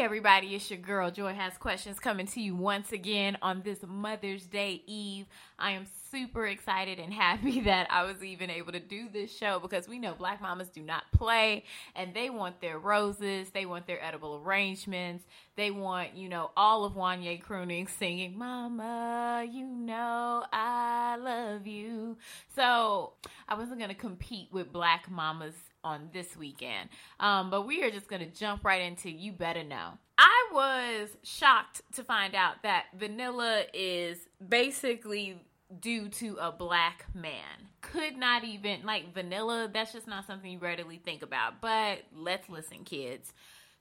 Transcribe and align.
Everybody, 0.00 0.54
it's 0.54 0.70
your 0.70 0.78
girl 0.78 1.10
Joy 1.10 1.34
Has 1.34 1.58
Questions 1.58 2.00
coming 2.00 2.26
to 2.28 2.40
you 2.40 2.54
once 2.54 2.90
again 2.90 3.36
on 3.42 3.60
this 3.60 3.80
Mother's 3.86 4.46
Day 4.46 4.82
Eve. 4.86 5.26
I 5.58 5.72
am 5.72 5.84
super 6.10 6.46
excited 6.46 6.98
and 6.98 7.12
happy 7.12 7.60
that 7.64 7.86
I 7.90 8.04
was 8.04 8.24
even 8.24 8.48
able 8.48 8.72
to 8.72 8.80
do 8.80 9.10
this 9.12 9.30
show 9.36 9.60
because 9.60 9.88
we 9.88 9.98
know 9.98 10.14
black 10.14 10.40
mamas 10.40 10.68
do 10.68 10.80
not 10.80 11.02
play 11.12 11.64
and 11.94 12.14
they 12.14 12.30
want 12.30 12.62
their 12.62 12.78
roses, 12.78 13.50
they 13.50 13.66
want 13.66 13.86
their 13.86 14.02
edible 14.02 14.40
arrangements, 14.42 15.22
they 15.56 15.70
want, 15.70 16.16
you 16.16 16.30
know, 16.30 16.50
all 16.56 16.86
of 16.86 16.94
Wanye 16.94 17.42
crooning 17.42 17.86
singing, 17.86 18.38
Mama, 18.38 19.46
you 19.46 19.66
know 19.66 20.46
I 20.50 21.16
love 21.16 21.66
you. 21.66 22.16
So 22.56 23.12
I 23.46 23.54
wasn't 23.54 23.80
going 23.80 23.90
to 23.90 23.94
compete 23.94 24.48
with 24.50 24.72
black 24.72 25.10
mamas 25.10 25.52
on 25.84 26.10
this 26.12 26.36
weekend. 26.36 26.88
Um, 27.18 27.50
but 27.50 27.66
we 27.66 27.82
are 27.82 27.90
just 27.90 28.08
going 28.08 28.20
to 28.20 28.38
jump 28.38 28.64
right 28.64 28.82
into 28.82 29.10
You 29.10 29.32
Better 29.32 29.64
Know. 29.64 29.98
I 30.18 30.48
was 30.52 31.16
shocked 31.22 31.82
to 31.94 32.04
find 32.04 32.34
out 32.34 32.62
that 32.62 32.86
vanilla 32.98 33.62
is 33.72 34.18
basically 34.46 35.40
due 35.80 36.08
to 36.08 36.36
a 36.40 36.52
black 36.52 37.06
man. 37.14 37.68
Could 37.80 38.16
not 38.16 38.44
even, 38.44 38.84
like 38.84 39.14
vanilla, 39.14 39.70
that's 39.72 39.92
just 39.92 40.06
not 40.06 40.26
something 40.26 40.50
you 40.50 40.58
readily 40.58 41.00
think 41.02 41.22
about. 41.22 41.60
But 41.60 42.00
let's 42.14 42.48
listen, 42.48 42.84
kids. 42.84 43.32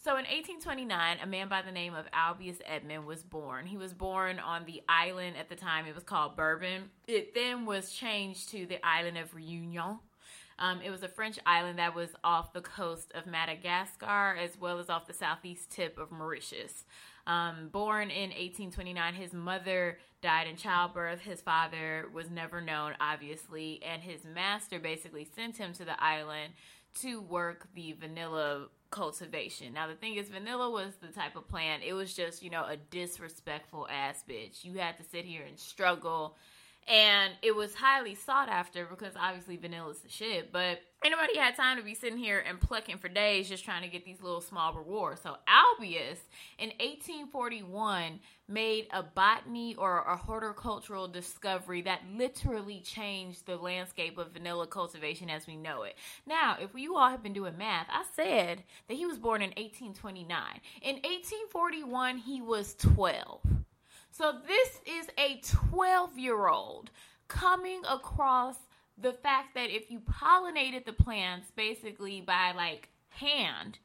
So 0.02 0.12
in 0.12 0.24
1829, 0.24 1.18
a 1.22 1.28
man 1.28 1.50
by 1.50 1.62
the 1.62 1.74
name 1.74 1.94
of 1.94 2.06
Albius 2.14 2.62
Edmond 2.66 3.06
was 3.06 3.22
born. 3.22 3.66
He 3.66 3.76
was 3.76 3.94
born 3.94 4.40
on 4.40 4.64
the 4.66 4.82
island 4.88 5.36
at 5.38 5.50
the 5.50 5.58
time, 5.58 5.86
it 5.88 5.94
was 5.94 6.06
called 6.06 6.38
Bourbon. 6.38 6.84
It 7.06 7.36
then 7.36 7.66
was 7.66 7.92
changed 7.92 8.50
to 8.52 8.66
the 8.66 8.86
island 8.86 9.18
of 9.18 9.34
Reunion. 9.36 10.00
Um, 10.60 10.82
it 10.82 10.92
was 10.92 11.04
a 11.04 11.08
French 11.08 11.40
island 11.46 11.80
that 11.80 11.96
was 11.96 12.10
off 12.24 12.54
the 12.54 12.62
coast 12.62 13.12
of 13.16 13.26
Madagascar 13.26 14.36
as 14.36 14.60
well 14.60 14.78
as 14.80 14.90
off 14.90 15.08
the 15.08 15.14
southeast 15.14 15.72
tip 15.72 15.98
of 15.98 16.12
Mauritius. 16.12 16.84
Um, 17.26 17.70
born 17.72 18.10
in 18.10 18.30
1829, 18.30 19.14
his 19.14 19.34
mother 19.34 19.98
died 20.22 20.48
in 20.48 20.58
childbirth. 20.58 21.22
His 21.22 21.42
father 21.42 22.06
was 22.14 22.30
never 22.30 22.60
known, 22.60 22.94
obviously, 23.00 23.82
and 23.84 24.02
his 24.02 24.26
master 24.26 24.80
basically 24.80 25.28
sent 25.36 25.58
him 25.58 25.74
to 25.74 25.86
the 25.86 26.02
island 26.04 26.54
to 27.02 27.22
work 27.22 27.68
the 27.76 27.94
vanilla 27.94 28.68
cultivation. 28.92 29.74
Now, 29.74 29.88
the 29.88 29.94
thing 29.94 30.16
is, 30.16 30.28
vanilla 30.30 30.70
was 30.70 30.96
the 30.96 31.08
type 31.08 31.36
of 31.36 31.48
plant, 31.48 31.84
it 31.86 31.94
was 31.94 32.14
just, 32.14 32.44
you 32.44 32.50
know, 32.50 32.66
a 32.66 32.78
disrespectful 32.78 33.88
ass 33.90 34.24
bitch. 34.28 34.64
You 34.64 34.80
had 34.80 34.98
to 34.98 35.04
sit 35.04 35.26
here 35.26 35.44
and 35.48 35.58
struggle 35.58 36.36
and 36.90 37.34
it 37.44 37.56
was 37.56 37.76
highly 37.76 38.16
sought 38.16 38.50
after 38.50 38.86
because 38.86 39.14
obviously 39.16 39.58
vanilla's 39.58 40.00
the 40.00 40.10
shit. 40.10 40.52
But 40.52 40.80
anybody 41.06 41.38
had 41.38 41.56
time 41.56 41.78
to 41.78 41.84
be 41.84 41.94
sitting 41.94 42.18
here 42.18 42.44
and 42.46 42.60
plucking 42.60 42.98
for 42.98 43.08
days 43.08 43.48
just 43.48 43.64
trying 43.64 43.84
to 43.84 43.88
get 43.88 44.06
these 44.06 44.24
little 44.24 44.42
small 44.42 44.74
rewards. 44.74 45.22
So 45.22 45.36
Albius 45.48 46.18
in 46.58 46.70
1841 46.80 48.20
made 48.48 48.88
a 48.92 49.04
botany 49.04 49.76
or 49.76 50.00
a 50.00 50.18
horticultural 50.18 51.08
discovery 51.08 51.84
that 51.84 52.02
literally 52.18 52.82
changed 52.82 53.46
the 53.46 53.56
landscape 53.56 54.18
of 54.18 54.32
vanilla 54.32 54.66
cultivation 54.66 55.30
as 55.30 55.46
we 55.46 55.56
know 55.56 55.84
it. 55.84 55.96
Now, 56.26 56.58
if 56.60 56.72
you 56.74 56.96
all 56.96 57.10
have 57.10 57.22
been 57.22 57.34
doing 57.34 57.56
math, 57.56 57.88
I 57.92 58.04
said 58.16 58.64
that 58.88 58.96
he 58.96 59.06
was 59.06 59.20
born 59.20 59.44
in 59.44 59.50
1829. 59.50 60.28
In 60.82 60.96
1841, 60.96 62.18
he 62.18 62.42
was 62.42 62.74
12. 62.80 63.42
So 64.12 64.34
this 64.46 64.82
is 64.86 65.08
a 65.18 65.42
12 65.70 66.18
year 66.18 66.48
old 66.48 66.92
coming 67.28 67.82
across 67.90 68.56
the 68.98 69.14
fact 69.14 69.56
that 69.56 69.70
if 69.70 69.90
you 69.90 70.00
pollinated 70.00 70.86
the 70.86 70.94
plants 70.94 71.52
basically 71.56 72.22
by 72.22 72.52
like 72.56 72.90
hand, 73.10 73.80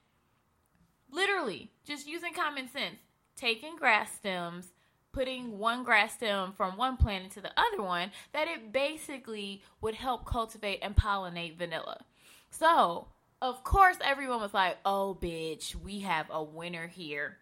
literally 1.10 1.70
just 1.84 2.08
using 2.08 2.34
common 2.34 2.68
sense, 2.68 2.96
taking 3.36 3.76
grass 3.76 4.12
stems, 4.12 4.72
putting 5.12 5.58
one 5.58 5.84
grass 5.84 6.14
stem 6.14 6.52
from 6.56 6.76
one 6.76 6.96
plant 6.96 7.24
into 7.24 7.40
the 7.40 7.52
other 7.56 7.82
one, 7.82 8.10
that 8.32 8.48
it 8.48 8.72
basically 8.72 9.62
would 9.80 9.94
help 9.94 10.26
cultivate 10.26 10.80
and 10.82 10.96
pollinate 10.96 11.56
vanilla. 11.56 12.04
So, 12.50 13.08
of 13.40 13.62
course, 13.62 13.96
everyone 14.04 14.40
was 14.40 14.54
like, 14.54 14.78
oh, 14.84 15.16
bitch, 15.20 15.74
we 15.74 16.00
have 16.00 16.26
a 16.30 16.42
winner 16.42 16.88
here. 16.88 17.38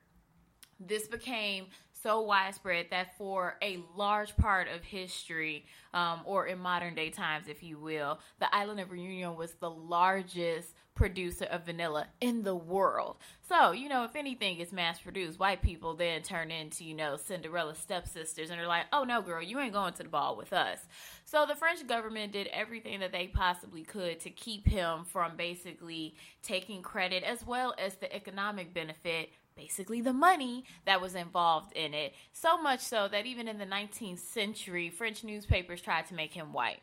This 0.78 1.06
became 1.06 1.66
so 2.02 2.20
widespread 2.22 2.86
that 2.90 3.16
for 3.16 3.56
a 3.62 3.82
large 3.96 4.36
part 4.36 4.68
of 4.68 4.82
history, 4.82 5.66
um, 5.94 6.20
or 6.24 6.46
in 6.46 6.58
modern 6.58 6.94
day 6.94 7.10
times, 7.10 7.48
if 7.48 7.62
you 7.62 7.78
will, 7.78 8.18
the 8.40 8.54
island 8.54 8.80
of 8.80 8.90
Reunion 8.90 9.36
was 9.36 9.52
the 9.54 9.70
largest 9.70 10.74
producer 10.94 11.46
of 11.46 11.64
vanilla 11.64 12.06
in 12.20 12.42
the 12.42 12.54
world. 12.54 13.16
So, 13.48 13.72
you 13.72 13.88
know, 13.88 14.04
if 14.04 14.14
anything 14.14 14.58
is 14.58 14.72
mass 14.72 14.98
produced, 14.98 15.38
white 15.38 15.62
people 15.62 15.94
then 15.94 16.22
turn 16.22 16.50
into, 16.50 16.84
you 16.84 16.94
know, 16.94 17.16
Cinderella 17.16 17.74
stepsisters 17.74 18.50
and 18.50 18.60
are 18.60 18.66
like, 18.66 18.84
oh 18.92 19.04
no, 19.04 19.22
girl, 19.22 19.42
you 19.42 19.58
ain't 19.58 19.72
going 19.72 19.94
to 19.94 20.02
the 20.02 20.08
ball 20.08 20.36
with 20.36 20.52
us. 20.52 20.80
So 21.24 21.46
the 21.46 21.54
French 21.54 21.86
government 21.86 22.32
did 22.32 22.48
everything 22.48 23.00
that 23.00 23.12
they 23.12 23.28
possibly 23.28 23.84
could 23.84 24.20
to 24.20 24.30
keep 24.30 24.68
him 24.68 25.04
from 25.04 25.36
basically 25.36 26.14
taking 26.42 26.82
credit 26.82 27.22
as 27.22 27.46
well 27.46 27.74
as 27.78 27.94
the 27.94 28.14
economic 28.14 28.74
benefit 28.74 29.30
basically 29.56 30.00
the 30.00 30.12
money 30.12 30.64
that 30.84 31.00
was 31.00 31.14
involved 31.14 31.72
in 31.74 31.94
it. 31.94 32.14
So 32.32 32.60
much 32.60 32.80
so 32.80 33.08
that 33.08 33.26
even 33.26 33.48
in 33.48 33.58
the 33.58 33.66
19th 33.66 34.18
century, 34.18 34.90
French 34.90 35.24
newspapers 35.24 35.80
tried 35.80 36.06
to 36.06 36.14
make 36.14 36.34
him 36.34 36.52
white. 36.52 36.80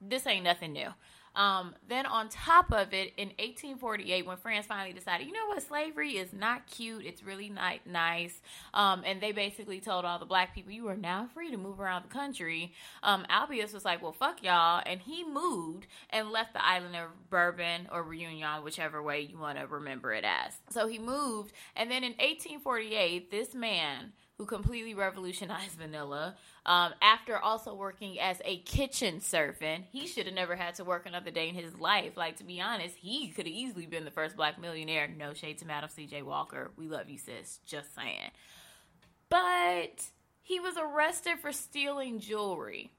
This 0.00 0.26
ain't 0.26 0.44
nothing 0.44 0.72
new. 0.72 0.90
Um, 1.38 1.76
then 1.88 2.04
on 2.04 2.28
top 2.28 2.72
of 2.72 2.92
it, 2.92 3.12
in 3.16 3.28
1848, 3.28 4.26
when 4.26 4.36
France 4.36 4.66
finally 4.66 4.92
decided, 4.92 5.28
you 5.28 5.32
know 5.32 5.46
what, 5.46 5.62
slavery 5.62 6.16
is 6.16 6.32
not 6.32 6.66
cute, 6.66 7.06
it's 7.06 7.22
really 7.22 7.48
not 7.48 7.74
nice, 7.86 8.42
um, 8.74 9.04
and 9.06 9.20
they 9.20 9.30
basically 9.30 9.78
told 9.78 10.04
all 10.04 10.18
the 10.18 10.26
black 10.26 10.52
people, 10.52 10.72
you 10.72 10.88
are 10.88 10.96
now 10.96 11.28
free 11.32 11.52
to 11.52 11.56
move 11.56 11.78
around 11.78 12.02
the 12.02 12.12
country. 12.12 12.72
Um, 13.04 13.24
Albius 13.30 13.72
was 13.72 13.84
like, 13.84 14.02
well, 14.02 14.10
fuck 14.10 14.42
y'all, 14.42 14.82
and 14.84 15.00
he 15.00 15.24
moved 15.24 15.86
and 16.10 16.30
left 16.30 16.54
the 16.54 16.66
island 16.66 16.96
of 16.96 17.30
Bourbon 17.30 17.88
or 17.92 18.02
Reunion, 18.02 18.64
whichever 18.64 19.00
way 19.00 19.20
you 19.20 19.38
want 19.38 19.58
to 19.58 19.66
remember 19.68 20.12
it 20.12 20.24
as. 20.24 20.54
So 20.70 20.88
he 20.88 20.98
moved, 20.98 21.52
and 21.76 21.88
then 21.88 22.02
in 22.02 22.14
1848, 22.14 23.30
this 23.30 23.54
man 23.54 24.12
who 24.38 24.46
completely 24.46 24.94
revolutionized 24.94 25.72
vanilla. 25.78 26.36
Um, 26.64 26.94
after 27.02 27.36
also 27.36 27.74
working 27.74 28.20
as 28.20 28.40
a 28.44 28.58
kitchen 28.58 29.20
servant, 29.20 29.86
he 29.90 30.06
should 30.06 30.26
have 30.26 30.34
never 30.34 30.54
had 30.54 30.76
to 30.76 30.84
work 30.84 31.06
another 31.06 31.32
day 31.32 31.48
in 31.48 31.56
his 31.56 31.76
life. 31.80 32.16
Like 32.16 32.36
to 32.36 32.44
be 32.44 32.60
honest, 32.60 32.94
he 32.94 33.28
could 33.28 33.46
have 33.46 33.54
easily 33.54 33.86
been 33.86 34.04
the 34.04 34.12
first 34.12 34.36
black 34.36 34.60
millionaire. 34.60 35.08
No 35.08 35.34
shade 35.34 35.58
to 35.58 35.66
Madam 35.66 35.90
C.J. 35.90 36.22
Walker, 36.22 36.70
we 36.76 36.86
love 36.86 37.10
you, 37.10 37.18
sis. 37.18 37.58
Just 37.66 37.94
saying. 37.96 38.30
But 39.28 40.04
he 40.40 40.60
was 40.60 40.76
arrested 40.76 41.40
for 41.40 41.50
stealing 41.50 42.20
jewelry. 42.20 42.92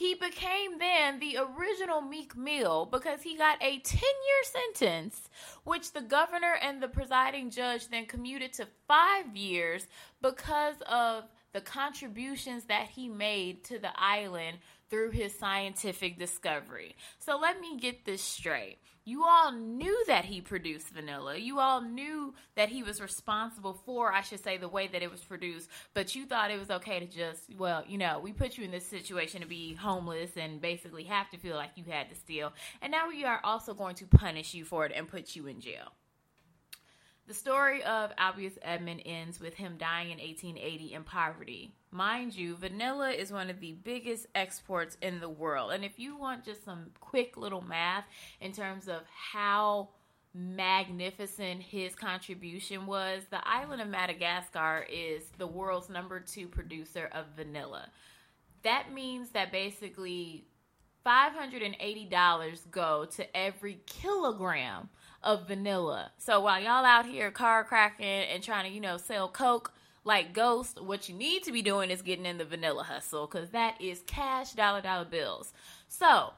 He 0.00 0.14
became 0.14 0.78
then 0.78 1.18
the 1.18 1.36
original 1.36 2.00
Meek 2.00 2.34
Mill 2.34 2.88
because 2.90 3.20
he 3.20 3.36
got 3.36 3.62
a 3.62 3.80
10 3.80 4.00
year 4.00 4.72
sentence, 4.72 5.28
which 5.64 5.92
the 5.92 6.00
governor 6.00 6.54
and 6.62 6.82
the 6.82 6.88
presiding 6.88 7.50
judge 7.50 7.88
then 7.88 8.06
commuted 8.06 8.54
to 8.54 8.68
five 8.88 9.36
years 9.36 9.86
because 10.22 10.76
of 10.88 11.24
the 11.52 11.60
contributions 11.60 12.64
that 12.64 12.88
he 12.88 13.10
made 13.10 13.62
to 13.64 13.78
the 13.78 13.92
island 13.94 14.56
through 14.88 15.10
his 15.10 15.38
scientific 15.38 16.18
discovery. 16.18 16.96
So 17.18 17.38
let 17.38 17.60
me 17.60 17.76
get 17.76 18.06
this 18.06 18.22
straight. 18.22 18.78
You 19.10 19.24
all 19.24 19.50
knew 19.50 20.04
that 20.06 20.24
he 20.24 20.40
produced 20.40 20.90
vanilla. 20.90 21.36
You 21.36 21.58
all 21.58 21.80
knew 21.80 22.32
that 22.54 22.68
he 22.68 22.84
was 22.84 23.00
responsible 23.00 23.74
for, 23.84 24.12
I 24.12 24.20
should 24.20 24.38
say, 24.38 24.56
the 24.56 24.68
way 24.68 24.86
that 24.86 25.02
it 25.02 25.10
was 25.10 25.20
produced, 25.20 25.68
but 25.94 26.14
you 26.14 26.26
thought 26.26 26.52
it 26.52 26.60
was 26.60 26.70
okay 26.70 27.00
to 27.00 27.06
just, 27.06 27.52
well, 27.58 27.82
you 27.88 27.98
know, 27.98 28.20
we 28.20 28.32
put 28.32 28.56
you 28.56 28.64
in 28.64 28.70
this 28.70 28.86
situation 28.86 29.40
to 29.40 29.48
be 29.48 29.74
homeless 29.74 30.36
and 30.36 30.60
basically 30.60 31.02
have 31.02 31.28
to 31.30 31.38
feel 31.38 31.56
like 31.56 31.70
you 31.74 31.82
had 31.90 32.08
to 32.10 32.14
steal. 32.14 32.52
And 32.82 32.92
now 32.92 33.08
we 33.08 33.24
are 33.24 33.40
also 33.42 33.74
going 33.74 33.96
to 33.96 34.06
punish 34.06 34.54
you 34.54 34.64
for 34.64 34.86
it 34.86 34.92
and 34.94 35.08
put 35.08 35.34
you 35.34 35.48
in 35.48 35.58
jail. 35.60 35.90
The 37.26 37.34
story 37.34 37.82
of 37.82 38.12
Albius 38.14 38.58
Edmond 38.62 39.02
ends 39.04 39.40
with 39.40 39.54
him 39.54 39.74
dying 39.76 40.12
in 40.12 40.18
1880 40.18 40.94
in 40.94 41.02
poverty. 41.02 41.74
Mind 41.92 42.36
you, 42.36 42.54
vanilla 42.54 43.10
is 43.10 43.32
one 43.32 43.50
of 43.50 43.58
the 43.58 43.72
biggest 43.72 44.26
exports 44.34 44.96
in 45.02 45.18
the 45.18 45.28
world. 45.28 45.72
And 45.72 45.84
if 45.84 45.98
you 45.98 46.16
want 46.16 46.44
just 46.44 46.64
some 46.64 46.86
quick 47.00 47.36
little 47.36 47.62
math 47.62 48.04
in 48.40 48.52
terms 48.52 48.86
of 48.86 49.00
how 49.32 49.88
magnificent 50.32 51.60
his 51.60 51.96
contribution 51.96 52.86
was, 52.86 53.22
the 53.30 53.46
island 53.46 53.82
of 53.82 53.88
Madagascar 53.88 54.86
is 54.88 55.24
the 55.38 55.48
world's 55.48 55.88
number 55.88 56.20
two 56.20 56.46
producer 56.46 57.10
of 57.12 57.26
vanilla. 57.34 57.88
That 58.62 58.92
means 58.92 59.30
that 59.30 59.50
basically 59.50 60.44
$580 61.04 62.70
go 62.70 63.04
to 63.16 63.36
every 63.36 63.80
kilogram 63.86 64.90
of 65.24 65.48
vanilla. 65.48 66.12
So 66.18 66.40
while 66.40 66.60
y'all 66.60 66.84
out 66.84 67.06
here 67.06 67.32
car 67.32 67.64
cracking 67.64 68.06
and 68.06 68.42
trying 68.42 68.68
to, 68.68 68.74
you 68.74 68.80
know, 68.80 68.96
sell 68.96 69.28
coke 69.28 69.72
like 70.04 70.32
Ghost, 70.32 70.82
what 70.82 71.08
you 71.08 71.14
need 71.14 71.42
to 71.44 71.52
be 71.52 71.62
doing 71.62 71.90
is 71.90 72.02
getting 72.02 72.26
in 72.26 72.38
the 72.38 72.44
vanilla 72.44 72.84
hustle 72.84 73.26
because 73.26 73.50
that 73.50 73.80
is 73.80 74.02
cash 74.06 74.52
dollar 74.52 74.80
dollar 74.80 75.04
bills. 75.04 75.52
So 75.88 76.30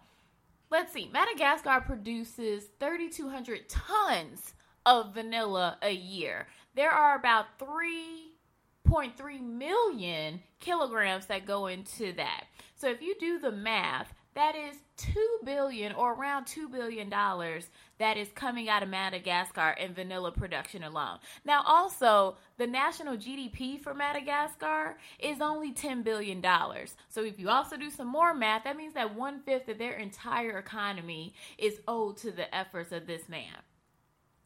let's 0.70 0.93
see. 0.93 1.11
Madagascar 1.12 1.81
produces 1.81 2.64
3,200 2.81 3.69
tons 3.69 4.55
of 4.85 5.14
vanilla 5.14 5.79
a 5.82 5.93
year. 5.93 6.49
there 6.75 6.91
are 6.91 7.17
about 7.17 7.59
3.3 7.61 9.41
million 9.41 10.41
kilograms 10.59 11.26
that 11.26 11.47
go 11.47 11.67
into 11.67 12.12
that. 12.14 12.44
So 12.75 12.91
if 12.91 13.00
you 13.00 13.14
do 13.20 13.38
the 13.38 13.53
math, 13.53 14.12
that 14.34 14.55
is 14.56 14.76
2 14.96 15.38
billion 15.44 15.93
or 15.93 16.14
around 16.14 16.46
2 16.46 16.69
billion 16.69 17.08
dollars 17.08 17.69
that 17.99 18.17
is 18.17 18.29
coming 18.34 18.69
out 18.69 18.82
of 18.82 18.88
Madagascar 18.88 19.70
in 19.79 19.94
vanilla 19.94 20.32
production 20.32 20.82
alone. 20.82 21.19
Now 21.44 21.62
also, 21.67 22.37
the 22.58 22.67
national 22.67 23.17
GDP 23.17 23.81
for 23.81 23.94
Madagascar 23.94 24.96
is 25.19 25.40
only 25.40 25.73
10 25.73 26.02
billion 26.02 26.40
dollars. 26.40 26.96
So 27.08 27.23
if 27.23 27.38
you 27.38 27.49
also 27.49 27.76
do 27.76 27.90
some 27.90 28.08
more 28.08 28.34
math, 28.34 28.64
that 28.64 28.76
means 28.76 28.94
that 28.94 29.14
one 29.14 29.40
fifth 29.43 29.69
of 29.69 29.79
their 29.79 29.94
entire 29.94 30.58
economy 30.58 31.35
is 31.58 31.81
owed 31.87 32.17
to 32.19 32.31
the 32.31 32.52
efforts 32.55 32.93
of 32.93 33.06
this 33.06 33.28
man. 33.28 33.56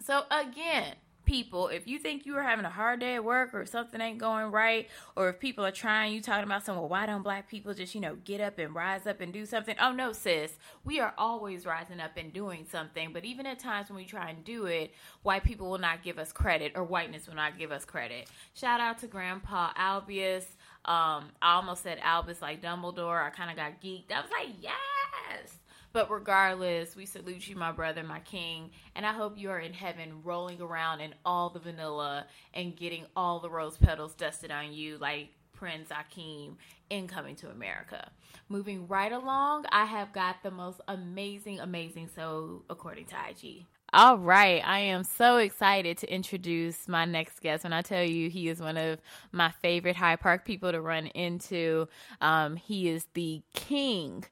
So 0.02 0.22
again, 0.30 0.94
people, 1.26 1.68
if 1.68 1.86
you 1.86 1.98
think 1.98 2.24
you 2.24 2.36
are 2.36 2.42
having 2.42 2.64
a 2.64 2.70
hard 2.70 3.00
day 3.00 3.16
at 3.16 3.24
work 3.24 3.52
or 3.52 3.66
something 3.66 4.00
ain't 4.00 4.18
going 4.18 4.50
right, 4.50 4.88
or 5.14 5.28
if 5.28 5.38
people 5.38 5.66
are 5.66 5.70
trying, 5.72 6.14
you 6.14 6.22
talking 6.22 6.44
about 6.44 6.64
something, 6.64 6.80
well, 6.80 6.88
why 6.88 7.04
don't 7.04 7.22
black 7.22 7.48
people 7.48 7.74
just, 7.74 7.94
you 7.94 8.00
know, 8.00 8.16
get 8.24 8.40
up 8.40 8.58
and 8.58 8.74
rise 8.74 9.06
up 9.06 9.20
and 9.20 9.32
do 9.32 9.44
something? 9.44 9.76
Oh, 9.80 9.92
no, 9.92 10.12
sis. 10.12 10.52
We 10.84 11.00
are 11.00 11.12
always 11.18 11.66
rising 11.66 12.00
up 12.00 12.12
and 12.16 12.32
doing 12.32 12.64
something. 12.70 13.12
But 13.12 13.24
even 13.24 13.44
at 13.44 13.58
times 13.58 13.90
when 13.90 13.96
we 13.96 14.04
try 14.04 14.30
and 14.30 14.44
do 14.44 14.66
it, 14.66 14.94
white 15.22 15.44
people 15.44 15.68
will 15.68 15.78
not 15.78 16.02
give 16.02 16.18
us 16.18 16.32
credit 16.32 16.72
or 16.74 16.84
whiteness 16.84 17.26
will 17.26 17.34
not 17.34 17.58
give 17.58 17.72
us 17.72 17.84
credit. 17.84 18.30
Shout 18.54 18.80
out 18.80 18.98
to 18.98 19.06
Grandpa 19.06 19.72
Albius. 19.74 20.44
Um, 20.84 21.30
I 21.42 21.54
almost 21.56 21.82
said 21.82 21.98
Albus 22.00 22.40
like 22.40 22.62
Dumbledore. 22.62 23.26
I 23.26 23.30
kind 23.30 23.50
of 23.50 23.56
got 23.56 23.82
geeked. 23.82 24.12
I 24.12 24.20
was 24.20 24.30
like, 24.30 24.54
yes. 24.62 25.56
But 25.96 26.10
regardless, 26.10 26.94
we 26.94 27.06
salute 27.06 27.48
you, 27.48 27.56
my 27.56 27.72
brother, 27.72 28.02
my 28.02 28.20
king, 28.20 28.68
and 28.94 29.06
I 29.06 29.14
hope 29.14 29.38
you 29.38 29.48
are 29.48 29.58
in 29.58 29.72
heaven 29.72 30.20
rolling 30.24 30.60
around 30.60 31.00
in 31.00 31.14
all 31.24 31.48
the 31.48 31.58
vanilla 31.58 32.26
and 32.52 32.76
getting 32.76 33.06
all 33.16 33.40
the 33.40 33.48
rose 33.48 33.78
petals 33.78 34.12
dusted 34.12 34.50
on 34.50 34.74
you 34.74 34.98
like 34.98 35.30
Prince 35.54 35.88
Akeem 35.88 36.56
in 36.90 37.08
Coming 37.08 37.34
to 37.36 37.48
America. 37.48 38.10
Moving 38.50 38.86
right 38.88 39.10
along, 39.10 39.64
I 39.72 39.86
have 39.86 40.12
got 40.12 40.42
the 40.42 40.50
most 40.50 40.82
amazing, 40.86 41.60
amazing 41.60 42.10
so 42.14 42.64
according 42.68 43.06
to 43.06 43.14
IG. 43.30 43.64
All 43.94 44.18
right, 44.18 44.60
I 44.66 44.80
am 44.80 45.02
so 45.02 45.38
excited 45.38 45.96
to 45.98 46.12
introduce 46.12 46.88
my 46.88 47.06
next 47.06 47.40
guest. 47.40 47.64
When 47.64 47.72
I 47.72 47.80
tell 47.80 48.04
you 48.04 48.28
he 48.28 48.50
is 48.50 48.60
one 48.60 48.76
of 48.76 49.00
my 49.32 49.50
favorite 49.62 49.96
Hyde 49.96 50.20
Park 50.20 50.44
people 50.44 50.72
to 50.72 50.80
run 50.82 51.06
into, 51.06 51.88
um, 52.20 52.56
he 52.56 52.90
is 52.90 53.06
the 53.14 53.40
king 53.54 54.26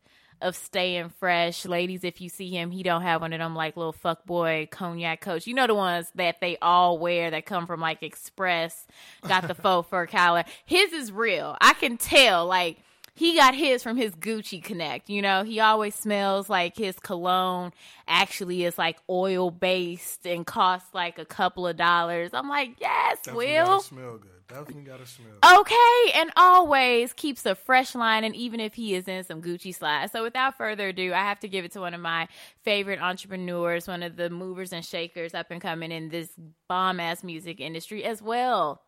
of 0.44 0.54
staying 0.54 1.08
fresh. 1.08 1.64
Ladies, 1.64 2.04
if 2.04 2.20
you 2.20 2.28
see 2.28 2.50
him, 2.50 2.70
he 2.70 2.82
don't 2.82 3.02
have 3.02 3.22
one 3.22 3.32
of 3.32 3.38
them 3.40 3.56
like 3.56 3.76
little 3.76 3.92
fuck 3.92 4.24
boy 4.26 4.68
cognac 4.70 5.20
coats. 5.20 5.46
You 5.46 5.54
know 5.54 5.66
the 5.66 5.74
ones 5.74 6.06
that 6.14 6.40
they 6.40 6.58
all 6.58 6.98
wear 6.98 7.30
that 7.30 7.46
come 7.46 7.66
from 7.66 7.80
like 7.80 8.02
Express, 8.02 8.86
got 9.26 9.48
the 9.48 9.54
faux 9.54 9.88
fur 9.88 10.06
collar. 10.06 10.44
His 10.66 10.92
is 10.92 11.10
real. 11.10 11.56
I 11.60 11.72
can 11.72 11.96
tell 11.96 12.46
like 12.46 12.76
he 13.14 13.36
got 13.36 13.54
his 13.54 13.82
from 13.82 13.96
his 13.96 14.14
Gucci 14.14 14.62
Connect. 14.62 15.08
You 15.08 15.22
know, 15.22 15.44
he 15.44 15.60
always 15.60 15.94
smells 15.94 16.50
like 16.50 16.76
his 16.76 16.98
cologne 16.98 17.72
actually 18.08 18.64
is 18.64 18.76
like 18.76 18.98
oil 19.08 19.50
based 19.50 20.26
and 20.26 20.44
costs 20.44 20.92
like 20.92 21.18
a 21.18 21.24
couple 21.24 21.66
of 21.66 21.76
dollars. 21.76 22.30
I'm 22.32 22.48
like, 22.48 22.76
yes, 22.80 23.18
Definitely 23.22 23.46
Will. 23.46 23.80
Smell 23.80 24.18
good. 24.18 24.30
Definitely 24.46 24.82
gotta 24.82 25.06
smell. 25.06 25.60
Okay, 25.60 26.12
and 26.14 26.30
always 26.36 27.14
keeps 27.14 27.46
a 27.46 27.54
fresh 27.54 27.94
line, 27.94 28.24
and 28.24 28.36
even 28.36 28.60
if 28.60 28.74
he 28.74 28.94
is 28.94 29.08
in 29.08 29.24
some 29.24 29.40
Gucci 29.40 29.74
slides. 29.74 30.12
So, 30.12 30.22
without 30.22 30.58
further 30.58 30.88
ado, 30.88 31.14
I 31.14 31.20
have 31.20 31.40
to 31.40 31.48
give 31.48 31.64
it 31.64 31.72
to 31.72 31.80
one 31.80 31.94
of 31.94 32.00
my 32.00 32.28
favorite 32.62 33.00
entrepreneurs, 33.00 33.88
one 33.88 34.02
of 34.02 34.16
the 34.16 34.28
movers 34.28 34.72
and 34.72 34.84
shakers 34.84 35.32
up 35.32 35.50
and 35.50 35.62
coming 35.62 35.90
in 35.90 36.10
this 36.10 36.28
bomb 36.68 37.00
ass 37.00 37.24
music 37.24 37.58
industry, 37.58 38.04
as 38.04 38.20
well 38.20 38.82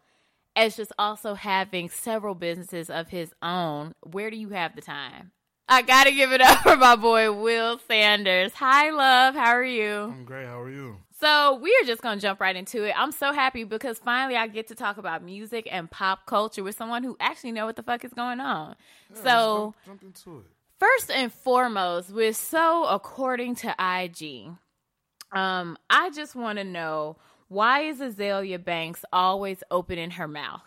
as 0.56 0.74
just 0.76 0.92
also 0.98 1.34
having 1.34 1.88
several 1.88 2.34
businesses 2.34 2.88
of 2.90 3.08
his 3.08 3.32
own. 3.42 3.92
Where 4.02 4.30
do 4.30 4.36
you 4.36 4.48
have 4.48 4.74
the 4.74 4.80
time? 4.82 5.32
I 5.68 5.82
gotta 5.82 6.12
give 6.12 6.32
it 6.32 6.40
up 6.42 6.58
for 6.60 6.76
my 6.76 6.96
boy 6.96 7.30
Will 7.32 7.78
Sanders. 7.86 8.52
Hi, 8.54 8.90
love. 8.90 9.34
How 9.34 9.50
are 9.50 9.64
you? 9.64 9.92
I'm 9.94 10.24
great. 10.24 10.46
How 10.46 10.60
are 10.60 10.70
you? 10.70 10.96
So 11.20 11.54
we 11.62 11.70
are 11.80 11.86
just 11.86 12.02
gonna 12.02 12.20
jump 12.20 12.40
right 12.40 12.54
into 12.56 12.84
it. 12.84 12.94
I'm 12.96 13.12
so 13.12 13.32
happy 13.32 13.64
because 13.64 13.98
finally 13.98 14.36
I 14.36 14.46
get 14.48 14.68
to 14.68 14.74
talk 14.74 14.98
about 14.98 15.22
music 15.22 15.68
and 15.70 15.90
pop 15.90 16.26
culture 16.26 16.62
with 16.62 16.76
someone 16.76 17.02
who 17.04 17.16
actually 17.20 17.52
know 17.52 17.66
what 17.66 17.76
the 17.76 17.82
fuck 17.82 18.04
is 18.04 18.12
going 18.12 18.40
on. 18.40 18.76
Yeah, 19.14 19.22
so 19.22 19.74
jump, 19.86 20.00
jump 20.00 20.02
into 20.02 20.38
it. 20.38 20.44
first 20.78 21.10
and 21.10 21.32
foremost, 21.32 22.10
with 22.10 22.36
so 22.36 22.84
according 22.84 23.56
to 23.56 23.74
IG, 23.78 24.50
um, 25.32 25.76
I 25.90 26.10
just 26.10 26.34
want 26.36 26.58
to 26.58 26.64
know 26.64 27.16
why 27.48 27.80
is 27.82 27.98
Azealia 28.00 28.62
Banks 28.62 29.04
always 29.12 29.62
opening 29.70 30.12
her 30.12 30.28
mouth? 30.28 30.62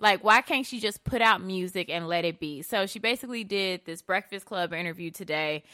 Like, 0.00 0.22
why 0.22 0.42
can't 0.42 0.64
she 0.64 0.78
just 0.78 1.02
put 1.02 1.20
out 1.20 1.42
music 1.42 1.90
and 1.90 2.06
let 2.06 2.24
it 2.24 2.38
be? 2.38 2.62
So 2.62 2.86
she 2.86 3.00
basically 3.00 3.42
did 3.42 3.84
this 3.84 4.00
Breakfast 4.00 4.46
Club 4.46 4.72
interview 4.72 5.10
today 5.10 5.64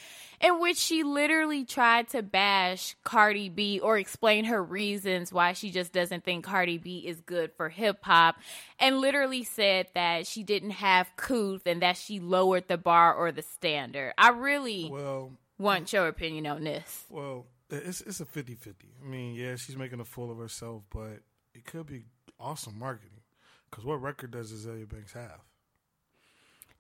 in 0.41 0.61
which 0.61 0.79
she 0.79 1.03
literally 1.03 1.67
tried 1.67 2.09
to 2.09 2.23
bash 2.23 2.97
Cardi 3.05 3.51
B 3.51 3.81
or 3.81 3.99
explain 3.99 4.47
her 4.47 4.63
reasons 4.65 5.31
why 5.31 5.53
she 5.53 5.71
just 5.71 5.93
doesn't 5.93 6.25
think 6.25 6.43
Cardi 6.43 6.79
B 6.79 7.01
is 7.07 7.21
good 7.21 7.53
for 7.53 7.69
hip 7.69 7.99
hop 8.01 8.37
and 8.79 8.99
literally 8.99 9.45
said 9.45 9.89
that 9.95 10.27
she 10.27 10.43
didn't 10.43 10.71
have 10.71 11.15
couth 11.19 11.67
and 11.67 11.83
that 11.83 11.99
she 11.99 12.19
lowered 12.19 12.67
the 12.67 12.79
bar 12.79 13.13
or 13.15 13.31
the 13.31 13.43
standard. 13.43 14.15
I 14.17 14.31
really 14.31 14.89
Well, 14.91 15.33
want 15.59 15.93
your 15.93 16.09
opinion 16.09 16.47
on 16.47 16.65
this. 16.65 17.05
well, 17.11 17.45
it's 17.71 18.01
it's 18.01 18.21
a 18.21 18.25
50-50. 18.25 18.75
I 19.03 19.07
mean, 19.07 19.35
yeah, 19.35 19.57
she's 19.57 19.77
making 19.77 20.01
a 20.01 20.05
fool 20.05 20.31
of 20.31 20.39
herself, 20.39 20.83
but 20.91 21.21
it 21.55 21.65
could 21.65 21.87
be 21.87 22.05
awesome 22.39 22.79
marketing. 22.79 23.21
Because 23.71 23.85
what 23.85 24.03
record 24.03 24.31
does 24.31 24.53
Azealia 24.53 24.89
Banks 24.89 25.13
have? 25.13 25.41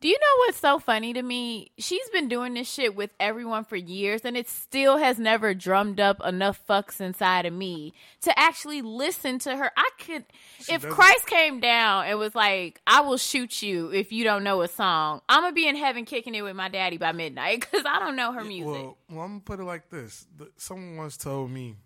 Do 0.05 0.11
you 0.11 0.19
know 0.21 0.37
what's 0.41 0.59
so 0.59 0.79
funny 0.79 1.15
to 1.15 1.23
me? 1.23 1.71
She's 1.79 2.06
been 2.11 2.29
doing 2.29 2.53
this 2.53 2.71
shit 2.71 2.95
with 2.95 3.09
everyone 3.19 3.65
for 3.65 3.77
years, 3.77 4.21
and 4.27 4.37
it 4.37 4.51
still 4.51 4.99
has 4.99 5.19
never 5.19 5.55
drummed 5.55 5.99
up 5.99 6.21
enough 6.23 6.61
fucks 6.69 7.01
inside 7.01 7.47
of 7.47 7.55
me 7.55 7.95
to 8.21 8.39
actually 8.39 8.83
listen 8.83 9.39
to 9.39 9.56
her. 9.56 9.73
I 9.75 9.89
could, 9.99 10.27
if 10.59 10.83
doesn't- 10.83 10.91
Christ 10.91 11.27
came 11.27 11.59
down 11.59 12.05
and 12.05 12.19
was 12.19 12.35
like, 12.35 12.83
"I 12.87 13.01
will 13.01 13.17
shoot 13.17 13.62
you 13.62 13.93
if 13.95 14.12
you 14.12 14.25
don't 14.25 14.45
know 14.45 14.61
a 14.61 14.69
song," 14.69 15.23
I'm 15.26 15.40
gonna 15.40 15.55
be 15.55 15.67
in 15.67 15.75
heaven 15.75 16.05
kicking 16.05 16.35
it 16.35 16.43
with 16.43 16.55
my 16.55 16.69
daddy 16.69 16.99
by 16.99 17.12
midnight 17.12 17.61
because 17.73 17.87
I 17.87 17.99
don't 17.99 18.14
know 18.14 18.33
her 18.33 18.45
music. 18.45 18.67
Well, 18.67 18.99
well, 19.09 19.21
I'm 19.23 19.31
gonna 19.31 19.40
put 19.40 19.61
it 19.61 19.64
like 19.64 19.88
this: 19.88 20.26
someone 20.59 20.97
once 20.97 21.17
told 21.17 21.50
me, 21.50 21.76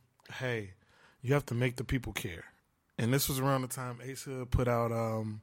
"Hey, 0.41 0.73
you 1.23 1.35
have 1.35 1.47
to 1.47 1.55
make 1.55 1.77
the 1.77 1.85
people 1.85 2.13
care," 2.13 2.47
and 2.99 3.15
this 3.15 3.29
was 3.29 3.39
around 3.39 3.63
the 3.63 3.69
time 3.69 4.01
Ace 4.03 4.25
Hood 4.25 4.51
put 4.51 4.67
out 4.67 4.91
um, 4.91 5.41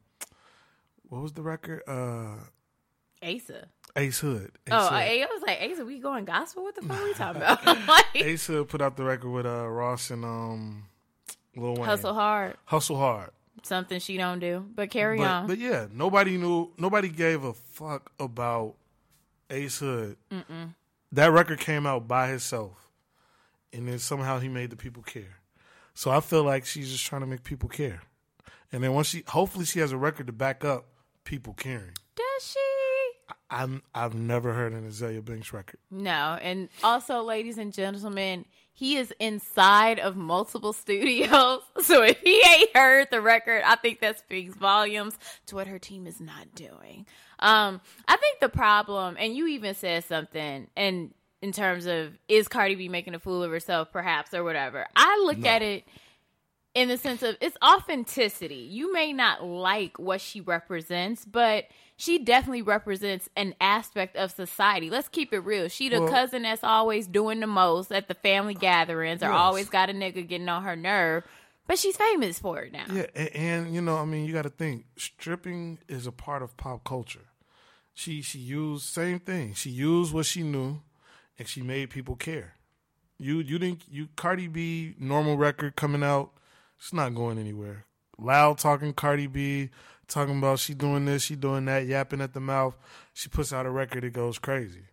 what 1.07 1.21
was 1.21 1.31
the 1.31 1.41
record? 1.41 1.81
Uh, 1.87 2.35
Asa. 3.25 3.67
Ace 3.97 4.19
Hood. 4.19 4.51
Ace 4.67 4.73
Oh, 4.73 4.83
Hood. 4.83 4.93
I, 4.93 5.21
I 5.21 5.27
was 5.33 5.41
like, 5.45 5.59
Asa, 5.71 5.85
we 5.85 5.99
going 5.99 6.25
gospel? 6.25 6.63
What 6.63 6.75
the 6.75 6.81
fuck 6.81 6.99
are 6.99 7.03
we 7.03 7.13
talking 7.13 7.41
about? 7.41 7.65
like, 7.87 8.05
Ace 8.15 8.45
Hood 8.47 8.67
put 8.69 8.81
out 8.81 8.97
the 8.97 9.03
record 9.03 9.29
with 9.29 9.45
uh, 9.45 9.67
Ross 9.69 10.11
and 10.11 10.23
um, 10.25 10.83
Lil 11.55 11.75
Wayne. 11.75 11.85
hustle 11.85 12.13
hard. 12.13 12.55
Hustle 12.65 12.97
hard. 12.97 13.31
Something 13.63 13.99
she 13.99 14.17
don't 14.17 14.39
do, 14.39 14.65
but 14.75 14.89
carry 14.91 15.17
But, 15.17 15.27
on. 15.27 15.47
but 15.47 15.57
yeah, 15.57 15.87
nobody 15.91 16.37
knew. 16.37 16.71
Nobody 16.77 17.07
gave 17.09 17.43
a 17.43 17.53
fuck 17.53 18.11
about 18.19 18.75
Ace 19.49 19.79
Hood. 19.79 20.17
That 21.11 21.27
record 21.31 21.59
came 21.59 21.85
out 21.87 22.07
by 22.07 22.27
himself, 22.27 22.73
and 23.71 23.87
then 23.87 23.97
somehow 23.99 24.39
he 24.39 24.49
made 24.49 24.69
the 24.71 24.75
people 24.75 25.01
care. 25.03 25.39
So 25.93 26.11
I 26.11 26.19
feel 26.19 26.43
like 26.43 26.65
she's 26.65 26.91
just 26.91 27.05
trying 27.05 27.21
to 27.21 27.27
make 27.27 27.43
people 27.43 27.69
care. 27.69 28.01
And 28.73 28.83
then 28.83 28.93
once 28.93 29.07
she, 29.07 29.23
hopefully, 29.27 29.63
she 29.65 29.79
has 29.79 29.93
a 29.93 29.97
record 29.97 30.27
to 30.27 30.33
back 30.33 30.65
up 30.65 30.85
people 31.23 31.53
caring. 31.53 31.93
Does 32.15 32.51
she? 32.51 32.59
I'm, 33.49 33.83
I've 33.93 34.15
never 34.15 34.53
heard 34.53 34.73
an 34.73 34.89
Azealia 34.89 35.23
Banks 35.23 35.53
record. 35.53 35.79
No, 35.91 36.37
and 36.41 36.69
also, 36.83 37.21
ladies 37.21 37.57
and 37.57 37.71
gentlemen, 37.71 38.45
he 38.73 38.97
is 38.97 39.13
inside 39.19 39.99
of 39.99 40.15
multiple 40.15 40.73
studios. 40.73 41.61
So 41.81 42.01
if 42.03 42.19
he 42.21 42.41
ain't 42.47 42.75
heard 42.75 43.09
the 43.11 43.21
record, 43.21 43.61
I 43.65 43.75
think 43.75 43.99
that 44.01 44.17
speaks 44.19 44.55
volumes 44.55 45.17
to 45.47 45.55
what 45.55 45.67
her 45.67 45.77
team 45.77 46.07
is 46.07 46.19
not 46.19 46.55
doing. 46.55 47.05
Um, 47.39 47.79
I 48.07 48.17
think 48.17 48.39
the 48.41 48.49
problem, 48.49 49.15
and 49.19 49.35
you 49.35 49.47
even 49.47 49.75
said 49.75 50.03
something, 50.05 50.67
and 50.75 51.13
in 51.41 51.51
terms 51.51 51.85
of 51.85 52.17
is 52.27 52.47
Cardi 52.47 52.73
B 52.75 52.89
making 52.89 53.13
a 53.13 53.19
fool 53.19 53.43
of 53.43 53.51
herself, 53.51 53.91
perhaps 53.91 54.33
or 54.33 54.43
whatever. 54.43 54.87
I 54.95 55.21
look 55.25 55.37
No. 55.37 55.49
at 55.49 55.61
it 55.61 55.83
in 56.75 56.89
the 56.89 56.97
sense 56.97 57.23
of 57.23 57.35
it's 57.41 57.57
authenticity. 57.63 58.67
You 58.69 58.93
may 58.93 59.13
not 59.13 59.43
like 59.43 59.97
what 59.97 60.21
she 60.21 60.41
represents, 60.41 61.25
but 61.25 61.65
she 61.97 62.19
definitely 62.19 62.61
represents 62.61 63.29
an 63.37 63.55
aspect 63.61 64.15
of 64.17 64.29
society. 64.31 64.89
Let's 64.89 65.07
keep 65.07 65.33
it 65.33 65.39
real. 65.39 65.69
She 65.69 65.89
the 65.89 66.01
Well- 66.01 66.11
cousin 66.11 66.43
that's 66.43 66.63
always 66.63 67.07
doing 67.07 67.39
the 67.39 67.47
most 67.47 67.91
at 67.91 68.07
the 68.09 68.13
family 68.13 68.53
gatherings 68.53 69.23
or 69.23 69.27
Yes. 69.31 69.39
always 69.39 69.69
got 69.69 69.89
a 69.89 69.93
nigga 69.93 70.27
getting 70.27 70.49
on 70.49 70.63
her 70.63 70.75
nerve. 70.75 71.23
But 71.67 71.79
she's 71.79 71.97
famous 71.97 72.37
for 72.37 72.59
it 72.61 72.71
now. 72.73 72.85
Yeah, 72.91 73.07
and, 73.15 73.29
and 73.35 73.73
you 73.73 73.81
know, 73.81 73.97
I 73.97 74.05
mean, 74.05 74.25
you 74.25 74.33
got 74.33 74.43
to 74.43 74.49
think 74.49 74.85
stripping 74.97 75.79
is 75.87 76.05
a 76.05 76.11
part 76.11 76.43
of 76.43 76.55
pop 76.57 76.83
culture. 76.83 77.25
She 77.95 78.21
she 78.21 78.37
used 78.39 78.83
same 78.83 79.19
thing. 79.19 79.53
She 79.53 79.69
used 79.71 80.13
what 80.13 80.25
she 80.27 80.43
knew, 80.43 80.81
and 81.39 81.47
she 81.47 81.61
made 81.63 81.89
people 81.89 82.15
care. 82.17 82.55
You 83.17 83.39
you 83.39 83.57
didn't 83.57 83.83
you 83.89 84.09
Cardi 84.17 84.47
B 84.47 84.93
normal 84.99 85.37
record 85.37 85.75
coming 85.77 86.03
out. 86.03 86.33
It's 86.79 86.93
not 86.93 87.15
going 87.15 87.37
anywhere. 87.39 87.85
loud 88.17 88.57
talking 88.59 88.93
Cardi 88.93 89.27
B, 89.27 89.69
talking 90.07 90.37
about 90.37 90.59
she 90.59 90.73
doing 90.73 91.05
this, 91.05 91.23
she 91.23 91.35
doing 91.35 91.65
that, 91.65 91.85
yapping 91.87 92.21
at 92.21 92.33
the 92.33 92.39
mouth. 92.39 92.75
She 93.13 93.27
puts 93.29 93.51
out 93.53 93.65
a 93.65 93.69
record, 93.71 94.03
it 94.03 94.13
goes 94.13 94.37
crazy. 94.39 94.83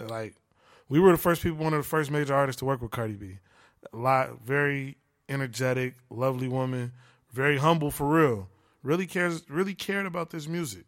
Like 0.00 0.36
we 0.88 1.00
were 1.00 1.12
the 1.12 1.18
first 1.18 1.42
people, 1.42 1.64
one 1.64 1.74
of 1.74 1.82
the 1.82 1.88
first 1.88 2.10
major 2.10 2.34
artists 2.34 2.60
to 2.60 2.64
work 2.64 2.80
with 2.80 2.90
Cardi 2.90 3.14
B. 3.14 3.38
A 3.92 3.96
lot, 3.96 4.40
very 4.44 4.96
energetic, 5.28 5.94
lovely 6.10 6.48
woman, 6.48 6.92
very 7.32 7.58
humble 7.58 7.90
for 7.90 8.06
real. 8.08 8.48
Really 8.82 9.06
cares, 9.06 9.42
really 9.48 9.74
cared 9.74 10.06
about 10.06 10.30
this 10.30 10.46
music, 10.46 10.84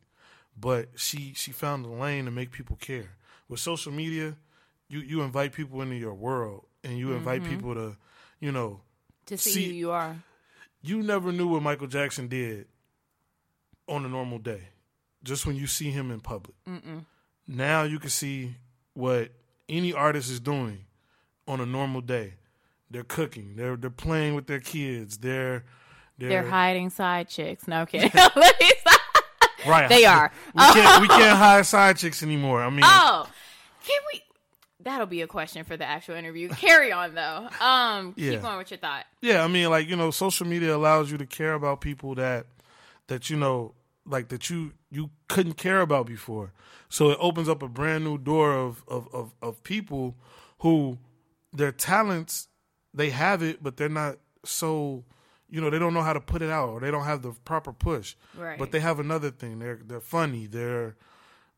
but 0.58 0.88
she 0.96 1.32
she 1.34 1.50
found 1.50 1.84
a 1.84 1.88
lane 1.88 2.24
to 2.26 2.30
make 2.30 2.52
people 2.52 2.76
care. 2.76 3.10
With 3.48 3.58
social 3.60 3.92
media, 3.92 4.36
you 4.88 5.00
you 5.00 5.22
invite 5.22 5.52
people 5.52 5.82
into 5.82 5.96
your 5.96 6.14
world, 6.14 6.66
and 6.84 6.96
you 6.98 7.12
invite 7.12 7.42
Mm-hmm. 7.42 7.50
people 7.50 7.74
to, 7.74 7.96
you 8.38 8.52
know, 8.52 8.80
To 9.30 9.38
see, 9.38 9.50
See- 9.50 9.66
who 9.68 9.74
you 9.74 9.90
are. 9.92 10.16
you 10.82 11.02
never 11.02 11.30
knew 11.32 11.46
what 11.48 11.62
Michael 11.62 11.86
Jackson 11.86 12.26
did 12.28 12.66
on 13.88 14.04
a 14.04 14.08
normal 14.08 14.38
day, 14.38 14.62
just 15.22 15.46
when 15.46 15.54
you 15.56 15.66
see 15.66 15.90
him 15.90 16.10
in 16.10 16.20
public. 16.20 16.56
Now 17.46 17.82
you 17.84 17.98
can 17.98 18.10
see 18.10 18.54
what 18.94 19.30
any 19.68 19.92
artist 19.92 20.30
is 20.30 20.40
doing 20.40 20.84
on 21.48 21.60
a 21.60 21.66
normal 21.66 22.00
day. 22.00 22.34
They're 22.90 23.04
cooking. 23.04 23.54
They're 23.56 23.76
they're 23.76 23.88
playing 23.90 24.34
with 24.34 24.46
their 24.48 24.58
kids. 24.60 25.18
They're 25.18 25.64
they're, 26.18 26.28
They're 26.28 26.48
hiding 26.50 26.90
side 26.90 27.28
chicks. 27.28 27.68
No 27.68 27.86
kidding. 27.86 28.10
Let 28.14 28.60
me 28.60 28.70
stop. 28.80 29.00
right. 29.66 29.88
They 29.88 30.04
are. 30.06 30.32
We 30.54 30.60
can't 30.60 31.02
we 31.02 31.08
oh. 31.08 31.16
can't 31.16 31.38
hire 31.38 31.62
side 31.64 31.98
chicks 31.98 32.22
anymore. 32.24 32.62
I 32.62 32.70
mean, 32.70 32.82
Oh, 32.84 33.28
can 33.84 34.00
we? 34.12 34.22
That'll 34.82 35.06
be 35.06 35.20
a 35.22 35.26
question 35.26 35.64
for 35.64 35.76
the 35.76 35.84
actual 35.84 36.14
interview. 36.16 36.48
Carry 36.48 36.92
on 36.92 37.14
though. 37.14 37.48
Um, 37.60 38.14
Yeah. 38.16 38.32
keep 38.32 38.42
going 38.42 38.58
with 38.58 38.70
your 38.70 38.78
thought. 38.78 39.04
Yeah, 39.20 39.44
I 39.44 39.48
mean, 39.48 39.68
like 39.70 39.88
you 39.88 39.96
know, 39.96 40.10
social 40.10 40.46
media 40.46 40.74
allows 40.74 41.10
you 41.10 41.18
to 41.18 41.26
care 41.26 41.54
about 41.54 41.80
people 41.80 42.14
that 42.16 42.46
that 43.08 43.28
you 43.30 43.36
know, 43.36 43.74
like 44.06 44.28
that 44.28 44.48
you 44.50 44.72
you 44.90 45.10
couldn't 45.28 45.54
care 45.54 45.80
about 45.80 46.06
before. 46.06 46.52
So 46.88 47.10
it 47.10 47.18
opens 47.20 47.48
up 47.48 47.62
a 47.62 47.68
brand 47.68 48.04
new 48.04 48.18
door 48.18 48.52
of 48.52 48.82
of 48.88 49.08
of, 49.14 49.32
of 49.42 49.62
people 49.62 50.16
who 50.60 50.98
their 51.52 51.72
talents 51.72 52.48
they 52.94 53.10
have 53.10 53.42
it, 53.42 53.62
but 53.62 53.76
they're 53.76 53.88
not 53.88 54.16
so 54.44 55.04
you 55.48 55.60
know 55.60 55.68
they 55.70 55.78
don't 55.78 55.94
know 55.94 56.02
how 56.02 56.12
to 56.12 56.20
put 56.20 56.42
it 56.42 56.50
out 56.50 56.68
or 56.70 56.80
they 56.80 56.90
don't 56.90 57.04
have 57.04 57.22
the 57.22 57.32
proper 57.44 57.72
push. 57.72 58.14
Right. 58.36 58.58
But 58.58 58.72
they 58.72 58.80
have 58.80 58.98
another 59.00 59.30
thing. 59.30 59.58
They're 59.58 59.80
they're 59.84 60.00
funny. 60.00 60.46
They're 60.46 60.96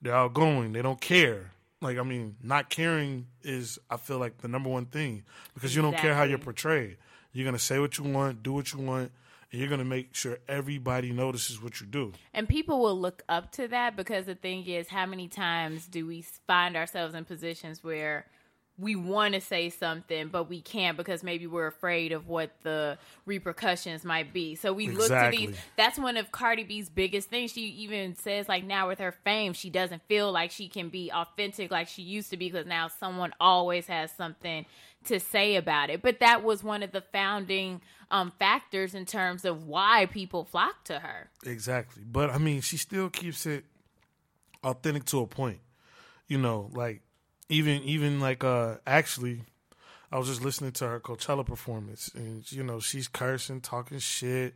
they're 0.00 0.14
outgoing. 0.14 0.73
They 0.73 0.83
don't 0.83 1.00
care. 1.00 1.52
Like 1.83 1.99
I 1.99 2.03
mean, 2.03 2.37
not 2.43 2.71
caring 2.71 3.27
is 3.43 3.79
I 3.91 3.97
feel 3.97 4.19
like 4.19 4.39
the 4.39 4.49
number 4.49 4.69
one 4.69 4.87
thing 4.87 5.25
because 5.55 5.75
you 5.75 5.83
don't 5.83 5.97
care 5.97 6.15
how 6.15 6.23
you're 6.23 6.39
portrayed. 6.39 6.97
You're 7.33 7.45
gonna 7.45 7.59
say 7.59 7.79
what 7.79 7.99
you 7.99 8.05
want, 8.05 8.43
do 8.43 8.53
what 8.53 8.73
you 8.73 8.79
want, 8.79 9.11
and 9.51 9.61
you're 9.61 9.71
gonna 9.71 9.85
make 9.85 10.15
sure 10.15 10.39
everybody 10.49 11.12
notices 11.12 11.61
what 11.61 11.81
you 11.81 11.87
do. 11.87 12.12
And 12.33 12.49
people 12.49 12.81
will 12.81 12.99
look 12.99 13.23
up 13.29 13.53
to 13.53 13.69
that 13.69 13.97
because 13.97 14.27
the 14.27 14.35
thing 14.35 14.67
is, 14.67 14.89
how 14.89 15.07
many 15.07 15.29
times 15.29 15.87
do 15.87 16.07
we 16.07 16.23
find 16.47 16.77
ourselves 16.77 17.15
in 17.15 17.25
positions 17.25 17.83
where 17.83 18.27
we 18.79 18.97
want 18.97 19.35
to 19.35 19.41
say 19.41 19.69
something, 19.69 20.29
but 20.29 20.49
we 20.49 20.61
can't 20.61 20.97
because 20.97 21.23
maybe 21.23 21.47
we're 21.47 21.67
afraid 21.67 22.11
of 22.12 22.26
what 22.26 22.50
the 22.62 22.99
repercussions 23.26 24.05
might 24.05 24.33
be. 24.33 24.55
So 24.55 24.73
we 24.73 24.88
look 24.88 25.09
to 25.09 25.29
these. 25.31 25.57
That's 25.76 25.99
one 25.99 26.17
of 26.17 26.33
Cardi 26.33 26.64
B's 26.64 26.88
biggest 26.88 27.29
things. 27.29 27.52
She 27.52 27.62
even 27.62 28.17
says, 28.17 28.49
like, 28.49 28.64
now 28.64 28.88
with 28.88 28.99
her 28.99 29.12
fame, 29.12 29.52
she 29.52 29.69
doesn't 29.69 30.02
feel 30.09 30.33
like 30.33 30.50
she 30.50 30.69
can 30.69 30.88
be 30.88 31.12
authentic 31.12 31.71
like 31.71 31.88
she 31.88 32.02
used 32.02 32.31
to 32.31 32.37
be 32.37 32.50
because 32.50 32.67
now 32.67 32.88
someone 32.88 33.35
always 33.38 33.87
has 33.87 34.11
something 34.11 34.64
to 35.05 35.21
say 35.21 35.57
about 35.57 35.91
it. 35.91 36.00
But 36.00 36.21
that 36.21 36.43
was 36.43 36.64
one 36.64 36.83
of 36.83 36.93
the 36.93 37.02
founding 37.02 37.83
um, 38.11 38.33
factors 38.38 38.95
in 38.95 39.05
terms 39.05 39.45
of 39.45 39.67
why 39.67 40.07
people 40.07 40.45
flock 40.45 40.85
to 40.85 40.99
her. 40.99 41.31
Exactly. 41.45 42.05
But 42.07 42.31
I 42.31 42.38
mean, 42.38 42.62
she 42.62 42.79
still 42.79 43.11
keeps 43.11 43.45
it 43.45 43.64
authentic 44.64 45.05
to 45.07 45.21
a 45.21 45.26
point. 45.26 45.61
You 46.26 46.38
know, 46.38 46.71
like 46.73 47.02
even 47.49 47.83
even 47.83 48.21
like 48.21 48.45
uh 48.45 48.77
actually 48.87 49.43
I 50.11 50.19
was 50.19 50.29
just 50.29 50.45
listening 50.45 50.73
to 50.73 50.89
her 50.89 51.01
Coachella 51.01 51.45
performance 51.45 52.11
and 52.15 52.51
you 52.53 52.63
know, 52.63 52.81
she's 52.81 53.09
cursing, 53.09 53.63
talking 53.63 53.99
shit, 53.99 54.55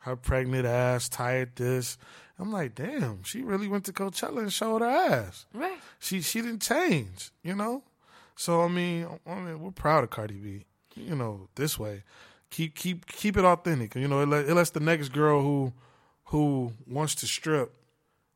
her 0.00 0.16
pregnant 0.16 0.66
ass, 0.66 1.08
tired 1.08 1.56
this. 1.56 1.96
I'm 2.38 2.52
like, 2.52 2.74
damn, 2.74 3.22
she 3.24 3.42
really 3.42 3.68
went 3.68 3.84
to 3.86 3.92
Coachella 3.92 4.40
and 4.40 4.52
showed 4.52 4.82
her 4.82 4.88
ass. 4.88 5.46
Right. 5.54 5.78
She 5.98 6.20
she 6.20 6.42
didn't 6.42 6.62
change, 6.62 7.30
you 7.42 7.54
know? 7.54 7.82
So 8.36 8.62
I 8.62 8.68
mean, 8.68 9.06
I 9.26 9.34
mean 9.40 9.60
we're 9.60 9.70
proud 9.70 10.04
of 10.04 10.10
Cardi 10.10 10.34
B. 10.34 10.64
You 10.94 11.14
know, 11.14 11.48
this 11.54 11.78
way. 11.78 12.02
Keep 12.50 12.74
keep 12.74 13.06
keep 13.06 13.36
it 13.36 13.44
authentic. 13.44 13.94
You 13.94 14.08
know, 14.08 14.20
it, 14.20 14.28
let, 14.28 14.48
it 14.48 14.54
lets 14.54 14.70
the 14.70 14.80
next 14.80 15.08
girl 15.08 15.42
who 15.42 15.72
who 16.24 16.72
wants 16.86 17.14
to 17.16 17.26
strip 17.26 17.74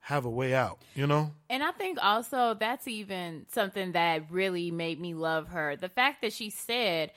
have 0.02 0.24
a 0.24 0.30
way 0.30 0.52
out, 0.52 0.80
you 0.96 1.06
know? 1.06 1.32
And 1.48 1.62
I 1.62 1.70
think 1.70 1.96
also 2.02 2.54
that's 2.54 2.88
even 2.88 3.46
something 3.52 3.92
that 3.92 4.30
really 4.30 4.72
made 4.72 5.00
me 5.00 5.14
love 5.14 5.48
her. 5.48 5.76
The 5.76 5.88
fact 5.88 6.22
that 6.22 6.32
she 6.32 6.50
said, 6.50 7.12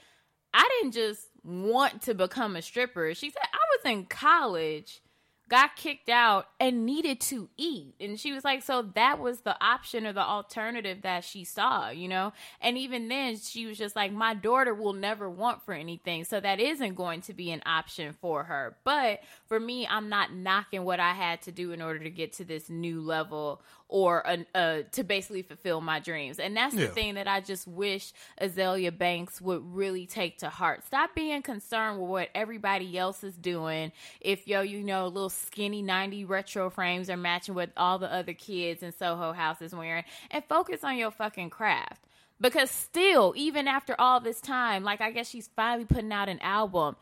I 0.54 0.70
didn't 0.80 0.94
just 0.94 1.28
want 1.44 2.04
to 2.04 2.14
become 2.14 2.56
a 2.56 2.62
stripper. 2.62 3.16
She 3.16 3.32
said, 3.32 3.42
I 3.52 3.58
was 3.76 3.92
in 3.92 4.06
college, 4.06 5.02
got 5.50 5.76
kicked 5.76 6.10
out, 6.10 6.48
and 6.60 6.86
needed 6.86 7.20
to 7.22 7.50
eat. 7.58 7.94
And 8.00 8.20
she 8.20 8.32
was 8.32 8.44
like, 8.44 8.64
so 8.64 8.82
that 8.96 9.20
was 9.20 9.42
the 9.42 9.56
option 9.64 10.08
or 10.08 10.14
the 10.14 10.26
alternative 10.26 11.04
that 11.04 11.24
she 11.24 11.44
saw, 11.44 11.90
you 11.90 12.08
know? 12.08 12.34
And 12.62 12.78
even 12.78 13.08
then, 13.10 13.38
she 13.38 13.66
was 13.66 13.78
just 13.78 13.96
like, 13.96 14.12
my 14.12 14.34
daughter 14.34 14.74
will 14.74 14.94
never 14.94 15.30
want 15.30 15.64
for 15.64 15.74
anything. 15.74 16.24
So 16.24 16.40
that 16.40 16.60
isn't 16.60 16.96
going 16.96 17.22
to 17.22 17.34
be 17.34 17.52
an 17.52 17.62
option 17.66 18.16
for 18.20 18.46
her. 18.46 18.78
But 18.84 19.20
for 19.48 19.60
me, 19.60 19.86
I'm 19.88 20.10
not 20.10 20.34
knocking 20.34 20.84
what 20.84 21.00
I 21.00 21.14
had 21.14 21.42
to 21.44 21.52
do 21.52 21.72
in 21.72 21.82
order 21.82 22.00
to 22.00 22.10
get 22.10 22.34
to 22.34 22.46
this 22.46 22.70
new 22.70 23.02
level 23.02 23.62
or 23.88 24.26
uh, 24.28 24.38
uh, 24.56 24.82
to 24.92 25.04
basically 25.04 25.44
fulfill 25.44 25.80
my 25.80 26.00
dreams. 26.00 26.40
And 26.40 26.58
that's 26.58 26.76
the 26.76 26.88
thing 26.88 27.16
that 27.16 27.28
I 27.28 27.42
just 27.42 27.68
wish 27.68 28.14
Azealia 28.42 28.96
Banks 28.96 29.40
would 29.40 29.62
really 29.64 30.08
take 30.08 30.40
to 30.40 30.50
heart. 30.50 30.86
Stop 30.86 31.14
being 31.14 31.42
concerned 31.42 32.00
with 32.00 32.10
what 32.10 32.30
everybody 32.34 32.98
else 32.98 33.24
is 33.24 33.36
doing. 33.36 33.92
If 34.22 34.48
yo, 34.48 34.62
you 34.62 34.84
know, 34.84 35.06
little 35.08 35.30
skinny 35.30 35.82
90 35.82 36.26
retro 36.26 36.70
frames 36.70 37.10
are 37.10 37.18
matching 37.18 37.54
what 37.54 37.72
all 37.78 38.00
the 38.00 38.12
other 38.12 38.34
kids 38.34 38.82
in 38.82 38.92
Soho 38.92 39.34
House 39.34 39.62
is 39.62 39.76
wearing, 39.76 40.04
and 40.32 40.44
focus 40.46 40.84
on 40.84 40.98
your 40.98 41.12
fucking 41.12 41.52
craft. 41.52 42.04
Because 42.42 42.70
still, 42.70 43.34
even 43.38 43.68
after 43.68 43.96
all 43.98 44.20
this 44.20 44.42
time, 44.42 44.84
like 44.84 45.00
I 45.00 45.12
guess 45.12 45.30
she's 45.30 45.50
finally 45.56 45.86
putting 45.86 46.12
out 46.12 46.28
an 46.28 46.40
album, 46.40 46.96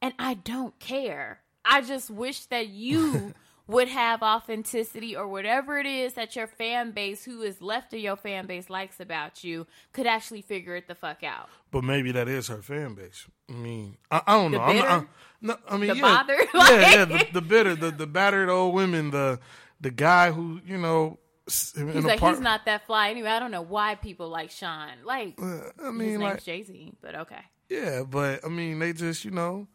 and 0.00 0.14
I 0.18 0.34
don't 0.34 0.78
care. 0.78 1.40
I 1.64 1.82
just 1.82 2.08
wish 2.08 2.46
that 2.46 2.68
you 2.68 3.34
would 3.70 3.88
have 3.88 4.22
authenticity 4.22 5.14
or 5.16 5.28
whatever 5.28 5.78
it 5.78 5.86
is 5.86 6.14
that 6.14 6.34
your 6.36 6.46
fan 6.46 6.90
base, 6.90 7.24
who 7.24 7.42
is 7.42 7.60
left 7.62 7.92
of 7.94 8.00
your 8.00 8.16
fan 8.16 8.46
base, 8.46 8.68
likes 8.68 9.00
about 9.00 9.44
you, 9.44 9.66
could 9.92 10.06
actually 10.06 10.42
figure 10.42 10.74
it 10.76 10.88
the 10.88 10.94
fuck 10.94 11.22
out. 11.22 11.48
But 11.70 11.84
maybe 11.84 12.12
that 12.12 12.28
is 12.28 12.48
her 12.48 12.62
fan 12.62 12.94
base. 12.94 13.26
I 13.48 13.52
mean, 13.52 13.96
I, 14.10 14.22
I 14.26 14.32
don't 14.36 14.50
The 14.52 14.58
know. 14.58 14.64
I'm. 14.64 14.82
I'm, 14.82 15.08
no, 15.42 15.56
I 15.68 15.76
mean, 15.76 15.88
The 15.90 15.96
yeah, 15.96 16.02
bothered? 16.02 16.38
yeah, 16.54 16.80
yeah, 16.80 17.04
the, 17.06 17.26
the 17.34 17.40
bitter, 17.40 17.74
the, 17.74 17.90
the 17.90 18.06
battered 18.06 18.48
old 18.50 18.74
women, 18.74 19.10
the 19.10 19.40
the 19.80 19.90
guy 19.90 20.30
who 20.32 20.60
you 20.66 20.76
know, 20.76 21.18
He's 21.46 21.74
like, 22.04 22.20
part- 22.20 22.34
he's 22.36 22.40
not 22.42 22.64
that 22.66 22.86
fly 22.86 23.10
anyway. 23.10 23.30
I 23.30 23.40
don't 23.40 23.50
know 23.50 23.62
why 23.62 23.94
people 23.96 24.28
like 24.28 24.50
Sean. 24.50 24.88
Like, 25.04 25.34
Uh, 25.42 25.60
I 25.82 25.90
mean, 25.90 26.08
name's 26.10 26.22
like, 26.22 26.44
Jay 26.44 26.62
Z, 26.62 26.92
but 27.00 27.14
okay. 27.14 27.40
yeah, 27.68 28.02
but 28.08 28.44
I 28.44 28.48
mean, 28.48 28.78
they 28.78 28.92
just 28.92 29.24
you 29.24 29.30
know, 29.32 29.66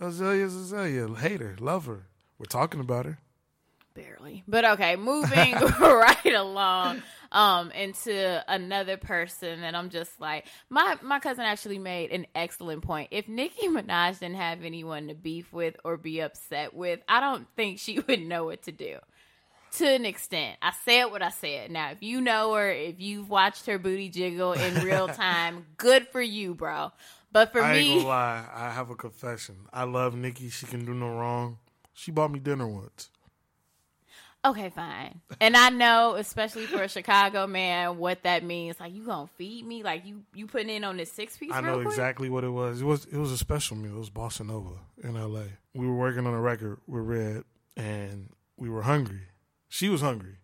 Azealia's 0.00 0.54
Azealia, 0.54 1.16
hate 1.18 1.40
her, 1.40 1.56
love 1.58 1.86
her. 1.86 2.06
We're 2.38 2.46
talking 2.46 2.80
about 2.80 3.06
her. 3.06 3.18
Barely 3.94 4.42
but 4.48 4.64
okay 4.64 4.96
moving 4.96 5.54
right 5.80 6.34
along 6.34 7.00
um 7.30 7.70
into 7.70 8.42
another 8.48 8.96
person 8.96 9.60
that 9.60 9.76
i'm 9.76 9.88
just 9.88 10.20
like 10.20 10.46
my 10.68 10.96
my 11.00 11.20
cousin 11.20 11.44
actually 11.44 11.78
made 11.78 12.10
an 12.10 12.26
excellent 12.34 12.82
point 12.82 13.08
if 13.12 13.28
nicki 13.28 13.68
minaj 13.68 14.18
didn't 14.18 14.34
have 14.34 14.64
anyone 14.64 15.06
to 15.08 15.14
beef 15.14 15.52
with 15.52 15.76
or 15.84 15.96
be 15.96 16.18
upset 16.20 16.74
with 16.74 17.00
i 17.08 17.20
don't 17.20 17.46
think 17.54 17.78
she 17.78 18.00
would 18.08 18.20
know 18.20 18.44
what 18.44 18.62
to 18.62 18.72
do 18.72 18.96
to 19.76 19.86
an 19.86 20.04
extent 20.04 20.58
i 20.60 20.72
said 20.84 21.04
what 21.04 21.22
i 21.22 21.30
said 21.30 21.70
now 21.70 21.92
if 21.92 22.02
you 22.02 22.20
know 22.20 22.52
her 22.54 22.72
if 22.72 23.00
you've 23.00 23.30
watched 23.30 23.66
her 23.66 23.78
booty 23.78 24.08
jiggle 24.08 24.54
in 24.54 24.84
real 24.84 25.06
time 25.14 25.66
good 25.76 26.08
for 26.08 26.20
you 26.20 26.52
bro 26.52 26.90
but 27.34 27.50
for 27.50 27.60
I 27.60 27.74
ain't 27.74 27.88
me 27.88 27.94
gonna 27.96 28.08
lie, 28.08 28.46
I 28.54 28.70
have 28.70 28.90
a 28.90 28.94
confession. 28.94 29.56
I 29.72 29.82
love 29.82 30.14
Nicki. 30.14 30.50
She 30.50 30.66
can 30.66 30.84
do 30.84 30.94
no 30.94 31.08
wrong. 31.08 31.58
She 31.92 32.12
bought 32.12 32.30
me 32.30 32.38
dinner 32.38 32.68
once. 32.68 33.10
Okay, 34.44 34.68
fine. 34.68 35.20
And 35.40 35.56
I 35.56 35.70
know, 35.70 36.16
especially 36.16 36.66
for 36.66 36.82
a 36.82 36.88
Chicago 36.88 37.46
man, 37.46 37.96
what 37.96 38.24
that 38.24 38.44
means. 38.44 38.78
Like, 38.78 38.92
you 38.94 39.04
gonna 39.04 39.26
feed 39.38 39.66
me? 39.66 39.82
Like, 39.82 40.04
you 40.04 40.22
you 40.34 40.46
putting 40.46 40.68
in 40.68 40.84
on 40.84 40.98
this 40.98 41.10
six 41.10 41.36
piece? 41.38 41.50
I 41.52 41.62
know 41.62 41.80
exactly 41.80 42.28
what 42.28 42.44
it 42.44 42.50
was. 42.50 42.82
It 42.82 42.84
was 42.84 43.06
it 43.06 43.16
was 43.16 43.32
a 43.32 43.38
special 43.38 43.76
meal. 43.76 43.96
It 43.96 43.98
was 43.98 44.10
Bossa 44.10 44.46
Nova 44.46 44.80
in 45.02 45.16
L.A. 45.16 45.44
We 45.72 45.86
were 45.86 45.96
working 45.96 46.26
on 46.26 46.34
a 46.34 46.40
record 46.40 46.78
with 46.86 47.04
Red, 47.04 47.44
and 47.76 48.28
we 48.58 48.68
were 48.68 48.82
hungry. 48.82 49.22
She 49.68 49.88
was 49.88 50.02
hungry, 50.02 50.36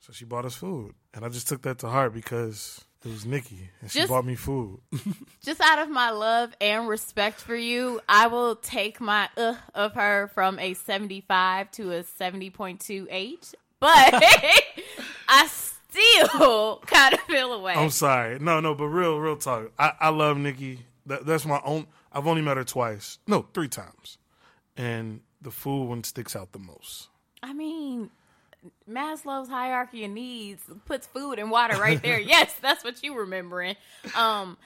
So 0.00 0.12
she 0.12 0.24
bought 0.24 0.44
us 0.46 0.56
food, 0.56 0.94
and 1.12 1.24
I 1.24 1.28
just 1.28 1.46
took 1.46 1.62
that 1.62 1.78
to 1.80 1.88
heart 1.88 2.14
because 2.14 2.85
it 3.06 3.12
was 3.12 3.24
Nicki, 3.24 3.70
and 3.80 3.90
she 3.90 4.00
Just- 4.00 4.10
bought 4.10 4.24
me 4.26 4.34
food. 4.34 4.80
Just 5.44 5.60
out 5.60 5.78
of 5.78 5.88
my 5.88 6.10
love 6.10 6.52
and 6.60 6.88
respect 6.88 7.40
for 7.40 7.54
you, 7.54 8.00
I 8.08 8.26
will 8.26 8.56
take 8.56 9.00
my 9.00 9.28
uh 9.36 9.54
of 9.74 9.94
her 9.94 10.28
from 10.34 10.58
a 10.58 10.74
75 10.74 11.70
to 11.72 11.92
a 11.92 12.02
70.28. 12.02 13.54
But 13.78 13.90
I 15.28 15.46
still 15.48 16.82
kind 16.86 17.14
of 17.14 17.20
feel 17.20 17.52
away. 17.52 17.74
I'm 17.74 17.90
sorry, 17.90 18.38
no, 18.38 18.60
no, 18.60 18.74
but 18.74 18.86
real, 18.86 19.18
real 19.18 19.36
talk. 19.36 19.70
I, 19.78 19.92
I 20.00 20.08
love 20.08 20.36
Nicki. 20.38 20.80
That, 21.06 21.24
that's 21.26 21.46
my 21.46 21.60
own. 21.64 21.86
I've 22.12 22.26
only 22.26 22.42
met 22.42 22.56
her 22.56 22.64
twice, 22.64 23.18
no, 23.26 23.46
three 23.54 23.68
times, 23.68 24.18
and 24.76 25.20
the 25.40 25.50
food 25.50 25.84
one 25.84 26.02
sticks 26.02 26.34
out 26.34 26.52
the 26.52 26.58
most. 26.58 27.08
I 27.42 27.52
mean, 27.52 28.10
Maslow's 28.90 29.48
hierarchy 29.48 30.04
of 30.04 30.10
needs 30.10 30.62
puts 30.84 31.06
food 31.06 31.38
and 31.38 31.50
water 31.50 31.76
right 31.80 32.02
there. 32.02 32.18
yes, 32.20 32.54
that's 32.60 32.84
what 32.84 33.02
you 33.02 33.16
remembering. 33.18 33.76
Um, 34.16 34.56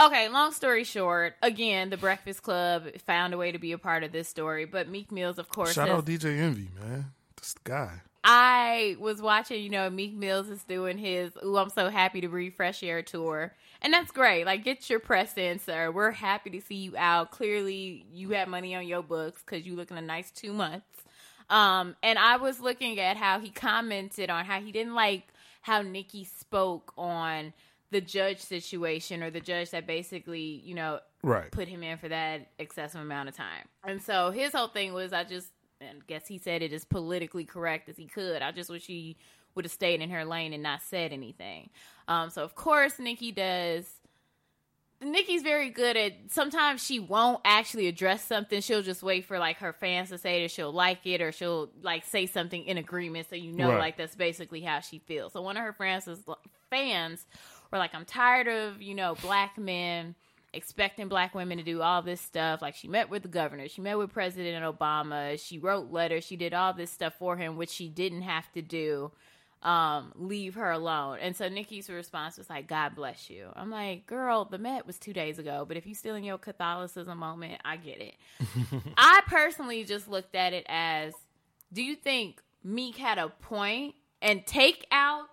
okay, 0.00 0.28
long 0.28 0.52
story 0.52 0.84
short, 0.84 1.34
again, 1.42 1.90
the 1.90 1.96
Breakfast 1.96 2.42
Club 2.42 2.84
found 3.06 3.34
a 3.34 3.38
way 3.38 3.52
to 3.52 3.58
be 3.58 3.72
a 3.72 3.78
part 3.78 4.02
of 4.04 4.12
this 4.12 4.28
story, 4.28 4.64
but 4.64 4.88
Meek 4.88 5.10
Mills, 5.12 5.38
of 5.38 5.48
course, 5.48 5.72
Shout 5.74 5.88
has- 5.88 5.98
out 5.98 6.04
DJ 6.04 6.38
Envy, 6.38 6.68
man. 6.80 7.12
this 7.36 7.54
guy. 7.64 8.00
I 8.24 8.96
was 9.00 9.20
watching, 9.20 9.62
you 9.64 9.68
know, 9.70 9.90
Meek 9.90 10.14
Mills 10.14 10.48
is 10.48 10.62
doing 10.62 10.96
his 10.96 11.32
"Ooh, 11.44 11.56
I'm 11.56 11.70
so 11.70 11.88
happy 11.90 12.20
to 12.20 12.28
breathe 12.28 12.54
fresh 12.54 12.84
air" 12.84 13.02
tour, 13.02 13.52
and 13.80 13.92
that's 13.92 14.12
great. 14.12 14.44
Like, 14.46 14.62
get 14.62 14.88
your 14.88 15.00
press 15.00 15.36
in, 15.36 15.58
sir. 15.58 15.90
We're 15.90 16.12
happy 16.12 16.50
to 16.50 16.60
see 16.60 16.76
you 16.76 16.94
out. 16.96 17.32
Clearly, 17.32 18.06
you 18.12 18.30
have 18.30 18.46
money 18.46 18.76
on 18.76 18.86
your 18.86 19.02
books 19.02 19.42
because 19.44 19.66
you 19.66 19.74
looking 19.74 19.98
a 19.98 20.00
nice 20.02 20.30
two 20.30 20.52
months. 20.52 20.86
Um, 21.52 21.94
and 22.02 22.18
I 22.18 22.38
was 22.38 22.60
looking 22.60 22.98
at 22.98 23.16
how 23.16 23.38
he 23.38 23.50
commented 23.50 24.30
on 24.30 24.44
how 24.46 24.60
he 24.60 24.72
didn't 24.72 24.94
like 24.94 25.24
how 25.60 25.82
Nicki 25.82 26.24
spoke 26.24 26.92
on 26.98 27.52
the 27.92 28.00
judge 28.00 28.40
situation 28.40 29.22
or 29.22 29.30
the 29.30 29.38
judge 29.40 29.70
that 29.70 29.86
basically, 29.86 30.40
you 30.64 30.74
know, 30.74 30.98
Right. 31.22 31.52
put 31.52 31.68
him 31.68 31.82
in 31.84 31.98
for 31.98 32.08
that 32.08 32.48
excessive 32.58 33.00
amount 33.00 33.28
of 33.28 33.36
time. 33.36 33.68
And 33.84 34.02
so 34.02 34.30
his 34.30 34.52
whole 34.52 34.66
thing 34.68 34.92
was, 34.92 35.12
I 35.12 35.22
just, 35.24 35.52
and 35.80 35.98
I 36.00 36.04
guess 36.08 36.26
he 36.26 36.38
said 36.38 36.62
it 36.62 36.72
as 36.72 36.84
politically 36.84 37.44
correct 37.44 37.88
as 37.88 37.96
he 37.96 38.06
could. 38.06 38.40
I 38.42 38.50
just 38.50 38.70
wish 38.70 38.86
he 38.86 39.16
would 39.54 39.64
have 39.66 39.72
stayed 39.72 40.00
in 40.00 40.10
her 40.10 40.24
lane 40.24 40.52
and 40.54 40.62
not 40.62 40.80
said 40.82 41.12
anything. 41.12 41.68
Um, 42.08 42.30
so 42.30 42.42
of 42.42 42.54
course 42.54 42.98
Nicki 42.98 43.30
does. 43.30 43.86
Nicki's 45.02 45.42
very 45.42 45.70
good 45.70 45.96
at. 45.96 46.12
Sometimes 46.28 46.82
she 46.84 46.98
won't 47.00 47.40
actually 47.44 47.86
address 47.88 48.24
something. 48.24 48.60
She'll 48.60 48.82
just 48.82 49.02
wait 49.02 49.24
for 49.24 49.38
like 49.38 49.58
her 49.58 49.72
fans 49.72 50.10
to 50.10 50.18
say 50.18 50.42
that 50.42 50.50
she'll 50.50 50.72
like 50.72 51.06
it, 51.06 51.20
or 51.20 51.32
she'll 51.32 51.70
like 51.82 52.04
say 52.04 52.26
something 52.26 52.64
in 52.64 52.78
agreement, 52.78 53.28
so 53.28 53.36
you 53.36 53.52
know, 53.52 53.70
Right. 53.70 53.78
like 53.78 53.96
that's 53.96 54.14
basically 54.16 54.60
how 54.62 54.80
she 54.80 54.98
feels. 55.00 55.32
So 55.32 55.42
one 55.42 55.56
of 55.56 55.62
her 55.64 55.72
friends 55.72 56.06
is 56.08 56.20
fans 56.70 57.26
were 57.70 57.78
like, 57.78 57.94
"I'm 57.94 58.04
tired 58.04 58.48
of 58.48 58.80
you 58.82 58.94
know 58.94 59.14
black 59.22 59.58
men." 59.58 60.14
expecting 60.54 61.08
black 61.08 61.34
women 61.34 61.56
to 61.56 61.64
do 61.64 61.80
all 61.80 62.02
this 62.02 62.20
stuff. 62.20 62.60
Like 62.60 62.74
she 62.74 62.86
met 62.86 63.08
with 63.08 63.22
the 63.22 63.28
governor, 63.30 63.68
she 63.68 63.80
met 63.80 63.96
with 63.96 64.12
President 64.12 64.62
Obama, 64.62 65.42
she 65.42 65.58
wrote 65.58 65.90
letters, 65.90 66.24
she 66.26 66.36
did 66.36 66.52
all 66.52 66.74
this 66.74 66.90
stuff 66.90 67.14
for 67.18 67.38
him, 67.38 67.56
which 67.56 67.70
she 67.70 67.88
didn't 67.88 68.20
have 68.20 68.52
to 68.52 68.60
do. 68.60 69.12
Um, 69.62 70.12
leave 70.16 70.56
her 70.56 70.72
alone. 70.72 71.18
And 71.20 71.36
so 71.36 71.48
Nicki's 71.48 71.88
response 71.88 72.36
was 72.36 72.50
like, 72.50 72.66
God 72.66 72.96
bless 72.96 73.30
you. 73.30 73.46
I'm 73.54 73.70
like, 73.70 74.06
girl, 74.06 74.44
the 74.44 74.58
Met 74.58 74.88
was 74.88 74.98
two 74.98 75.12
days 75.12 75.38
ago, 75.38 75.64
but 75.68 75.76
if 75.76 75.86
you 75.86 75.94
still 75.94 76.16
in 76.16 76.24
your 76.24 76.36
Catholicism 76.36 77.16
moment, 77.18 77.60
I 77.64 77.76
get 77.76 78.00
it. 78.00 78.14
I 78.96 79.20
personally 79.28 79.84
just 79.84 80.08
looked 80.08 80.34
at 80.34 80.52
it 80.52 80.66
as 80.68 81.12
do 81.72 81.80
you 81.82 81.94
think 81.94 82.42
Meek 82.64 82.96
had 82.96 83.18
a 83.18 83.28
point 83.28 83.94
and 84.20 84.44
take 84.44 84.84
out 84.90 85.28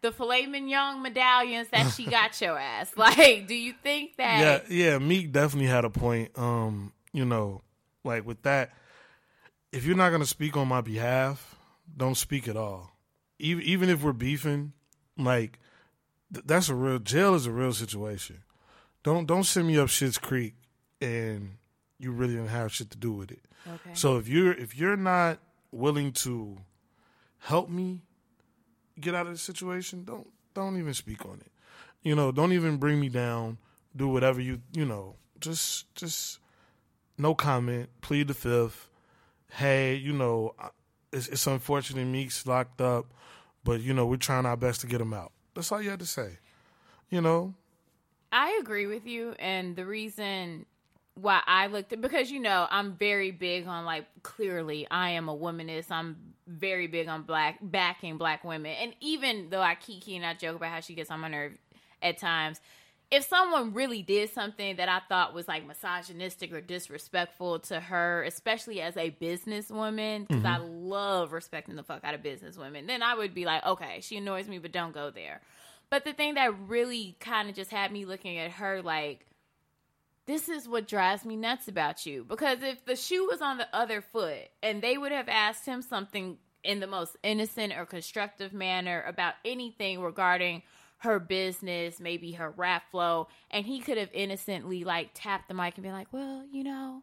the 0.00 0.10
filet 0.10 0.46
mignon 0.46 1.00
medallions 1.00 1.68
that 1.68 1.92
she 1.92 2.06
got 2.06 2.40
your 2.40 2.58
ass? 2.58 2.92
Like, 2.96 3.46
do 3.46 3.54
you 3.54 3.74
think 3.80 4.14
Yeah, 4.18 4.58
that 4.58 4.70
yeah. 4.70 4.98
Meek 4.98 5.30
definitely 5.30 5.68
had 5.68 5.84
a 5.84 5.90
point. 5.90 6.36
Um, 6.36 6.92
you 7.12 7.24
know, 7.24 7.62
like 8.02 8.26
with 8.26 8.42
that, 8.42 8.72
if 9.70 9.84
you're 9.84 9.96
not 9.96 10.10
gonna 10.10 10.26
speak 10.26 10.56
on 10.56 10.66
my 10.66 10.80
behalf, 10.80 11.54
don't 11.96 12.16
speak 12.16 12.48
at 12.48 12.56
all. 12.56 12.90
Even 13.38 13.62
even 13.64 13.88
if 13.88 14.02
we're 14.02 14.12
beefing, 14.12 14.72
like 15.18 15.58
th- 16.32 16.44
that's 16.46 16.68
a 16.68 16.74
real 16.74 16.98
jail 16.98 17.34
is 17.34 17.46
a 17.46 17.52
real 17.52 17.72
situation. 17.72 18.42
Don't 19.02 19.26
don't 19.26 19.44
send 19.44 19.66
me 19.66 19.78
up 19.78 19.88
Shit's 19.88 20.18
Creek 20.18 20.54
and 21.00 21.56
you 21.98 22.12
really 22.12 22.34
didn't 22.34 22.48
have 22.48 22.72
shit 22.72 22.90
to 22.90 22.98
do 22.98 23.12
with 23.12 23.30
it. 23.30 23.42
Okay. 23.66 23.90
So 23.94 24.16
if 24.16 24.28
you're 24.28 24.52
if 24.52 24.76
you're 24.76 24.96
not 24.96 25.38
willing 25.70 26.12
to 26.12 26.58
help 27.38 27.68
me 27.68 28.02
get 29.00 29.14
out 29.14 29.26
of 29.26 29.32
the 29.32 29.38
situation, 29.38 30.04
don't 30.04 30.28
don't 30.54 30.78
even 30.78 30.94
speak 30.94 31.24
on 31.26 31.40
it. 31.40 31.52
You 32.02 32.14
know, 32.14 32.32
don't 32.32 32.52
even 32.52 32.76
bring 32.76 33.00
me 33.00 33.08
down. 33.08 33.58
Do 33.96 34.08
whatever 34.08 34.40
you 34.40 34.60
you 34.72 34.84
know. 34.84 35.16
Just 35.40 35.94
just 35.94 36.38
no 37.18 37.34
comment. 37.34 37.88
Plead 38.00 38.28
the 38.28 38.34
fifth. 38.34 38.88
Hey, 39.50 39.94
you 39.94 40.12
know, 40.12 40.54
it's, 41.14 41.28
it's 41.28 41.46
unfortunate 41.46 42.04
Meek's 42.04 42.46
locked 42.46 42.80
up, 42.80 43.06
but 43.62 43.80
you 43.80 43.94
know 43.94 44.06
we're 44.06 44.16
trying 44.16 44.46
our 44.46 44.56
best 44.56 44.80
to 44.82 44.86
get 44.86 45.00
him 45.00 45.14
out. 45.14 45.32
That's 45.54 45.70
all 45.70 45.80
you 45.80 45.90
had 45.90 46.00
to 46.00 46.06
say. 46.06 46.38
You 47.10 47.20
know, 47.20 47.54
I 48.32 48.58
agree 48.60 48.86
with 48.86 49.06
you, 49.06 49.34
and 49.38 49.76
the 49.76 49.86
reason 49.86 50.66
why 51.14 51.40
I 51.46 51.68
looked 51.68 51.92
at 51.92 52.00
because 52.00 52.30
you 52.30 52.40
know 52.40 52.66
I'm 52.70 52.94
very 52.94 53.30
big 53.30 53.66
on 53.66 53.84
like 53.84 54.06
clearly 54.22 54.86
I 54.90 55.10
am 55.10 55.28
a 55.28 55.36
womanist. 55.36 55.90
I'm 55.90 56.16
very 56.46 56.88
big 56.88 57.08
on 57.08 57.22
black 57.22 57.58
backing 57.62 58.18
black 58.18 58.44
women, 58.44 58.72
and 58.72 58.94
even 59.00 59.48
though 59.50 59.62
I 59.62 59.76
kiki 59.76 60.16
and 60.16 60.26
I 60.26 60.34
joke 60.34 60.56
about 60.56 60.70
how 60.70 60.80
she 60.80 60.94
gets 60.94 61.10
on 61.10 61.20
my 61.20 61.28
nerve 61.28 61.52
at 62.02 62.18
times, 62.18 62.60
if 63.10 63.24
someone 63.24 63.74
really 63.74 64.02
did 64.02 64.30
something 64.30 64.76
that 64.76 64.88
I 64.88 65.00
thought 65.08 65.34
was 65.34 65.46
like 65.46 65.66
misogynistic 65.66 66.52
or 66.52 66.60
disrespectful 66.60 67.60
to 67.60 67.80
her, 67.80 68.22
especially 68.24 68.80
as 68.80 68.96
a 68.96 69.10
businesswoman, 69.10 70.26
because 70.26 70.44
I 70.44 70.58
mm-hmm. 70.58 70.88
love 70.88 71.32
respecting 71.32 71.76
the 71.76 71.82
fuck 71.82 72.02
out 72.04 72.14
of 72.14 72.22
businesswomen, 72.22 72.86
then 72.86 73.02
I 73.02 73.14
would 73.14 73.34
be 73.34 73.44
like, 73.44 73.64
okay, 73.64 74.00
she 74.00 74.16
annoys 74.16 74.48
me, 74.48 74.58
but 74.58 74.72
don't 74.72 74.92
go 74.92 75.10
there. 75.10 75.40
But 75.90 76.04
the 76.04 76.12
thing 76.12 76.34
that 76.34 76.58
really 76.66 77.16
kind 77.20 77.48
of 77.48 77.54
just 77.54 77.70
had 77.70 77.92
me 77.92 78.04
looking 78.04 78.38
at 78.38 78.52
her 78.52 78.82
like, 78.82 79.26
this 80.26 80.48
is 80.48 80.66
what 80.66 80.88
drives 80.88 81.24
me 81.24 81.36
nuts 81.36 81.68
about 81.68 82.06
you. 82.06 82.24
Because 82.24 82.62
if 82.62 82.84
the 82.84 82.96
shoe 82.96 83.28
was 83.30 83.42
on 83.42 83.58
the 83.58 83.68
other 83.72 84.00
foot 84.00 84.48
and 84.62 84.82
they 84.82 84.96
would 84.96 85.12
have 85.12 85.28
asked 85.28 85.66
him 85.66 85.82
something 85.82 86.38
in 86.64 86.80
the 86.80 86.86
most 86.86 87.16
innocent 87.22 87.74
or 87.74 87.84
constructive 87.84 88.52
manner 88.52 89.04
about 89.06 89.34
anything 89.44 90.00
regarding 90.00 90.62
her 91.04 91.18
business, 91.18 92.00
maybe 92.00 92.32
her 92.32 92.50
rap 92.50 92.90
flow, 92.90 93.28
and 93.50 93.64
he 93.64 93.80
could 93.80 93.96
have 93.96 94.10
innocently 94.12 94.84
like 94.84 95.10
tapped 95.14 95.48
the 95.48 95.54
mic 95.54 95.76
and 95.76 95.84
been 95.84 95.92
like, 95.92 96.12
well, 96.12 96.44
you 96.50 96.64
know, 96.64 97.02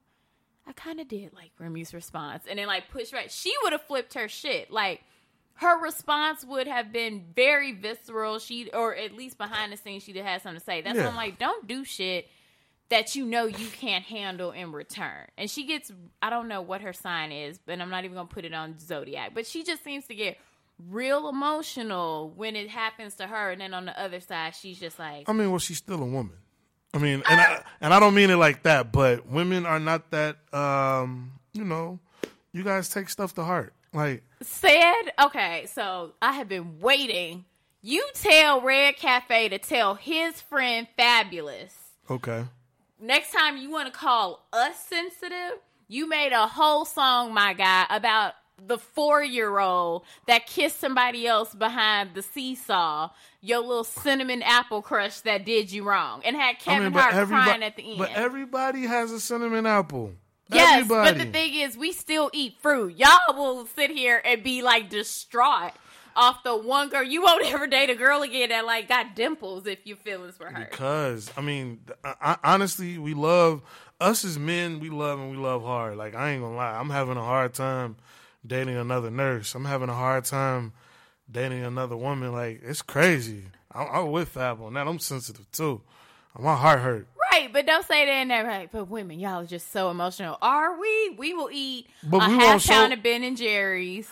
I 0.67 0.73
kind 0.73 0.99
of 0.99 1.07
did 1.07 1.33
like 1.33 1.51
Remy's 1.57 1.93
response. 1.93 2.43
And 2.49 2.59
then 2.59 2.67
like 2.67 2.89
push 2.91 3.13
right. 3.13 3.31
She 3.31 3.53
would 3.63 3.71
have 3.71 3.83
flipped 3.83 4.13
her 4.15 4.27
shit. 4.27 4.69
Like, 4.69 5.01
her 5.55 5.79
response 5.79 6.43
would 6.43 6.67
have 6.67 6.91
been 6.91 7.25
very 7.35 7.71
visceral. 7.71 8.39
She, 8.39 8.71
or 8.71 8.95
at 8.95 9.13
least 9.13 9.37
behind 9.37 9.71
the 9.71 9.77
scenes, 9.77 10.03
she'd 10.03 10.15
have 10.15 10.25
had 10.25 10.41
something 10.41 10.59
to 10.59 10.65
say. 10.65 10.81
That's 10.81 10.97
why 10.97 11.05
I'm 11.05 11.15
like, 11.15 11.37
don't 11.37 11.67
do 11.67 11.83
shit 11.83 12.27
that 12.89 13.15
you 13.15 13.25
know 13.25 13.45
you 13.45 13.67
can't 13.67 14.03
handle 14.03 14.51
in 14.51 14.71
return. 14.71 15.27
And 15.37 15.49
she 15.49 15.65
gets, 15.65 15.91
I 16.21 16.29
don't 16.29 16.47
know 16.47 16.61
what 16.61 16.81
her 16.81 16.93
sign 16.93 17.31
is, 17.31 17.57
but 17.57 17.79
I'm 17.79 17.89
not 17.89 18.03
even 18.03 18.15
gonna 18.15 18.27
put 18.27 18.43
it 18.43 18.53
on 18.53 18.79
Zodiac. 18.79 19.33
But 19.33 19.45
she 19.45 19.63
just 19.63 19.83
seems 19.83 20.07
to 20.07 20.15
get 20.15 20.37
real 20.89 21.29
emotional 21.29 22.31
when 22.35 22.55
it 22.55 22.69
happens 22.69 23.15
to 23.15 23.27
her, 23.27 23.51
and 23.51 23.61
then 23.61 23.73
on 23.73 23.85
the 23.85 23.99
other 23.99 24.19
side, 24.19 24.55
she's 24.55 24.79
just 24.79 24.99
like, 24.99 25.29
I 25.29 25.33
mean, 25.33 25.49
well, 25.49 25.59
she's 25.59 25.77
still 25.77 26.01
a 26.01 26.05
woman. 26.05 26.33
I 26.93 26.97
mean, 26.97 27.23
and 27.29 27.39
I, 27.39 27.63
and 27.79 27.93
I 27.93 27.99
don't 27.99 28.13
mean 28.13 28.29
it 28.29 28.35
like 28.35 28.63
that, 28.63 28.91
but 28.91 29.25
women 29.27 29.65
are 29.65 29.79
not 29.79 30.11
that. 30.11 30.37
Um, 30.53 31.33
you 31.53 31.63
know, 31.63 31.99
you 32.51 32.63
guys 32.63 32.89
take 32.89 33.09
stuff 33.09 33.33
to 33.35 33.43
heart. 33.43 33.73
Like, 33.93 34.23
said, 34.41 35.11
okay, 35.21 35.67
so 35.67 36.13
I 36.21 36.33
have 36.33 36.47
been 36.49 36.79
waiting. 36.79 37.45
You 37.81 38.07
tell 38.13 38.61
Red 38.61 38.97
Cafe 38.97 39.49
to 39.49 39.57
tell 39.57 39.95
his 39.95 40.39
friend 40.41 40.87
Fabolous 40.97 41.73
okay, 42.09 42.45
next 42.99 43.31
time 43.31 43.57
you 43.57 43.71
want 43.71 43.91
to 43.91 43.97
call 43.97 44.45
us 44.53 44.77
sensitive, 44.79 45.59
you 45.87 46.07
made 46.07 46.31
a 46.31 46.47
whole 46.47 46.85
song, 46.85 47.33
my 47.33 47.53
guy, 47.53 47.85
about 47.89 48.33
the 48.67 48.77
four 48.77 49.23
year 49.23 49.59
old 49.59 50.03
that 50.27 50.45
kissed 50.45 50.79
somebody 50.79 51.27
else 51.27 51.53
behind 51.53 52.13
the 52.13 52.21
seesaw, 52.21 53.09
your 53.41 53.59
little 53.59 53.83
cinnamon 53.83 54.41
apple 54.43 54.81
crush 54.81 55.21
that 55.21 55.45
did 55.45 55.71
you 55.71 55.83
wrong, 55.83 56.21
and 56.23 56.35
had 56.35 56.59
Kevin 56.59 56.93
Hart 56.93 57.27
crying 57.27 57.63
at 57.63 57.75
the 57.75 57.83
end. 57.83 57.97
But 57.97 58.11
everybody 58.11 58.83
has 58.83 59.11
a 59.11 59.19
cinnamon 59.19 59.65
apple. 59.65 60.13
yes, 60.49 60.81
everybody. 60.81 61.11
but 61.11 61.25
the 61.25 61.31
thing 61.31 61.55
is, 61.55 61.77
we 61.77 61.91
still 61.91 62.29
eat 62.33 62.55
fruit. 62.59 62.97
Y'all 62.97 63.35
will 63.35 63.65
sit 63.65 63.91
here 63.91 64.21
and 64.23 64.43
be 64.43 64.61
like 64.61 64.89
distraught 64.89 65.73
off 66.15 66.43
the 66.43 66.55
one 66.55 66.89
girl. 66.89 67.03
You 67.03 67.21
won't 67.23 67.45
ever 67.51 67.67
date 67.67 67.89
a 67.89 67.95
girl 67.95 68.21
again 68.21 68.49
that 68.49 68.65
like 68.65 68.87
got 68.87 69.15
dimples 69.15 69.65
if 69.65 69.79
your 69.85 69.97
feelings 69.97 70.39
were 70.39 70.49
hurt. 70.49 70.71
Because 70.71 71.31
I 71.35 71.41
mean, 71.41 71.79
I, 72.03 72.15
I, 72.21 72.37
honestly, 72.43 72.97
we 72.97 73.13
love 73.13 73.61
us 73.99 74.23
as 74.23 74.37
men. 74.37 74.79
We 74.79 74.89
love 74.89 75.19
and 75.19 75.31
we 75.31 75.37
love 75.37 75.63
hard. 75.63 75.97
Like 75.97 76.15
I 76.15 76.31
ain't 76.31 76.43
gonna 76.43 76.55
lie, 76.55 76.77
I'm 76.77 76.89
having 76.89 77.17
a 77.17 77.23
hard 77.23 77.53
time 77.53 77.95
dating 78.45 78.77
another 78.77 79.11
nurse. 79.11 79.55
I'm 79.55 79.65
having 79.65 79.89
a 79.89 79.95
hard 79.95 80.25
time 80.25 80.73
dating 81.29 81.63
another 81.63 81.95
woman. 81.95 82.31
Like 82.31 82.61
it's 82.63 82.81
crazy. 82.81 83.43
I'm, 83.71 83.87
I'm 83.91 84.11
with 84.11 84.29
Fab 84.29 84.61
on 84.61 84.73
that. 84.73 84.87
I'm 84.87 84.99
sensitive 84.99 85.49
too. 85.51 85.81
My 86.39 86.55
heart 86.55 86.79
hurt. 86.79 87.07
Right, 87.31 87.51
but 87.51 87.65
don't 87.65 87.85
say 87.85 88.05
that 88.05 88.21
in 88.21 88.27
there. 88.29 88.43
Like, 88.43 88.71
but 88.71 88.89
women, 88.89 89.19
y'all 89.19 89.41
are 89.41 89.45
just 89.45 89.71
so 89.71 89.89
emotional. 89.89 90.37
Are 90.41 90.79
we? 90.79 91.09
We 91.17 91.33
will 91.33 91.49
eat 91.51 91.87
But 92.03 92.17
a 92.17 92.29
half 92.29 92.65
pound 92.65 92.93
of 92.93 93.03
Ben 93.03 93.23
and 93.23 93.35
Jerry's, 93.35 94.09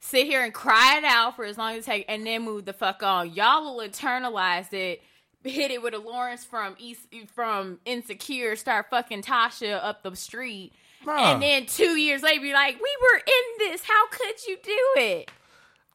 sit 0.00 0.26
here 0.26 0.44
and 0.44 0.54
cry 0.54 0.98
it 0.98 1.04
out 1.04 1.36
for 1.36 1.44
as 1.44 1.58
long 1.58 1.74
as 1.74 1.82
it 1.82 1.86
takes, 1.86 2.06
and 2.08 2.26
then 2.26 2.42
move 2.42 2.64
the 2.64 2.72
fuck 2.72 3.02
on. 3.02 3.32
Y'all 3.32 3.64
will 3.64 3.86
internalize 3.86 4.72
it. 4.72 5.02
Hit 5.44 5.70
it 5.70 5.80
with 5.80 5.94
a 5.94 5.98
Lawrence 5.98 6.44
from 6.44 6.74
East 6.78 7.02
from 7.32 7.78
Insecure, 7.84 8.56
start 8.56 8.86
fucking 8.90 9.22
Tasha 9.22 9.78
up 9.80 10.02
the 10.02 10.14
street, 10.16 10.72
Nah. 11.06 11.32
and 11.32 11.42
then 11.42 11.66
two 11.66 11.96
years 11.96 12.22
later 12.22 12.40
be 12.40 12.52
like, 12.52 12.74
"We 12.74 12.96
were 13.00 13.18
in 13.18 13.70
this. 13.70 13.82
How 13.84 14.08
could 14.08 14.46
you 14.46 14.58
do 14.62 14.78
it?" 14.96 15.30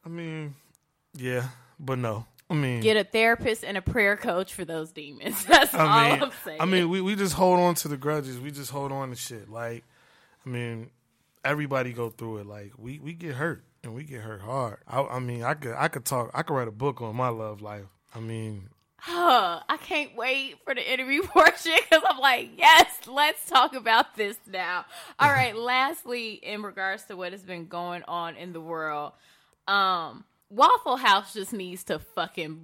I 0.04 0.08
mean, 0.08 0.54
yeah, 1.14 1.48
but 1.78 1.98
no. 1.98 2.26
I 2.50 2.54
mean, 2.54 2.80
Get 2.80 2.98
a 2.98 3.04
therapist 3.04 3.64
and 3.64 3.78
a 3.78 3.82
prayer 3.82 4.16
coach 4.16 4.52
for 4.52 4.64
those 4.64 4.92
demons. 4.92 5.42
That's 5.48 5.74
all 5.74 5.86
I 5.88 6.10
mean, 6.12 6.22
I'm 6.22 6.30
saying. 6.44 6.60
I 6.60 6.66
mean, 6.66 6.90
we, 6.90 7.00
we 7.00 7.14
just 7.14 7.34
hold 7.34 7.58
on 7.60 7.74
to 7.76 7.88
the 7.88 7.96
grudges. 7.96 8.38
We 8.38 8.50
just 8.50 8.70
hold 8.70 8.92
on 8.92 9.08
to 9.08 9.16
shit. 9.16 9.48
Like, 9.48 9.84
I 10.44 10.48
mean, 10.50 10.90
everybody 11.44 11.94
go 11.94 12.10
through 12.10 12.38
it. 12.38 12.46
Like, 12.46 12.72
we, 12.76 12.98
we 12.98 13.14
get 13.14 13.36
hurt 13.36 13.64
and 13.82 13.94
we 13.94 14.04
get 14.04 14.20
hurt 14.20 14.42
hard. 14.42 14.78
I, 14.86 15.02
I 15.02 15.18
mean, 15.18 15.42
I 15.44 15.54
could 15.54 15.74
I 15.76 15.88
could 15.88 16.04
talk. 16.04 16.30
I 16.34 16.42
could 16.42 16.54
write 16.54 16.68
a 16.68 16.72
book 16.72 17.00
on 17.00 17.16
my 17.16 17.28
love 17.28 17.62
life. 17.62 17.86
I 18.14 18.20
mean, 18.20 18.68
Huh, 19.04 19.58
I 19.68 19.78
can't 19.78 20.14
wait 20.14 20.58
for 20.64 20.76
the 20.76 20.92
interview 20.92 21.22
portion 21.26 21.72
because 21.76 22.04
I'm 22.08 22.20
like, 22.20 22.50
yes, 22.56 22.86
let's 23.08 23.44
talk 23.46 23.74
about 23.74 24.14
this 24.14 24.38
now. 24.46 24.84
All 25.18 25.28
right. 25.32 25.56
lastly, 25.56 26.34
in 26.34 26.62
regards 26.62 27.02
to 27.06 27.16
what 27.16 27.32
has 27.32 27.42
been 27.42 27.66
going 27.66 28.04
on 28.06 28.36
in 28.36 28.52
the 28.52 28.60
world, 28.60 29.10
um, 29.66 30.22
Waffle 30.50 30.98
House 30.98 31.34
just 31.34 31.52
needs 31.52 31.82
to 31.84 31.98
fucking 31.98 32.60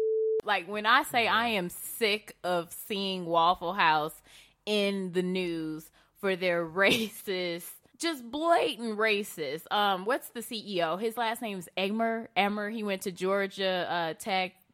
like 0.44 0.68
when 0.68 0.84
I 0.84 1.04
say 1.04 1.26
I 1.26 1.48
am 1.48 1.70
sick 1.70 2.36
of 2.44 2.70
seeing 2.86 3.24
Waffle 3.24 3.72
House 3.72 4.20
in 4.66 5.12
the 5.12 5.22
news 5.22 5.90
for 6.20 6.36
their 6.36 6.66
racist, 6.66 7.70
just 7.96 8.30
blatant 8.30 8.98
racist. 8.98 9.62
Um, 9.70 10.04
what's 10.04 10.28
the 10.28 10.40
CEO? 10.40 11.00
His 11.00 11.16
last 11.16 11.40
name 11.40 11.58
is 11.58 11.68
Ehmer. 11.78 12.26
Ehmer. 12.36 12.70
He 12.70 12.82
went 12.82 13.00
to 13.02 13.10
Georgia 13.10 13.86
uh, 13.88 14.14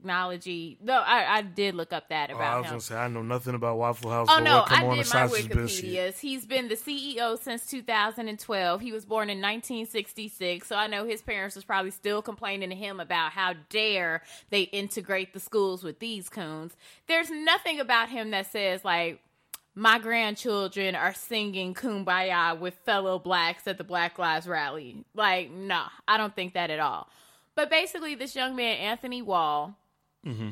Technology. 0.04 0.76
No, 0.82 0.98
I, 0.98 1.38
I 1.38 1.40
did 1.40 1.74
look 1.74 1.90
up 1.94 2.10
that 2.10 2.30
oh, 2.30 2.34
I 2.34 2.36
about 2.36 2.58
was 2.58 2.66
him. 2.66 2.70
gonna 2.72 2.80
say 2.82 2.96
I 2.96 3.08
know 3.08 3.22
nothing 3.22 3.54
about 3.54 3.78
Waffle 3.78 4.10
House. 4.10 4.28
Oh 4.30 4.38
no, 4.38 4.64
come 4.64 4.78
I 4.78 4.86
on 4.86 4.96
did 4.98 5.14
my. 5.14 5.28
Wikipedia's. 5.28 6.18
He's 6.18 6.44
been 6.44 6.68
the 6.68 6.74
CEO 6.74 7.40
since 7.40 7.64
2012. 7.64 8.82
He 8.82 8.92
was 8.92 9.06
born 9.06 9.30
in 9.30 9.38
1966, 9.38 10.68
so 10.68 10.76
I 10.76 10.88
know 10.88 11.06
his 11.06 11.22
parents 11.22 11.56
was 11.56 11.64
probably 11.64 11.90
still 11.90 12.20
complaining 12.20 12.68
to 12.68 12.76
him 12.76 13.00
about 13.00 13.32
how 13.32 13.54
dare 13.70 14.20
they 14.50 14.62
integrate 14.62 15.32
the 15.32 15.40
schools 15.40 15.82
with 15.82 16.00
these 16.00 16.28
coons. 16.28 16.76
There's 17.06 17.30
nothing 17.30 17.80
about 17.80 18.10
him 18.10 18.30
that 18.32 18.52
says 18.52 18.84
like 18.84 19.20
my 19.74 19.98
grandchildren 19.98 20.94
are 20.94 21.14
singing 21.14 21.72
kumbaya 21.72 22.60
with 22.60 22.74
fellow 22.84 23.18
blacks 23.18 23.66
at 23.66 23.78
the 23.78 23.84
Black 23.84 24.18
Lives 24.18 24.46
rally. 24.46 25.06
Like, 25.14 25.50
no, 25.50 25.84
I 26.06 26.18
don't 26.18 26.36
think 26.36 26.52
that 26.52 26.68
at 26.68 26.78
all. 26.78 27.08
But 27.54 27.70
basically, 27.70 28.14
this 28.14 28.34
young 28.34 28.56
man, 28.56 28.76
Anthony 28.78 29.22
Wall, 29.22 29.76
Mm-hmm. 30.26 30.50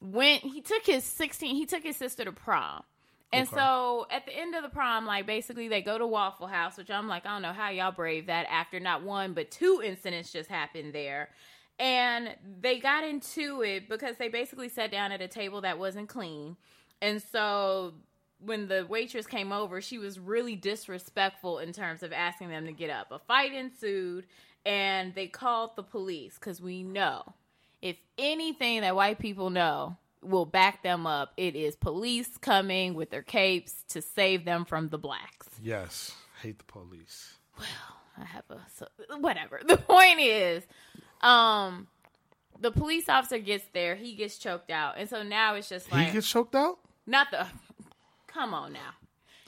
went 0.00 0.42
he 0.42 0.60
took 0.60 0.86
his 0.86 1.04
16 1.04 1.54
he 1.56 1.66
took 1.66 1.82
his 1.82 1.96
sister 1.96 2.24
to 2.24 2.32
prom. 2.32 2.82
And 3.32 3.46
Okay. 3.46 3.56
so 3.56 4.06
at 4.10 4.26
the 4.26 4.36
end 4.36 4.54
of 4.54 4.62
the 4.62 4.68
prom 4.68 5.06
like 5.06 5.26
basically 5.26 5.68
they 5.68 5.82
go 5.82 5.98
to 5.98 6.06
waffle 6.06 6.46
house 6.48 6.76
which 6.76 6.90
i'm 6.90 7.06
like 7.08 7.24
i 7.26 7.30
don't 7.30 7.42
know 7.42 7.52
how 7.52 7.70
y'all 7.70 7.92
brave 7.92 8.26
that 8.26 8.46
after 8.50 8.80
not 8.80 9.02
one 9.04 9.34
but 9.34 9.50
two 9.50 9.80
incidents 9.84 10.32
just 10.32 10.48
happened 10.50 10.92
there. 10.94 11.28
And 11.78 12.36
they 12.60 12.78
got 12.78 13.04
into 13.04 13.62
it 13.62 13.88
because 13.88 14.16
they 14.18 14.28
basically 14.28 14.68
sat 14.68 14.90
down 14.90 15.12
at 15.12 15.22
a 15.22 15.28
table 15.28 15.62
that 15.62 15.78
wasn't 15.78 16.10
clean. 16.10 16.58
And 17.00 17.22
so 17.22 17.94
when 18.38 18.68
the 18.68 18.84
waitress 18.86 19.26
came 19.26 19.50
over 19.52 19.80
she 19.80 19.96
was 19.98 20.18
really 20.18 20.56
disrespectful 20.56 21.58
in 21.58 21.72
terms 21.72 22.02
of 22.02 22.12
asking 22.12 22.50
them 22.50 22.66
to 22.66 22.72
get 22.72 22.90
up. 22.90 23.10
A 23.12 23.18
fight 23.18 23.54
ensued 23.54 24.26
and 24.66 25.14
they 25.14 25.26
called 25.26 25.74
the 25.76 25.82
police 25.82 26.34
because 26.34 26.60
we 26.60 26.82
know 26.82 27.32
if 27.82 27.96
anything 28.18 28.82
that 28.82 28.94
white 28.96 29.18
people 29.18 29.50
know 29.50 29.96
will 30.22 30.44
back 30.46 30.82
them 30.82 31.06
up, 31.06 31.32
it 31.36 31.56
is 31.56 31.76
police 31.76 32.28
coming 32.38 32.94
with 32.94 33.10
their 33.10 33.22
capes 33.22 33.84
to 33.88 34.02
save 34.02 34.44
them 34.44 34.64
from 34.64 34.88
the 34.90 34.98
blacks. 34.98 35.48
Yes, 35.62 36.14
hate 36.42 36.58
the 36.58 36.64
police. 36.64 37.34
Well, 37.58 37.66
I 38.18 38.24
have 38.24 38.44
a 38.50 38.58
so, 38.74 38.86
whatever. 39.18 39.60
The 39.66 39.76
point 39.78 40.20
is, 40.20 40.62
um, 41.22 41.86
the 42.60 42.70
police 42.70 43.08
officer 43.08 43.38
gets 43.38 43.64
there, 43.72 43.94
he 43.94 44.14
gets 44.14 44.36
choked 44.38 44.70
out, 44.70 44.94
and 44.98 45.08
so 45.08 45.22
now 45.22 45.54
it's 45.54 45.68
just 45.68 45.90
like 45.90 46.08
he 46.08 46.12
gets 46.12 46.28
choked 46.30 46.54
out. 46.54 46.78
not 47.06 47.28
the. 47.30 47.46
Come 48.26 48.54
on 48.54 48.72
now. 48.74 48.92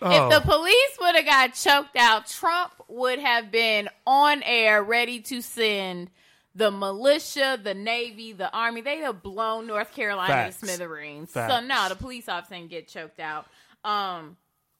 Oh, 0.04 0.10
If 0.28 0.32
the 0.42 0.50
police 0.50 0.98
would 1.00 1.14
have 1.14 1.24
got 1.24 1.54
choked 1.54 1.96
out, 1.96 2.26
Trump 2.26 2.72
would 2.88 3.20
have 3.20 3.52
been 3.52 3.88
on 4.04 4.42
air 4.42 4.82
ready 4.82 5.20
to 5.20 5.40
send 5.40 6.10
the 6.54 6.70
militia, 6.70 7.58
the 7.62 7.74
Navy, 7.74 8.32
the 8.32 8.50
Army. 8.52 8.80
They'd 8.80 9.00
have 9.00 9.22
blown 9.22 9.66
North 9.66 9.92
Carolina 9.94 10.32
Facts. 10.32 10.60
to 10.60 10.66
smithereens. 10.66 11.30
Facts. 11.30 11.52
So 11.52 11.60
no, 11.60 11.88
the 11.88 11.96
police 11.96 12.28
officer 12.28 12.54
didn't 12.54 12.70
get 12.70 12.88
choked 12.88 13.20
out. 13.20 13.46
Um, 13.84 14.36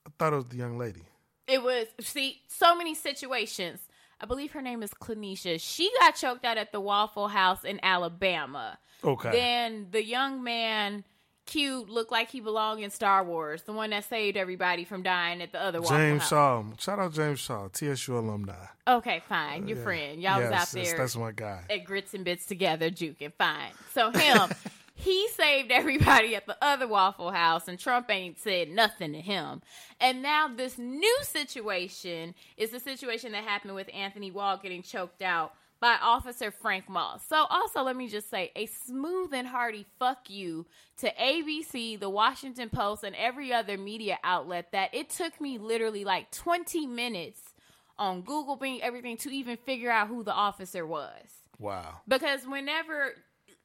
I 0.06 0.10
thought 0.18 0.32
it 0.32 0.36
was 0.36 0.46
the 0.46 0.56
young 0.56 0.78
lady. 0.78 1.02
it 1.46 1.62
was 1.62 1.86
see 2.00 2.40
so 2.48 2.74
many 2.76 2.94
situations. 2.94 3.80
I 4.20 4.24
believe 4.26 4.52
her 4.52 4.62
name 4.62 4.82
is 4.84 4.90
Clanisha. 4.90 5.60
She 5.60 5.90
got 5.98 6.14
choked 6.14 6.44
out 6.44 6.56
at 6.56 6.70
the 6.70 6.80
Waffle 6.80 7.28
House 7.28 7.64
in 7.64 7.80
Alabama. 7.82 8.78
Okay. 9.02 9.32
Then 9.32 9.88
the 9.90 10.04
young 10.04 10.44
man, 10.44 11.02
cute, 11.52 11.88
looked 11.90 12.10
like 12.12 12.30
he 12.30 12.40
belonged 12.40 12.82
in 12.82 12.90
Star 12.90 13.22
Wars, 13.24 13.62
the 13.62 13.72
one 13.72 13.90
that 13.90 14.04
saved 14.08 14.36
everybody 14.36 14.84
from 14.84 15.02
dying 15.02 15.42
at 15.42 15.52
the 15.52 15.62
other 15.62 15.80
Waffle 15.80 15.96
James 15.98 16.20
House. 16.22 16.28
Shaw. 16.30 16.64
Shout 16.78 16.98
out 16.98 17.12
James 17.12 17.40
Shaw, 17.40 17.68
TSU 17.68 18.16
alumni. 18.16 18.54
Okay, 18.88 19.22
fine, 19.28 19.64
uh, 19.64 19.66
your 19.66 19.78
Yeah. 19.78 19.84
friend. 19.84 20.22
Y'all 20.22 20.40
was 20.40 20.50
out 20.50 20.68
there 20.72 20.84
That's, 20.84 20.92
that's 20.98 21.16
my 21.16 21.32
guy. 21.32 21.62
at 21.70 21.84
grits 21.84 22.14
and 22.14 22.24
bits 22.24 22.46
together, 22.46 22.90
juking. 22.90 23.32
Fine. 23.34 23.72
So 23.92 24.10
him, 24.10 24.50
he 24.94 25.28
saved 25.28 25.70
everybody 25.70 26.34
at 26.36 26.46
the 26.46 26.56
other 26.62 26.86
Waffle 26.88 27.30
House, 27.30 27.68
and 27.68 27.78
Trump 27.78 28.10
ain't 28.10 28.38
said 28.38 28.68
nothing 28.70 29.12
to 29.12 29.20
him. 29.20 29.62
And 30.00 30.22
now 30.22 30.48
this 30.48 30.78
new 30.78 31.18
situation 31.22 32.34
is 32.56 32.70
the 32.70 32.80
situation 32.80 33.32
that 33.32 33.44
happened 33.44 33.74
with 33.74 33.88
Anthony 33.94 34.30
Wall 34.30 34.58
getting 34.62 34.82
choked 34.82 35.22
out 35.22 35.54
by 35.82 35.98
Officer 36.00 36.52
Frank 36.52 36.88
Moss. 36.88 37.24
So 37.28 37.44
also, 37.50 37.82
let 37.82 37.96
me 37.96 38.06
just 38.06 38.30
say 38.30 38.52
a 38.54 38.66
smooth 38.66 39.34
and 39.34 39.48
hearty 39.48 39.84
fuck 39.98 40.30
you 40.30 40.64
to 40.98 41.12
ABC, 41.12 41.98
the 41.98 42.08
Washington 42.08 42.70
Post, 42.70 43.02
and 43.02 43.16
every 43.16 43.52
other 43.52 43.76
media 43.76 44.16
outlet 44.22 44.70
that 44.70 44.94
it 44.94 45.10
took 45.10 45.40
me 45.40 45.58
literally 45.58 46.04
like 46.04 46.30
20 46.30 46.86
minutes 46.86 47.40
on 47.98 48.22
Google 48.22 48.54
being 48.54 48.80
everything 48.80 49.16
to 49.18 49.30
even 49.30 49.56
figure 49.56 49.90
out 49.90 50.06
who 50.06 50.22
the 50.22 50.32
officer 50.32 50.86
was. 50.86 51.26
Wow. 51.58 52.00
Because 52.06 52.46
whenever, 52.46 53.14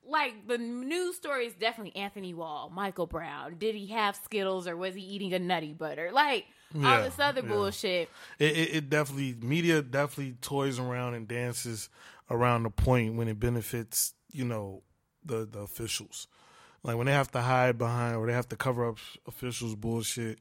like, 0.04 0.48
the 0.48 0.58
news 0.58 1.18
story 1.18 1.46
is 1.46 1.54
definitely 1.54 2.02
Anthony 2.02 2.34
Wall, 2.34 2.72
Michael 2.74 3.06
Brown. 3.06 3.58
Did 3.60 3.76
he 3.76 3.88
have 3.88 4.16
Skittles 4.16 4.68
or 4.68 4.76
was 4.76 4.96
he 4.96 5.02
eating 5.02 5.34
a 5.36 5.40
nutty 5.40 5.74
butter? 5.74 6.10
Like, 6.12 6.46
all 6.76 7.04
this 7.04 7.20
other 7.20 7.42
yeah. 7.42 7.48
bullshit. 7.48 8.10
It, 8.40 8.58
it, 8.58 8.76
it 8.76 8.90
definitely 8.90 9.36
media 9.42 9.82
definitely 9.82 10.36
toys 10.42 10.80
around 10.80 11.14
and 11.14 11.28
dances 11.28 11.90
around 12.30 12.64
the 12.64 12.70
point 12.70 13.16
when 13.16 13.28
it 13.28 13.40
benefits 13.40 14.14
you 14.32 14.46
know 14.46 14.84
the 15.26 15.48
the 15.50 15.60
officials. 15.60 16.28
Like 16.84 16.98
when 16.98 17.08
they 17.08 17.14
have 17.14 17.32
to 17.32 17.42
hide 17.42 17.78
behind 17.78 18.16
or 18.16 18.28
they 18.28 18.34
have 18.34 18.50
to 18.50 18.56
cover 18.56 18.88
up 18.88 18.98
officials 19.28 19.76
bullshit. 19.76 20.40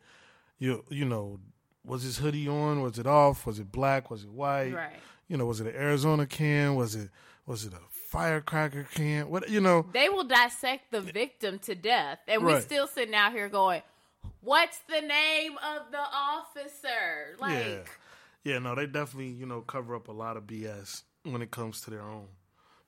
You 0.58 0.84
you 0.88 1.04
know 1.04 1.38
was 1.84 2.02
his 2.02 2.18
hoodie 2.18 2.48
on? 2.48 2.82
Was 2.82 2.98
it 2.98 3.06
off? 3.06 3.46
Was 3.46 3.58
it 3.58 3.70
black? 3.70 4.10
Was 4.10 4.24
it 4.24 4.30
white? 4.30 4.74
Right. 4.74 4.96
You 5.28 5.36
know 5.36 5.46
was 5.46 5.60
it 5.60 5.66
an 5.66 5.74
Arizona 5.74 6.26
can? 6.26 6.74
Was 6.74 6.94
it 6.94 7.10
was 7.46 7.64
it 7.64 7.72
a 7.72 7.80
firecracker 8.08 8.86
can? 8.94 9.28
What 9.28 9.48
you 9.48 9.60
know? 9.60 9.86
They 9.92 10.08
will 10.08 10.24
dissect 10.24 10.90
the 10.90 11.00
victim 11.00 11.58
to 11.60 11.74
death. 11.74 12.18
And 12.26 12.44
we're 12.44 12.60
still 12.60 12.86
sitting 12.86 13.14
out 13.14 13.32
here 13.32 13.48
going, 13.48 13.82
what's 14.40 14.78
the 14.88 15.00
name 15.00 15.52
of 15.58 15.90
the 15.90 15.98
officer? 15.98 17.36
Like, 17.40 17.52
yeah, 17.64 17.78
yeah. 18.44 18.58
No, 18.58 18.74
they 18.74 18.86
definitely 18.86 19.30
you 19.32 19.46
know 19.46 19.60
cover 19.60 19.94
up 19.94 20.08
a 20.08 20.12
lot 20.12 20.36
of 20.36 20.44
BS 20.46 21.02
when 21.24 21.42
it 21.42 21.50
comes 21.50 21.80
to 21.82 21.90
their 21.90 22.02
own. 22.02 22.26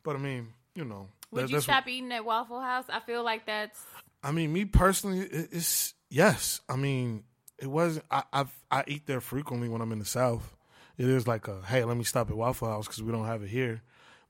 But 0.03 0.17
I 0.17 0.19
mean, 0.19 0.49
you 0.75 0.85
know, 0.85 1.09
would 1.31 1.45
that- 1.45 1.51
you 1.51 1.57
that's 1.57 1.67
what- 1.69 1.75
stop 1.75 1.89
eating 1.89 2.13
at 2.13 2.25
Waffle 2.25 2.61
House? 2.61 2.85
I 2.89 3.01
feel 3.01 3.23
like 3.23 3.47
that's. 3.47 3.81
I 4.23 4.33
mean, 4.33 4.53
me 4.53 4.65
personally, 4.65 5.21
it's 5.21 5.95
yes. 6.11 6.61
I 6.69 6.77
mean, 6.77 7.25
it 7.59 7.67
wasn't. 7.69 8.05
I 8.11 8.25
I've, 8.33 8.53
I 8.71 8.85
eat 8.87 9.07
there 9.07 9.21
frequently 9.21 9.69
when 9.69 9.81
I'm 9.81 9.93
in 9.93 9.99
the 10.01 10.05
South. 10.05 10.55
It 10.97 11.09
is 11.09 11.29
like 11.29 11.47
a 11.47 11.63
hey, 11.65 11.85
let 11.85 11.97
me 11.97 12.03
stop 12.05 12.29
at 12.31 12.37
Waffle 12.37 12.69
House 12.69 12.87
because 12.87 13.03
we 13.03 13.13
don't 13.13 13.27
have 13.27 13.43
it 13.45 13.49
here. 13.49 13.83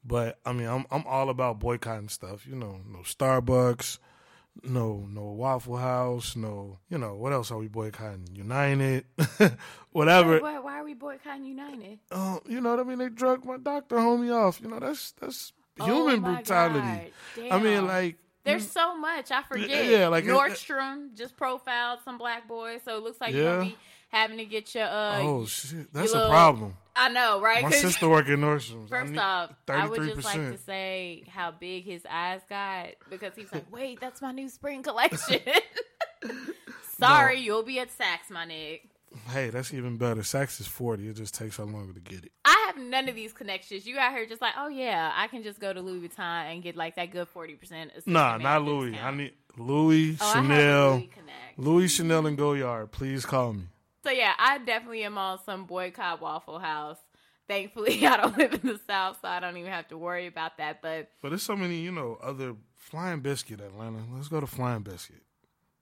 But 0.05 0.39
I 0.45 0.53
mean, 0.53 0.67
I'm 0.69 0.85
I'm 0.91 1.05
all 1.07 1.31
about 1.31 1.59
boycotting 1.59 2.09
stuff. 2.11 2.47
You 2.47 2.55
know, 2.57 2.81
no 2.91 2.99
Starbucks, 3.01 3.99
no 4.65 5.07
no 5.11 5.23
Waffle 5.33 5.77
House, 5.77 6.37
no 6.37 6.79
you 6.89 6.99
know 6.99 7.15
what 7.15 7.33
else 7.33 7.51
are 7.51 7.59
we 7.59 7.69
boycotting? 7.69 8.29
United, 8.33 9.05
whatever. 9.93 10.41
Why, 10.41 10.59
why 10.59 10.79
are 10.81 10.85
we 10.85 10.95
boycotting 10.95 11.45
United? 11.45 11.99
Uh, 12.11 12.39
you 12.47 12.61
know 12.61 12.71
what 12.71 12.81
I 12.81 12.83
mean? 12.85 12.99
They 12.99 13.09
drug 13.09 13.45
my 13.45 13.57
doctor 13.59 13.97
homie 13.97 14.35
off. 14.35 14.61
You 14.61 14.69
know 14.69 14.79
that's 14.79 15.13
that's 15.13 15.53
human 15.77 16.25
Oh 16.25 16.35
brutality. 16.35 17.13
I 17.51 17.59
mean, 17.61 17.87
like 17.87 18.17
There's 18.45 18.69
so 18.71 18.97
much. 18.97 19.31
I 19.31 19.43
forget. 19.43 19.87
yeah, 19.87 20.09
like, 20.09 20.25
it- 20.25 20.31
Nordstrom 20.31 21.15
just 21.15 21.37
profiled 21.37 22.01
some 22.05 22.19
black 22.19 22.49
boys, 22.49 22.81
so 22.85 22.97
it 22.97 23.03
looks 23.03 23.21
like 23.21 23.35
you're 23.35 23.59
gonna 23.59 23.71
be 23.71 23.77
having 24.11 24.39
to 24.39 24.45
get 24.45 24.75
your 24.75 24.85
uh. 24.85 25.21
oh 25.21 25.47
shit, 25.47 25.93
that's 25.93 26.13
a 26.13 26.29
problem. 26.29 26.77
I 26.99 27.09
know, 27.11 27.41
right? 27.41 27.63
My 27.63 27.71
sister 27.87 28.09
work 28.09 28.29
at 28.29 28.39
Nordstrom's. 28.39 28.91
First 28.91 29.17
off, 29.17 29.53
I 29.69 29.87
would 29.89 30.03
just 30.03 30.25
like 30.25 30.35
to 30.37 30.59
say 30.59 31.25
how 31.29 31.53
big 31.53 31.85
his 31.85 32.05
eyes 32.11 32.41
got 32.49 32.89
because 33.09 33.35
he's 33.37 33.53
like, 33.53 33.71
"Wait, 33.73 34.01
that's 34.01 34.21
my 34.21 34.33
new 34.33 34.49
spring 34.49 34.83
collection." 34.83 35.41
Sorry, 36.99 37.41
you'll 37.41 37.63
be 37.63 37.79
at 37.79 37.89
Saks, 37.97 38.31
my 38.31 38.45
nigga. 38.47 38.81
Hey, 39.31 39.51
that's 39.51 39.73
even 39.73 39.97
better. 39.97 40.23
Saks 40.23 40.61
is 40.61 40.67
forty. 40.67 41.09
It 41.09 41.15
just 41.17 41.35
takes 41.35 41.57
her 41.57 41.65
longer 41.65 41.93
to 41.95 42.01
get 42.01 42.25
it. 42.25 42.33
I 42.45 42.65
have 42.67 42.83
none 42.83 43.09
of 43.09 43.15
these 43.15 43.33
connections. 43.33 43.87
You 43.87 43.99
out 43.99 44.13
here 44.13 44.27
just 44.27 44.43
like, 44.43 44.55
oh 44.59 44.69
yeah, 44.69 45.13
I 45.15 45.29
can 45.29 45.43
just 45.43 45.61
go 45.61 45.73
to 45.73 45.81
Louis 45.81 46.09
Vuitton 46.09 46.53
and 46.53 46.63
get 46.63 46.77
like 46.77 46.97
that 46.97 47.11
good 47.13 47.29
forty 47.29 47.55
percent. 47.55 47.93
Nah, 48.07 48.37
not 48.39 48.63
Louis. 48.65 48.99
I 48.99 49.11
need 49.13 49.33
Louis, 49.57 50.19
Oh, 50.21 50.33
Chanel, 50.35 50.91
Louis 50.95 51.11
Louis 51.57 51.89
Chanel 51.89 52.27
and 52.27 52.37
Goyard. 52.37 52.91
Please 52.91 53.25
call 53.25 53.55
me. 53.55 53.65
So 54.09 54.15
yeah, 54.15 54.33
I 54.39 54.57
definitely 54.57 55.05
am 55.05 55.19
on 55.19 55.39
some 55.45 55.67
boycott 55.67 56.23
Waffle 56.23 56.59
House. 56.59 56.97
Thankfully, 57.47 58.07
I 58.07 58.17
don't 58.17 58.39
live 58.39 58.55
in 58.55 58.61
the 58.63 58.81
South, 58.87 59.19
so 59.21 59.29
I 59.29 59.39
don't 59.39 59.59
even 59.59 59.71
have 59.71 59.89
to 59.89 59.99
worry 59.99 60.27
about 60.27 60.57
that. 60.57 60.81
But 60.81 61.11
But 61.21 61.29
there's 61.29 61.43
so 61.43 61.55
many, 61.57 61.81
you 61.81 61.93
know, 61.93 62.17
other 62.23 62.55
Flying 62.77 63.21
Biscuit, 63.21 63.61
Atlanta. 63.61 63.99
Let's 64.15 64.29
go 64.29 64.41
to 64.41 64.47
Flying 64.47 64.81
Biscuit. 64.81 65.21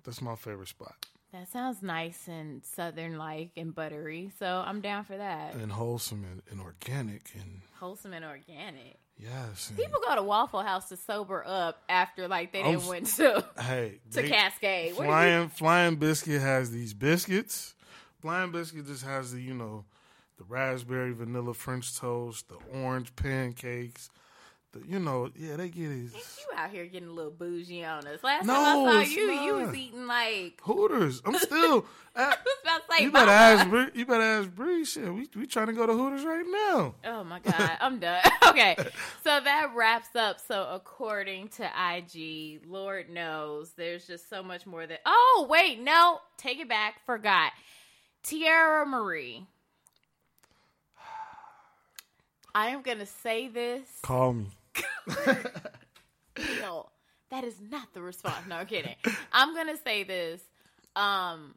That's 0.05 0.21
my 0.21 0.35
favorite 0.35 0.67
spot. 0.67 0.95
that 1.33 1.47
sounds 1.49 1.83
nice 1.85 2.27
and 2.27 2.65
southern 2.65 3.17
like 3.17 3.51
and 3.57 3.73
buttery. 3.73 4.33
So 4.41 4.47
I'm 4.67 4.81
down 4.81 5.05
for 5.05 5.17
that. 5.17 5.55
And 5.55 5.71
wholesome 5.71 6.25
and, 6.25 6.43
and 6.51 6.61
organic 6.61 7.31
and 7.37 7.61
Wholesome 7.79 8.13
and 8.13 8.25
organic. 8.25 8.99
yes. 9.19 9.71
People 9.77 10.01
go 10.05 10.17
to 10.17 10.23
Waffle 10.23 10.63
House 10.63 10.89
to 10.89 10.97
sober 10.97 11.45
up 11.47 11.81
after 11.89 12.27
like 12.27 12.53
they 12.53 12.63
I'm 12.63 12.73
didn't 12.79 12.87
went 12.89 13.07
to 13.19 13.45
hey, 13.61 14.01
to 14.13 14.23
Cascade. 14.29 14.95
What 14.97 15.03
do 15.03 15.05
you- 15.05 15.11
Flying 15.13 15.49
Flying 15.51 15.97
Biscuit 15.97 16.41
has 16.41 16.73
these 16.73 16.93
biscuits. 16.93 17.75
Flying 18.27 18.51
Biscuit 18.51 18.85
just 18.89 19.05
has 19.05 19.31
the, 19.31 19.41
you 19.41 19.55
know, 19.55 19.85
the 20.37 20.43
raspberry 20.49 21.13
vanilla 21.13 21.55
French 21.55 21.97
toast, 21.97 22.49
the 22.49 22.57
orange 22.77 23.15
pancakes. 23.15 24.11
The, 24.73 24.83
you 24.85 24.99
know, 24.99 25.31
yeah, 25.37 25.55
they 25.55 25.69
get 25.69 25.93
it. 25.93 26.11
You 26.13 26.57
out 26.57 26.71
here 26.71 26.87
getting 26.87 27.09
a 27.11 27.13
little 27.13 27.31
bougie 27.31 27.85
on 27.85 28.05
us. 28.09 28.25
Last 28.25 28.45
No, 28.45 28.53
time 28.53 28.89
I 28.97 29.05
saw 29.05 29.11
you, 29.13 29.31
you 29.31 29.55
was 29.55 29.77
eating 29.77 30.09
like 30.09 30.61
Hooters. 30.65 31.23
I'm 31.25 31.35
still. 31.39 31.87
I 32.17 32.31
was 32.31 32.37
about 32.65 32.89
to 32.89 32.97
say 32.97 33.05
you 33.05 33.13
better 33.13 33.27
mama. 33.27 33.39
ask. 33.39 33.69
Bree, 33.71 33.87
you 33.95 34.07
better 34.07 34.23
ask 34.25 34.51
Bree. 34.51 34.85
Shit, 34.85 35.15
we 35.15 35.29
we 35.37 35.47
trying 35.47 35.69
to 35.69 35.73
go 35.73 35.87
to 35.87 35.93
Hooters 35.93 36.25
right 36.25 36.45
now. 36.49 36.95
Oh 37.05 37.23
my 37.23 37.39
god, 37.39 37.77
I'm 37.81 38.01
done. 38.01 38.23
okay, 38.49 38.75
so 39.23 39.39
that 39.41 39.71
wraps 39.77 40.17
up. 40.17 40.41
So 40.41 40.69
according 40.73 41.47
to 41.51 41.65
IG, 41.95 42.63
Lord 42.67 43.09
knows 43.09 43.71
there's 43.77 44.05
just 44.09 44.29
so 44.29 44.43
much 44.43 44.67
more 44.67 44.85
that. 44.85 45.01
Oh 45.07 45.47
wait, 45.49 45.79
no, 45.81 46.19
take 46.39 46.59
it 46.59 46.69
back. 46.69 46.97
Forgot. 47.07 47.53
Tiara 48.27 48.85
Marie. 48.85 49.47
I 52.55 52.69
am 52.69 52.83
gonna 52.83 53.07
say 53.07 53.49
this. 53.49 53.87
Call 54.03 54.33
me. 54.33 54.47
No, 56.61 56.87
that 57.31 57.45
is 57.45 57.55
not 57.71 57.95
the 57.95 58.03
response. 58.03 58.47
No, 58.47 58.57
I'm 58.57 58.67
kidding. 58.67 58.95
I'm 59.33 59.55
gonna 59.55 59.79
say 59.83 60.05
this. 60.05 60.43
Um, 60.95 61.55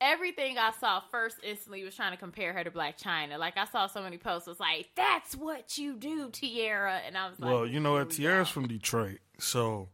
everything 0.00 0.58
I 0.58 0.72
saw 0.80 1.00
first 1.10 1.36
instantly 1.42 1.84
was 1.84 1.94
trying 1.94 2.12
to 2.12 2.16
compare 2.16 2.52
her 2.52 2.64
to 2.64 2.70
Blac 2.70 3.00
Chyna. 3.00 3.38
Like 3.38 3.56
I 3.56 3.66
saw 3.66 3.86
so 3.86 4.02
many 4.02 4.18
posts 4.18 4.48
was 4.48 4.58
like, 4.58 4.88
"That's 4.96 5.36
what 5.36 5.78
you 5.78 5.96
do, 5.96 6.30
Tiara," 6.30 7.00
and 7.06 7.16
I 7.16 7.28
was 7.28 7.38
like, 7.38 7.50
Well, 7.50 7.66
you 7.66 7.78
know 7.80 7.92
what? 7.92 8.10
Tiara's 8.10 8.48
from 8.48 8.66
Detroit, 8.66 9.18
so 9.38 9.88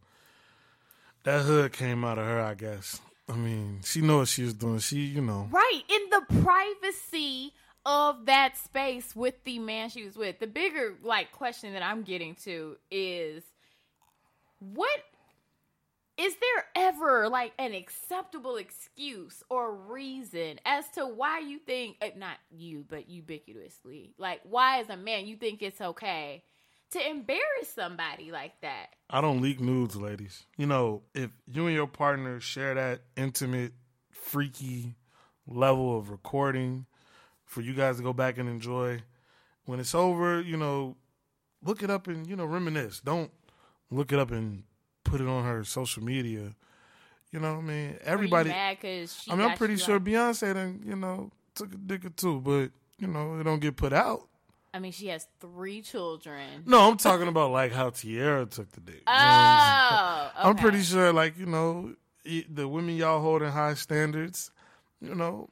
that 1.23 1.41
hood 1.43 1.73
came 1.73 2.03
out 2.03 2.17
of 2.17 2.25
her. 2.25 2.41
I 2.41 2.55
guess. 2.55 2.99
I 3.29 3.35
mean, 3.35 3.79
she 3.83 4.01
knew 4.01 4.19
what 4.19 4.27
she 4.27 4.43
was 4.43 4.53
doing. 4.53 4.79
She, 4.79 4.97
you 4.97 5.21
know, 5.21 5.47
right 5.51 5.81
in 5.87 6.09
the 6.09 6.41
privacy 6.41 7.53
of 7.85 8.25
that 8.25 8.57
space 8.57 9.15
with 9.15 9.43
the 9.43 9.59
man 9.59 9.89
she 9.89 10.03
was 10.03 10.15
with. 10.15 10.39
The 10.39 10.47
bigger 10.47 10.95
like 11.03 11.31
question 11.31 11.73
that 11.73 11.83
I'm 11.83 12.03
getting 12.03 12.35
to 12.43 12.77
is 12.91 13.43
what 14.59 14.99
is 16.17 16.35
there 16.35 16.65
ever 16.87 17.27
like 17.27 17.53
an 17.57 17.73
acceptable 17.73 18.55
excuse 18.57 19.41
or 19.49 19.73
reason 19.73 20.59
as 20.65 20.87
to 20.89 21.05
why 21.05 21.39
you 21.39 21.59
think 21.59 21.97
uh, 22.01 22.09
not 22.15 22.37
you 22.51 22.85
but 22.87 23.09
ubiquitously 23.09 24.11
like 24.17 24.39
why 24.43 24.79
as 24.79 24.89
a 24.89 24.97
man 24.97 25.25
you 25.25 25.35
think 25.35 25.61
it's 25.61 25.81
okay 25.81 26.43
to 26.93 27.09
embarrass 27.09 27.69
somebody 27.73 28.31
like 28.31 28.53
that 28.61 28.87
I 29.13 29.21
don't 29.21 29.41
leak 29.41 29.59
nudes, 29.59 29.95
ladies. 29.95 30.47
You 30.57 30.65
know, 30.65 31.03
if 31.13 31.29
you 31.45 31.67
and 31.67 31.75
your 31.75 31.85
partner 31.85 32.39
share 32.39 32.73
that 32.73 33.01
intimate, 33.15 33.73
freaky 34.09 34.95
level 35.45 35.95
of 35.95 36.09
recording 36.09 36.87
for 37.45 37.61
you 37.61 37.73
guys 37.73 37.97
to 37.97 38.03
go 38.03 38.11
back 38.11 38.39
and 38.39 38.49
enjoy, 38.49 39.03
when 39.65 39.79
it's 39.79 39.93
over, 39.93 40.41
you 40.41 40.57
know, 40.57 40.97
look 41.63 41.83
it 41.83 41.91
up 41.91 42.07
and 42.07 42.25
you 42.25 42.35
know 42.35 42.45
reminisce. 42.45 43.01
Don't 43.01 43.29
look 43.91 44.11
it 44.11 44.17
up 44.17 44.31
and 44.31 44.63
put 45.03 45.21
it 45.21 45.27
on 45.27 45.43
her 45.43 45.63
social 45.63 46.03
media. 46.03 46.55
You 47.31 47.39
know 47.39 47.53
what 47.53 47.59
I 47.59 47.67
mean? 47.67 47.97
Everybody. 48.03 48.49
mad 48.49 48.77
because 48.81 49.15
she 49.15 49.31
I 49.31 49.35
mean, 49.35 49.47
I'm 49.47 49.57
pretty 49.57 49.77
sure 49.77 49.97
out? 49.97 50.03
Beyonce 50.03 50.55
done, 50.55 50.81
you 50.83 50.95
know, 50.95 51.31
took 51.53 51.71
a 51.71 51.77
dick 51.77 52.03
or 52.05 52.09
two, 52.09 52.41
but 52.41 52.71
you 52.97 53.07
know, 53.07 53.39
it 53.39 53.43
don't 53.43 53.59
get 53.59 53.75
put 53.75 53.93
out. 53.93 54.27
I 54.73 54.79
mean 54.79 54.91
she 54.91 55.07
has 55.07 55.27
three 55.39 55.81
children 55.81 56.63
No, 56.65 56.89
I'm 56.89 56.97
talking 56.97 57.27
about 57.27 57.51
like 57.51 57.71
how 57.71 57.89
Teairra 57.91 58.49
took 58.49 58.71
the 58.71 58.79
dick. 58.81 59.05
Know 59.05 59.11
what 59.13 59.17
I'm 59.17 60.31
oh 60.37 60.49
I'm 60.49 60.55
pretty 60.55 60.81
sure, 60.81 61.13
like 61.13 61.37
you 61.37 61.45
know, 61.45 61.95
the 62.25 62.67
women 62.67 62.95
y'all 62.95 63.21
hold 63.21 63.41
in 63.43 63.51
high 63.51 63.75
standards. 63.75 64.49
You 65.01 65.13
know, 65.15 65.49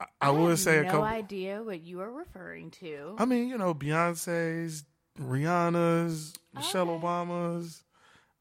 I, 0.00 0.04
I, 0.20 0.30
would 0.30 0.50
have 0.50 0.58
say 0.60 0.78
a 0.78 0.82
no 0.84 0.90
couple. 0.90 1.04
idea 1.04 1.62
what 1.62 1.80
you 1.80 2.00
are 2.02 2.12
referring 2.12 2.70
to 2.82 3.16
I 3.18 3.24
mean, 3.24 3.48
you 3.48 3.56
know, 3.58 3.74
Beyonce's, 3.74 4.84
Rihanna's, 5.18 6.34
Michelle 6.54 6.90
Okay. 6.90 7.06
Obama's. 7.06 7.82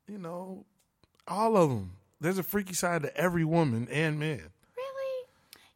You 0.07 0.17
know, 0.19 0.65
all 1.27 1.57
of 1.57 1.69
them. 1.69 1.93
There's 2.21 2.37
a 2.37 2.43
freaky 2.43 2.73
side 2.73 3.01
to 3.03 3.15
every 3.17 3.43
woman 3.45 3.87
and 3.89 4.19
man. 4.19 4.41
really 4.77 5.25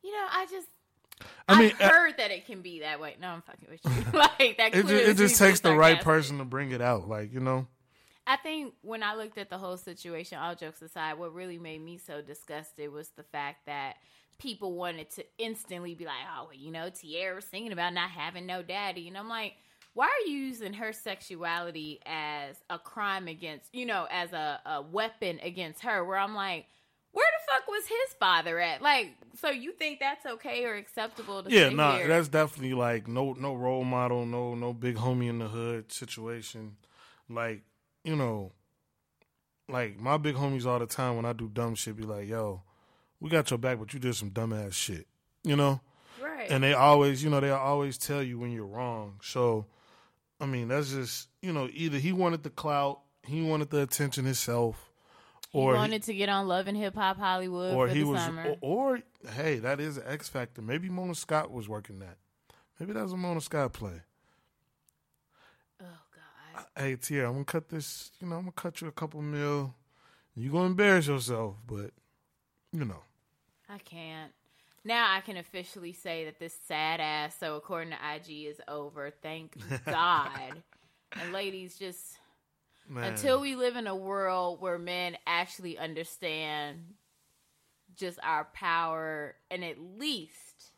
you 0.04 0.12
know 0.12 0.26
i 0.32 0.46
just 0.50 0.68
I 1.48 1.60
mean, 1.60 1.72
I've 1.80 1.82
uh, 1.82 1.90
heard 1.90 2.18
that 2.18 2.32
it 2.32 2.46
can 2.46 2.62
be 2.62 2.82
that 2.82 3.00
way. 3.00 3.16
No, 3.20 3.28
I'm 3.30 3.42
fucking 3.42 3.68
with 3.70 3.82
you. 3.84 4.12
like 4.20 4.58
that. 4.58 4.76
it, 4.76 4.86
just, 4.86 4.94
it 4.94 5.18
just 5.18 5.38
takes 5.38 5.60
the 5.60 5.76
right 5.76 6.00
person 6.02 6.38
to 6.38 6.46
bring 6.46 6.72
it 6.72 6.82
out. 6.82 7.08
Like 7.08 7.34
you 7.34 7.40
know, 7.40 7.68
I 8.28 8.38
think 8.38 8.74
when 8.82 9.04
I 9.04 9.16
looked 9.16 9.38
at 9.38 9.50
the 9.50 9.58
whole 9.58 9.78
situation, 9.78 10.38
all 10.38 10.56
jokes 10.56 10.82
aside, 10.82 11.18
what 11.18 11.34
really 11.34 11.58
made 11.58 11.82
me 11.82 11.98
so 11.98 12.22
disgusted 12.22 12.92
was 12.92 13.10
the 13.10 13.24
fact 13.24 13.66
that 13.66 13.96
people 14.38 14.74
wanted 14.74 15.10
to 15.12 15.26
instantly 15.38 15.96
be 15.96 16.06
like, 16.06 16.16
"Oh, 16.38 16.46
well, 16.46 16.54
you 16.54 16.72
know, 16.72 16.90
Teairra's 16.90 17.46
singing 17.46 17.72
about 17.72 17.94
not 17.94 18.12
having 18.12 18.46
no 18.46 18.62
daddy," 18.62 19.08
and 19.08 19.18
I'm 19.18 19.30
like, 19.30 19.54
why 19.94 20.06
are 20.06 20.30
you 20.30 20.38
using 20.38 20.74
her 20.74 20.94
sexuality 20.94 22.00
as 22.06 22.56
a 22.70 22.78
crime 22.78 23.28
against, 23.28 23.74
you 23.74 23.86
know, 23.86 24.08
as 24.12 24.32
a, 24.32 24.62
a 24.66 24.82
weapon 24.82 25.40
against 25.44 25.82
her? 25.84 26.04
Where 26.04 26.18
I'm 26.18 26.36
like. 26.36 26.66
Fuck 27.50 27.68
was 27.68 27.86
his 27.88 28.14
father 28.20 28.60
at? 28.60 28.82
Like, 28.82 29.16
so 29.36 29.50
you 29.50 29.72
think 29.72 30.00
that's 30.00 30.26
okay 30.26 30.66
or 30.66 30.76
acceptable 30.76 31.44
to 31.44 31.52
yeah, 31.52 31.70
nah, 31.70 31.98
here? 31.98 32.08
that's 32.08 32.28
definitely 32.28 32.74
like 32.74 33.08
no 33.08 33.34
no 33.34 33.56
role 33.56 33.84
model, 33.84 34.26
no 34.26 34.56
no 34.56 34.74
big 34.74 34.96
homie 34.96 35.30
in 35.30 35.40
the 35.40 35.48
hood 35.48 35.92
situation. 35.92 36.76
Like 37.30 37.64
you 38.04 38.16
know, 38.16 38.52
like 39.68 40.00
my 40.00 40.18
big 40.18 40.36
homies 40.36 40.66
all 40.66 40.80
the 40.80 40.86
time 40.86 41.16
when 41.16 41.26
I 41.26 41.34
do 41.34 41.50
dumb 41.50 41.76
shit, 41.76 41.96
be 41.96 42.04
like, 42.04 42.28
"Yo, 42.28 42.62
we 43.20 43.30
got 43.30 43.50
your 43.50 43.58
back, 43.58 43.80
but 43.80 43.94
you 43.94 44.00
did 44.00 44.16
some 44.16 44.32
dumbass 44.32 44.74
shit," 44.74 45.08
you 45.44 45.56
know. 45.56 45.80
right. 46.22 46.50
And 46.50 46.64
they 46.64 46.74
always, 46.74 47.24
you 47.24 47.30
know, 47.30 47.40
they 47.40 47.52
always 47.52 47.98
tell 47.98 48.22
you 48.24 48.40
when 48.40 48.52
you're 48.52 48.66
wrong. 48.66 49.20
So, 49.24 49.66
I 50.40 50.46
mean, 50.46 50.68
that's 50.68 50.92
just 50.92 51.30
you 51.42 51.54
know, 51.54 51.70
either 51.72 51.98
he 51.98 52.12
wanted 52.12 52.44
the 52.44 52.50
clout, 52.50 53.02
he 53.26 53.42
wanted 53.42 53.70
the 53.70 53.82
attention 53.82 54.26
himself, 54.26 54.89
or 55.54 55.72
he 55.74 55.76
he- 55.76 55.80
wanted 55.82 56.04
to 56.04 56.14
get 56.14 56.30
on 56.30 56.48
Love 56.48 56.68
and 56.68 56.78
Hip 56.78 56.96
Hop 56.96 57.18
Hollywood 57.18 57.74
or 57.74 57.88
for 57.88 57.94
he 57.94 58.02
the 58.02 58.08
was, 58.08 58.22
summer. 58.22 58.56
or, 58.62 58.98
or 58.98 59.30
hey, 59.34 59.58
that 59.60 59.80
is 59.80 59.98
an 59.98 60.04
X 60.08 60.30
factor. 60.30 60.62
Maybe 60.62 60.90
Mona 60.90 61.16
Scott 61.16 61.52
was 61.52 61.68
working 61.70 62.00
that. 62.00 62.18
Maybe 62.80 62.94
that 62.94 63.04
was 63.04 63.14
a 63.14 63.18
Mona 63.18 63.42
Scott 63.42 63.74
play. 63.74 64.02
oh 65.82 65.86
God. 66.56 66.66
Hey, 66.78 66.96
Tia, 66.96 67.26
I'm 67.28 67.34
gonna 67.34 67.46
cut 67.46 67.70
this. 67.70 68.12
You 68.20 68.28
know, 68.28 68.36
I'm 68.36 68.42
gonna 68.44 68.52
cut 68.54 68.82
you 68.82 68.88
a 68.88 68.92
couple 68.92 69.22
mil. 69.22 69.74
You 70.36 70.52
gonna 70.52 70.68
embarrass 70.68 71.08
yourself, 71.08 71.56
but 71.68 71.92
you 72.72 72.86
know, 72.86 73.04
I 73.68 73.80
can't. 73.80 74.32
Now 74.86 75.14
I 75.14 75.20
can 75.22 75.36
officially 75.36 75.92
say 75.92 76.24
that 76.26 76.40
this 76.40 76.58
sad 76.68 77.02
ass, 77.02 77.36
so 77.38 77.56
according 77.58 77.92
to 77.92 77.98
IG, 78.16 78.46
is 78.48 78.62
over. 78.68 79.12
Thank 79.22 79.58
God. 79.86 80.62
and 81.20 81.34
ladies, 81.34 81.78
just 81.78 82.19
man. 82.90 83.04
until 83.04 83.40
we 83.40 83.56
live 83.56 83.76
in 83.76 83.88
a 83.88 83.96
world 83.96 84.62
where 84.62 84.78
men 84.78 85.18
actually 85.26 85.78
understand 85.78 86.80
just 87.96 88.20
our 88.24 88.46
power 88.54 89.36
and 89.52 89.64
at 89.64 89.78
least 89.80 90.72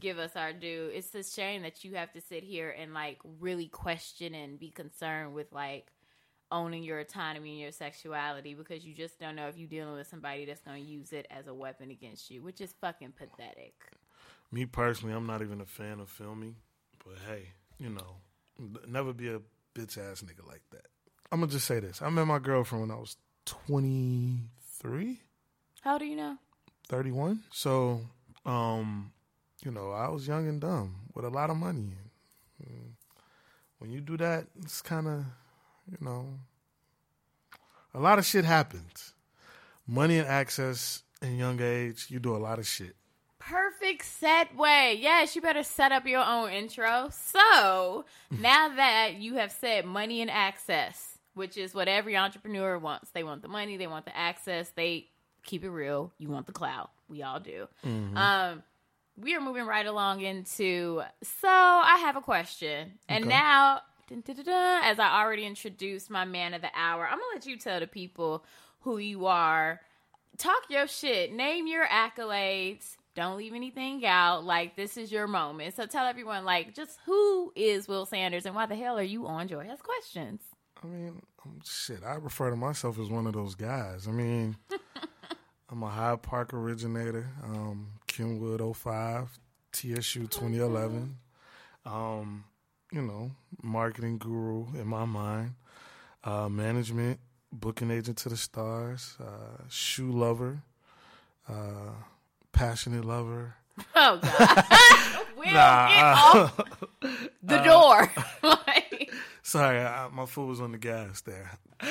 give 0.00 0.18
us 0.18 0.36
our 0.36 0.52
due. 0.52 0.90
It's 0.92 1.14
a 1.14 1.22
shame 1.22 1.62
that 1.62 1.84
you 1.84 1.94
have 1.94 2.12
to 2.12 2.20
sit 2.20 2.42
here 2.42 2.70
and 2.70 2.94
like 2.94 3.18
really 3.40 3.68
question 3.68 4.34
and 4.34 4.58
be 4.58 4.70
concerned 4.70 5.34
with 5.34 5.52
like 5.52 5.92
owning 6.52 6.82
your 6.82 6.98
autonomy 6.98 7.50
and 7.50 7.60
your 7.60 7.72
sexuality 7.72 8.54
because 8.54 8.84
you 8.84 8.94
just 8.94 9.18
don't 9.20 9.36
know 9.36 9.46
if 9.46 9.56
you're 9.56 9.68
dealing 9.68 9.94
with 9.94 10.08
somebody 10.08 10.44
that's 10.44 10.62
going 10.62 10.82
to 10.82 10.90
use 10.90 11.12
it 11.12 11.26
as 11.30 11.46
a 11.46 11.54
weapon 11.54 11.90
against 11.90 12.30
you, 12.30 12.42
which 12.42 12.60
is 12.60 12.74
fucking 12.80 13.12
pathetic. 13.12 13.74
Me 14.50 14.66
personally, 14.66 15.14
I'm 15.14 15.26
not 15.26 15.42
even 15.42 15.60
a 15.60 15.66
fan 15.66 16.00
of 16.00 16.08
filming, 16.08 16.56
but 17.04 17.16
hey, 17.28 17.50
you 17.78 17.88
know, 17.88 18.16
never 18.88 19.12
be 19.12 19.28
a 19.28 19.40
bitch 19.74 19.96
ass 19.96 20.22
nigga 20.22 20.46
like 20.46 20.62
that. 20.72 20.86
I'm 21.32 21.40
gonna 21.40 21.52
just 21.52 21.66
say 21.66 21.80
this: 21.80 22.02
I 22.02 22.10
met 22.10 22.26
my 22.26 22.38
girlfriend 22.38 22.88
when 22.88 22.96
I 22.96 23.00
was 23.00 23.16
23. 23.46 25.20
How 25.80 25.98
do 25.98 26.04
you 26.04 26.16
know? 26.16 26.36
31. 26.88 27.44
So, 27.52 28.00
um, 28.44 29.12
you 29.64 29.70
know, 29.70 29.92
I 29.92 30.08
was 30.08 30.26
young 30.26 30.48
and 30.48 30.60
dumb 30.60 30.96
with 31.14 31.24
a 31.24 31.30
lot 31.30 31.50
of 31.50 31.56
money. 31.56 31.92
And 32.58 32.94
when 33.78 33.90
you 33.90 34.00
do 34.00 34.16
that, 34.18 34.46
it's 34.62 34.82
kind 34.82 35.06
of, 35.06 35.24
you 35.90 35.98
know, 36.00 36.26
a 37.94 38.00
lot 38.00 38.18
of 38.18 38.26
shit 38.26 38.44
happens. 38.44 39.14
Money 39.86 40.18
and 40.18 40.28
access 40.28 41.02
in 41.22 41.36
young 41.36 41.60
age, 41.60 42.06
you 42.08 42.18
do 42.18 42.34
a 42.36 42.38
lot 42.38 42.58
of 42.58 42.66
shit. 42.66 42.96
Perfect 43.38 44.04
segue. 44.04 45.00
Yes, 45.00 45.34
you 45.34 45.42
better 45.42 45.62
set 45.62 45.92
up 45.92 46.06
your 46.06 46.24
own 46.24 46.50
intro. 46.50 47.10
So 47.10 48.04
now 48.30 48.68
that 48.76 49.14
you 49.18 49.34
have 49.36 49.50
said 49.50 49.84
money 49.86 50.20
and 50.20 50.30
access, 50.30 51.18
which 51.40 51.56
is 51.56 51.74
what 51.74 51.88
every 51.88 52.16
entrepreneur 52.16 52.78
wants, 52.78 53.10
they 53.10 53.24
want 53.24 53.40
the 53.42 53.48
money, 53.48 53.76
they 53.78 53.86
want 53.88 54.04
the 54.04 54.16
access, 54.16 54.68
they 54.76 55.08
keep 55.42 55.64
it 55.64 55.70
real. 55.70 56.12
You 56.18 56.28
want 56.28 56.46
the 56.46 56.52
clout. 56.52 56.90
We 57.08 57.22
all 57.22 57.40
do. 57.40 57.66
Mm-hmm. 57.84 58.16
Um, 58.16 58.62
we 59.16 59.34
are 59.34 59.40
moving 59.40 59.64
right 59.66 59.86
along 59.86 60.20
into. 60.20 61.02
So 61.22 61.48
I 61.48 61.96
have 62.02 62.16
a 62.16 62.20
question, 62.20 62.92
and 63.08 63.24
Okay. 63.24 63.34
now, 63.34 63.80
dun, 64.08 64.20
dun, 64.20 64.36
dun, 64.44 64.84
as 64.84 64.98
I 64.98 65.20
already 65.20 65.46
introduced 65.46 66.10
my 66.10 66.24
man 66.24 66.54
of 66.54 66.60
the 66.60 66.70
hour, 66.74 67.04
I'm 67.06 67.18
gonna 67.18 67.32
let 67.34 67.46
you 67.46 67.56
tell 67.56 67.80
the 67.80 67.86
people 67.86 68.44
who 68.80 68.98
you 68.98 69.26
are. 69.26 69.80
Talk 70.38 70.62
your 70.68 70.86
shit. 70.86 71.32
Name 71.32 71.66
your 71.66 71.86
accolades. 71.86 72.96
Don't 73.14 73.36
leave 73.36 73.52
anything 73.54 74.06
out. 74.06 74.44
Like 74.44 74.76
this 74.76 74.96
is 74.96 75.10
your 75.10 75.26
moment. 75.26 75.74
So 75.74 75.84
tell 75.86 76.06
everyone, 76.06 76.44
like, 76.44 76.74
just 76.74 76.98
who 77.06 77.52
is 77.56 77.88
Will 77.88 78.06
Sanders 78.06 78.46
and 78.46 78.54
why 78.54 78.66
the 78.66 78.76
hell 78.76 78.98
are 78.98 79.02
you 79.02 79.26
on 79.26 79.48
Joy 79.48 79.64
Has 79.66 79.80
Questions? 79.82 80.40
I 80.82 80.86
mean, 80.86 81.20
shit, 81.64 82.00
I 82.04 82.14
refer 82.14 82.50
to 82.50 82.56
myself 82.56 82.98
as 82.98 83.08
one 83.08 83.26
of 83.26 83.32
those 83.34 83.54
guys. 83.54 84.06
I 84.08 84.10
mean, 84.10 84.56
I'm 85.70 85.82
a 85.82 85.88
Hyde 85.88 86.22
Park 86.22 86.52
originator, 86.54 87.30
um, 87.44 87.88
Kenwood 88.06 88.76
05, 88.76 89.38
TSU 89.72 90.26
2011. 90.26 91.16
Um, 91.86 92.44
you 92.92 93.02
know, 93.02 93.30
marketing 93.62 94.18
guru 94.18 94.66
in 94.74 94.86
my 94.86 95.04
mind, 95.04 95.54
uh, 96.24 96.48
management, 96.48 97.20
booking 97.52 97.90
agent 97.90 98.18
to 98.18 98.28
the 98.28 98.36
stars, 98.36 99.16
uh, 99.20 99.62
shoe 99.68 100.10
lover, 100.10 100.60
uh, 101.48 101.92
passionate 102.52 103.04
lover. 103.04 103.54
Oh 103.94 104.18
God, 104.20 104.64
we'll 105.36 105.54
Nah, 105.54 105.88
get 105.88 106.02
uh, 106.02 106.14
off 106.16 106.60
the 107.42 107.58
door. 107.58 108.12
Sorry, 109.50 109.80
I, 109.80 110.06
my 110.12 110.26
foot 110.26 110.46
was 110.46 110.60
on 110.60 110.70
the 110.70 110.78
gas 110.78 111.22
there. 111.22 111.50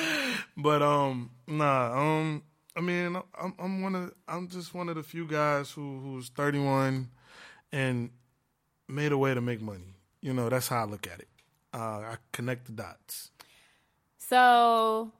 But 0.56 0.82
um, 0.82 1.30
nah, 1.46 1.98
um, 1.98 2.42
I 2.74 2.80
mean, 2.80 3.16
I'm 3.38 3.54
I'm 3.58 3.82
one 3.82 3.94
of 3.94 4.12
I'm 4.26 4.48
just 4.48 4.74
one 4.74 4.88
of 4.88 4.96
the 4.96 5.02
few 5.02 5.26
guys 5.26 5.70
who 5.70 6.00
who's 6.00 6.30
31 6.30 7.08
and 7.70 8.10
made 8.88 9.12
a 9.12 9.18
way 9.18 9.34
to 9.34 9.40
make 9.42 9.60
money. 9.60 9.94
You 10.22 10.32
know, 10.32 10.48
that's 10.48 10.68
how 10.68 10.82
I 10.82 10.84
look 10.84 11.06
at 11.06 11.20
it. 11.20 11.28
Uh, 11.72 11.78
I 11.78 12.16
connect 12.32 12.66
the 12.66 12.72
dots. 12.72 13.30
So, 14.18 15.12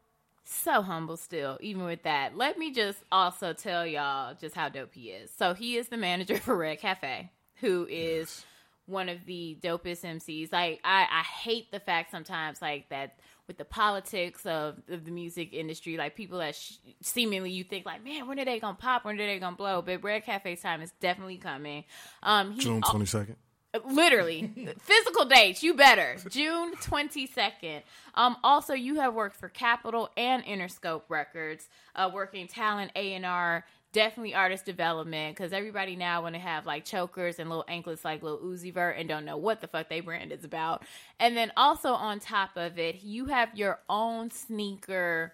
so 0.44 0.83
humble 0.83 1.18
still, 1.18 1.59
even 1.61 1.85
with 1.85 2.03
that. 2.05 2.37
Let 2.37 2.59
me 2.59 2.72
just 2.72 2.98
also 3.12 3.53
tell 3.53 3.87
y'all 3.87 4.35
just 4.35 4.55
how 4.55 4.68
dope 4.68 4.94
he 4.94 5.11
is. 5.11 5.31
So, 5.31 5.55
he 5.55 5.76
is 5.76 5.88
the 5.88 5.96
manager 5.96 6.38
for 6.38 6.57
Red 6.57 6.81
Cafe, 6.81 7.31
who 7.57 7.87
is 7.88 8.44
one 8.90 9.09
of 9.09 9.24
the 9.26 9.57
dopest 9.62 10.03
MCs. 10.05 10.53
Like, 10.53 10.81
I, 10.85 11.07
I 11.11 11.22
hate 11.22 11.70
the 11.70 11.81
fact 11.81 12.11
sometimes, 12.11 12.61
like, 12.61 12.88
that 12.90 13.18
with 13.46 13.57
the 13.59 13.64
politics 13.64 14.44
of, 14.46 14.76
of 14.88 15.05
the 15.05 15.11
music 15.11 15.53
industry, 15.53 15.96
like, 15.96 16.14
people 16.16 16.38
that 16.38 16.55
sh- 16.55 16.74
seemingly 17.00 17.50
you 17.50 17.64
think, 17.64 17.87
like, 17.87 18.05
man, 18.05 18.26
when 18.29 18.38
are 18.38 18.44
they 18.44 18.61
gonna 18.61 18.76
pop? 18.76 19.05
When 19.05 19.14
are 19.14 19.26
they 19.26 19.38
gonna 19.38 19.57
blow? 19.57 19.83
But 19.83 20.03
Red 20.05 20.24
Cafe's 20.24 20.62
time 20.62 20.83
is 20.83 20.92
definitely 21.00 21.38
coming. 21.38 21.85
Um, 22.22 22.53
he 22.53 22.61
June 22.61 22.81
22nd. 22.83 23.37
Literally, 23.85 24.50
physical 24.81 25.26
dates. 25.26 25.62
You 25.62 25.74
better 25.74 26.16
June 26.29 26.72
twenty 26.83 27.29
second. 27.29 27.83
Um, 28.16 28.37
also, 28.42 28.74
you 28.74 28.96
have 28.96 29.14
worked 29.14 29.37
for 29.37 29.48
Capitol 29.48 30.11
and 30.16 30.44
Interscope 30.44 31.03
Records, 31.09 31.68
uh, 31.94 32.11
working 32.12 32.48
talent 32.48 32.90
A 32.96 33.14
and 33.14 33.24
R, 33.24 33.64
definitely 33.92 34.35
artist 34.35 34.64
development. 34.64 35.37
Because 35.37 35.53
everybody 35.53 35.96
now 35.96 36.22
want 36.22 36.35
to 36.35 36.40
have 36.40 36.66
like 36.66 36.85
chokers 36.85 37.38
and 37.38 37.48
little 37.48 37.64
anklets 37.68 38.05
like 38.05 38.22
Lil 38.22 38.38
Uzi 38.38 38.72
Vert 38.72 38.96
and 38.98 39.09
don't 39.09 39.24
know 39.24 39.37
what 39.37 39.61
the 39.61 39.66
fuck 39.66 39.88
they 39.88 40.00
brand 40.00 40.33
is 40.33 40.44
about. 40.44 40.85
And 41.18 41.37
then 41.37 41.53
also 41.57 41.92
on 41.92 42.20
top 42.20 42.50
of 42.57 42.79
it, 42.79 43.03
you 43.03 43.26
have 43.26 43.57
your 43.57 43.81
own 43.88 44.31
sneaker. 44.31 45.33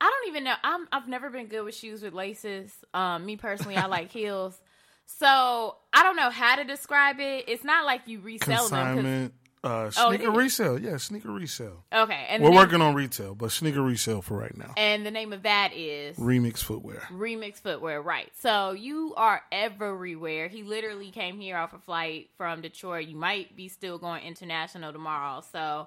I 0.00 0.10
don't 0.10 0.28
even 0.28 0.44
know. 0.44 0.54
I'm 0.64 0.88
I've 0.90 1.08
never 1.08 1.30
been 1.30 1.46
good 1.46 1.62
with 1.62 1.74
shoes 1.74 2.02
with 2.02 2.12
laces. 2.12 2.72
Um, 2.92 3.24
me 3.24 3.36
personally, 3.36 3.76
I 3.76 3.86
like 3.86 4.10
heels. 4.12 4.60
So 5.06 5.76
I 5.92 6.02
don't 6.02 6.16
know 6.16 6.30
how 6.30 6.56
to 6.56 6.64
describe 6.64 7.20
it. 7.20 7.44
It's 7.48 7.64
not 7.64 7.84
like 7.84 8.02
you 8.06 8.20
resell 8.20 8.68
them. 8.68 9.32
Uh, 9.64 9.90
Oh, 9.96 10.10
sneaker 10.10 10.30
is. 10.32 10.36
resale. 10.36 10.78
Yeah, 10.78 10.96
sneaker 10.96 11.30
resale. 11.30 11.84
Okay, 11.92 12.26
and 12.28 12.42
We're 12.42 12.50
working 12.52 12.80
on 12.80 12.94
retail, 12.94 13.34
but 13.36 13.52
sneaker 13.52 13.80
resale 13.82 14.20
for 14.20 14.36
right 14.36 14.56
now. 14.56 14.72
and 14.76 15.06
the 15.06 15.10
name 15.12 15.32
of 15.32 15.42
that 15.44 15.72
is 15.72 16.16
Remix 16.16 16.58
footwear. 16.58 17.02
Remix 17.12 17.56
Footwear, 17.60 18.02
right? 18.02 18.30
So 18.40 18.72
you 18.72 19.14
are 19.16 19.40
everywhere. 19.52 20.48
He 20.48 20.64
literally 20.64 21.10
came 21.12 21.38
here 21.38 21.56
off 21.56 21.72
a 21.74 21.78
flight 21.78 22.30
from 22.36 22.60
Detroit. 22.60 23.06
You 23.06 23.14
might 23.16 23.54
be 23.56 23.68
still 23.68 23.98
going 23.98 24.24
international 24.24 24.92
tomorrow. 24.92 25.42
So 25.52 25.86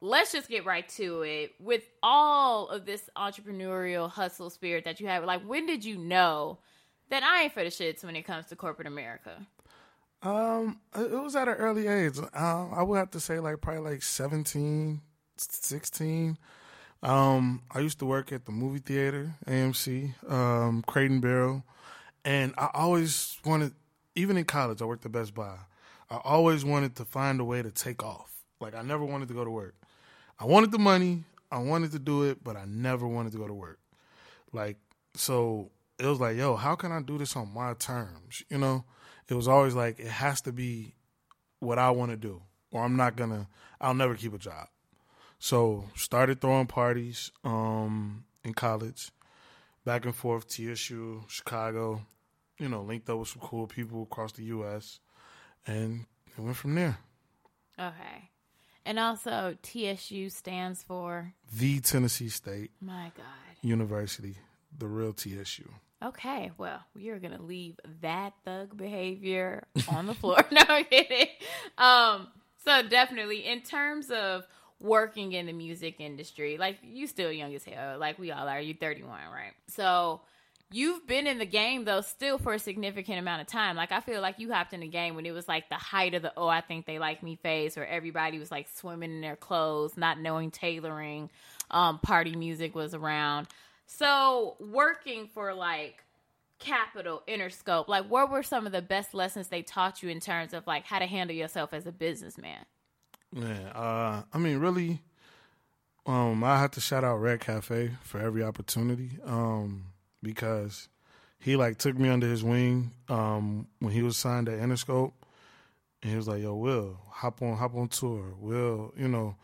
let's 0.00 0.30
just 0.30 0.48
get 0.48 0.64
right 0.64 0.88
to 0.90 1.22
it. 1.22 1.54
With 1.58 1.82
all 2.02 2.68
of 2.68 2.86
this 2.86 3.10
entrepreneurial 3.16 4.08
hustle 4.08 4.50
spirit 4.50 4.84
that 4.84 5.00
you 5.00 5.08
have, 5.08 5.24
like 5.24 5.42
when 5.42 5.66
did 5.66 5.84
you 5.84 5.96
know 5.98 6.58
that 7.10 7.22
I 7.24 7.42
ain't 7.44 7.52
for 7.52 7.64
the 7.64 7.70
shits 7.70 8.04
when 8.04 8.14
it 8.16 8.22
comes 8.22 8.46
to 8.46 8.56
corporate 8.56 8.86
America? 8.86 9.44
Um, 10.24 10.80
it 10.96 11.10
was 11.10 11.36
at 11.36 11.48
an 11.48 11.54
early 11.54 11.86
age. 11.86 12.18
Uh, 12.18 12.68
I 12.70 12.82
would 12.82 12.96
have 12.96 13.10
to 13.10 13.20
say 13.20 13.38
like 13.40 13.60
probably 13.60 13.92
like 13.92 14.02
17, 14.02 15.02
16. 15.36 16.38
Um, 17.02 17.62
I 17.70 17.80
used 17.80 17.98
to 17.98 18.06
work 18.06 18.32
at 18.32 18.46
the 18.46 18.52
movie 18.52 18.78
theater, 18.78 19.34
AMC, 19.46 20.14
um, 20.30 20.82
and 20.94 21.20
Barrel, 21.20 21.62
and 22.24 22.54
I 22.56 22.70
always 22.72 23.36
wanted, 23.44 23.74
even 24.14 24.38
in 24.38 24.46
college, 24.46 24.80
I 24.80 24.86
worked 24.86 25.04
at 25.04 25.12
Best 25.12 25.34
Buy. 25.34 25.58
I 26.10 26.18
always 26.24 26.64
wanted 26.64 26.96
to 26.96 27.04
find 27.04 27.38
a 27.40 27.44
way 27.44 27.60
to 27.60 27.70
take 27.70 28.02
off. 28.02 28.32
Like 28.58 28.74
I 28.74 28.80
never 28.80 29.04
wanted 29.04 29.28
to 29.28 29.34
go 29.34 29.44
to 29.44 29.50
work. 29.50 29.74
I 30.38 30.46
wanted 30.46 30.72
the 30.72 30.78
money, 30.78 31.24
I 31.52 31.58
wanted 31.58 31.92
to 31.92 31.98
do 31.98 32.22
it, 32.22 32.42
but 32.42 32.56
I 32.56 32.64
never 32.64 33.06
wanted 33.06 33.32
to 33.32 33.38
go 33.38 33.46
to 33.46 33.52
work. 33.52 33.78
Like 34.54 34.78
so, 35.14 35.70
it 35.98 36.06
was 36.06 36.20
like, 36.20 36.38
yo, 36.38 36.56
how 36.56 36.74
can 36.76 36.90
I 36.90 37.02
do 37.02 37.18
this 37.18 37.36
on 37.36 37.52
my 37.52 37.74
terms? 37.74 38.42
You 38.48 38.56
know, 38.56 38.84
it 39.28 39.34
was 39.34 39.48
always 39.48 39.74
like 39.74 39.98
it 39.98 40.06
has 40.08 40.40
to 40.42 40.52
be 40.52 40.94
what 41.60 41.78
I 41.78 41.90
want 41.90 42.10
to 42.10 42.16
do, 42.16 42.42
or 42.70 42.82
I'm 42.84 42.96
not 42.96 43.16
gonna. 43.16 43.48
I'll 43.80 43.94
never 43.94 44.14
keep 44.14 44.34
a 44.34 44.38
job. 44.38 44.68
So 45.38 45.84
started 45.94 46.40
throwing 46.40 46.66
parties 46.66 47.30
um, 47.44 48.24
in 48.44 48.54
college, 48.54 49.10
back 49.84 50.04
and 50.04 50.14
forth 50.14 50.48
TSU, 50.48 51.24
Chicago. 51.28 52.02
You 52.58 52.68
know, 52.68 52.82
linked 52.82 53.10
up 53.10 53.18
with 53.18 53.28
some 53.28 53.42
cool 53.42 53.66
people 53.66 54.04
across 54.04 54.32
the 54.32 54.44
U.S. 54.44 55.00
and 55.66 56.06
it 56.26 56.40
went 56.40 56.56
from 56.56 56.76
there. 56.76 56.98
Okay. 57.78 58.30
And 58.86 58.98
also, 58.98 59.56
TSU 59.62 60.28
stands 60.28 60.82
for, 60.82 61.32
The 61.52 61.80
Tennessee 61.80 62.28
State 62.28 62.70
my 62.80 63.10
God. 63.16 63.24
University, 63.62 64.36
the 64.76 64.86
real 64.86 65.12
TSU. 65.14 65.68
Okay, 66.04 66.50
well, 66.58 66.80
we 66.94 67.08
are 67.08 67.18
gonna 67.18 67.40
leave 67.40 67.80
that 68.02 68.34
thug 68.44 68.76
behavior 68.76 69.64
on 69.88 70.06
the 70.06 70.12
floor. 70.12 70.36
no, 70.50 70.60
I'm 70.68 70.84
kidding. 70.84 71.28
Um, 71.78 72.28
so 72.62 72.82
definitely 72.82 73.46
in 73.46 73.62
terms 73.62 74.10
of 74.10 74.46
working 74.80 75.32
in 75.32 75.46
the 75.46 75.54
music 75.54 76.00
industry, 76.00 76.58
like 76.58 76.78
you 76.82 77.06
still 77.06 77.32
young 77.32 77.54
as 77.54 77.64
hell, 77.64 77.98
like 77.98 78.18
we 78.18 78.30
all 78.32 78.46
are. 78.46 78.60
You 78.60 78.74
31, 78.74 79.08
right? 79.32 79.52
So 79.68 80.20
you've 80.70 81.06
been 81.06 81.26
in 81.26 81.38
the 81.38 81.46
game 81.46 81.86
though 81.86 82.02
still 82.02 82.36
for 82.36 82.52
a 82.52 82.58
significant 82.58 83.18
amount 83.18 83.40
of 83.40 83.46
time. 83.46 83.74
Like 83.74 83.90
I 83.90 84.00
feel 84.00 84.20
like 84.20 84.38
you 84.38 84.52
hopped 84.52 84.74
in 84.74 84.80
the 84.80 84.88
game 84.88 85.14
when 85.14 85.24
it 85.24 85.32
was 85.32 85.48
like 85.48 85.70
the 85.70 85.76
height 85.76 86.12
of 86.12 86.20
the 86.20 86.34
oh 86.36 86.48
I 86.48 86.60
think 86.60 86.84
they 86.84 86.98
like 86.98 87.22
me 87.22 87.36
phase 87.36 87.76
where 87.76 87.86
everybody 87.86 88.38
was 88.38 88.50
like 88.50 88.68
swimming 88.74 89.10
in 89.10 89.20
their 89.22 89.36
clothes, 89.36 89.96
not 89.96 90.20
knowing 90.20 90.50
tailoring. 90.50 91.30
Um, 91.70 91.98
party 91.98 92.36
music 92.36 92.74
was 92.74 92.92
around. 92.92 93.48
So 93.86 94.56
working 94.60 95.28
for 95.32 95.54
like 95.54 96.04
Capitol, 96.58 97.22
Interscope, 97.28 97.88
like 97.88 98.06
what 98.06 98.30
were 98.30 98.42
some 98.42 98.66
of 98.66 98.72
the 98.72 98.82
best 98.82 99.14
lessons 99.14 99.48
they 99.48 99.62
taught 99.62 100.02
you 100.02 100.08
in 100.08 100.20
terms 100.20 100.54
of 100.54 100.66
like 100.66 100.84
how 100.84 100.98
to 100.98 101.06
handle 101.06 101.36
yourself 101.36 101.72
as 101.72 101.86
a 101.86 101.92
businessman? 101.92 102.64
Yeah, 103.34 103.70
uh, 103.74 104.22
I 104.32 104.38
mean, 104.38 104.58
really, 104.58 105.00
um, 106.06 106.44
I 106.44 106.58
have 106.60 106.70
to 106.72 106.80
shout 106.80 107.04
out 107.04 107.16
Red 107.16 107.40
Cafe 107.40 107.90
for 108.02 108.20
every 108.20 108.42
opportunity, 108.42 109.18
um, 109.24 109.86
because 110.22 110.88
he 111.40 111.56
like 111.56 111.78
took 111.78 111.98
me 111.98 112.08
under 112.08 112.28
his 112.28 112.44
wing 112.44 112.92
um, 113.08 113.66
when 113.80 113.92
he 113.92 114.02
was 114.02 114.16
signed 114.16 114.48
at 114.48 114.60
Interscope, 114.60 115.12
and 116.02 116.10
he 116.10 116.16
was 116.16 116.28
like, 116.28 116.42
"Yo, 116.42 116.54
Will, 116.54 116.98
hop 117.08 117.42
on, 117.42 117.56
hop 117.56 117.74
on 117.74 117.88
tour, 117.88 118.34
Will, 118.38 118.94
you 118.96 119.08
know." 119.08 119.36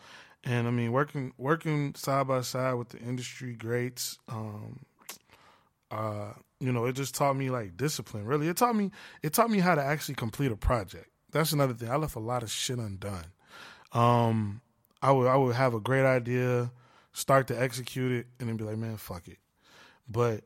And 0.45 0.67
I 0.67 0.71
mean, 0.71 0.93
working 0.93 1.33
working 1.37 1.95
side 1.95 2.29
by 2.29 2.41
side 2.41 2.75
with 2.75 2.91
the 2.91 2.99
industry 2.99 3.53
greats, 3.53 4.19
um, 4.29 4.81
uh, 5.91 6.33
you 6.61 6.73
know, 6.73 6.87
it 6.87 6.95
just 6.95 7.15
taught 7.15 7.37
me 7.37 7.51
like 7.51 7.77
discipline. 7.77 8.25
Really, 8.25 8.49
it 8.49 8.57
taught 8.57 8.75
me 8.75 8.91
it 9.23 9.33
taught 9.33 9.51
me 9.51 9.59
how 9.59 9.75
to 9.75 9.83
actually 9.83 10.15
complete 10.15 10.51
a 10.51 10.57
project. 10.57 11.09
That's 11.33 11.53
another 11.53 11.75
thing. 11.75 11.91
I 11.91 11.97
left 11.97 12.17
a 12.17 12.21
lot 12.21 12.43
of 12.43 12.51
shit 12.51 12.79
undone. 12.79 13.27
Um, 13.93 14.63
I 15.03 15.13
would 15.13 15.27
I 15.27 15.37
would 15.37 15.57
have 15.57 15.75
a 15.75 15.81
great 15.81 16.07
idea, 16.07 16.71
start 17.13 17.47
to 17.49 17.61
execute 17.61 18.13
it, 18.13 18.27
and 18.39 18.49
then 18.49 18.57
be 18.57 18.65
like, 18.65 18.79
man, 18.79 18.97
fuck 18.97 19.29
it. 19.29 19.39
But 20.09 20.45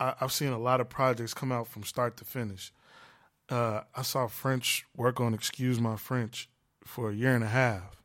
I, 0.00 0.14
have 0.18 0.32
seen 0.32 0.52
a 0.52 0.58
lot 0.58 0.80
of 0.80 0.88
projects 0.88 1.32
come 1.32 1.52
out 1.52 1.68
from 1.68 1.84
start 1.84 2.16
to 2.18 2.24
finish. 2.24 2.72
Uh, 3.48 3.82
I 3.94 4.02
saw 4.02 4.26
French 4.26 4.84
work 4.96 5.20
on 5.20 5.32
"Excuse 5.34 5.80
My 5.80 5.96
French" 5.96 6.48
for 6.84 7.10
a 7.10 7.14
year 7.14 7.34
and 7.34 7.44
a 7.44 7.48
half. 7.48 8.01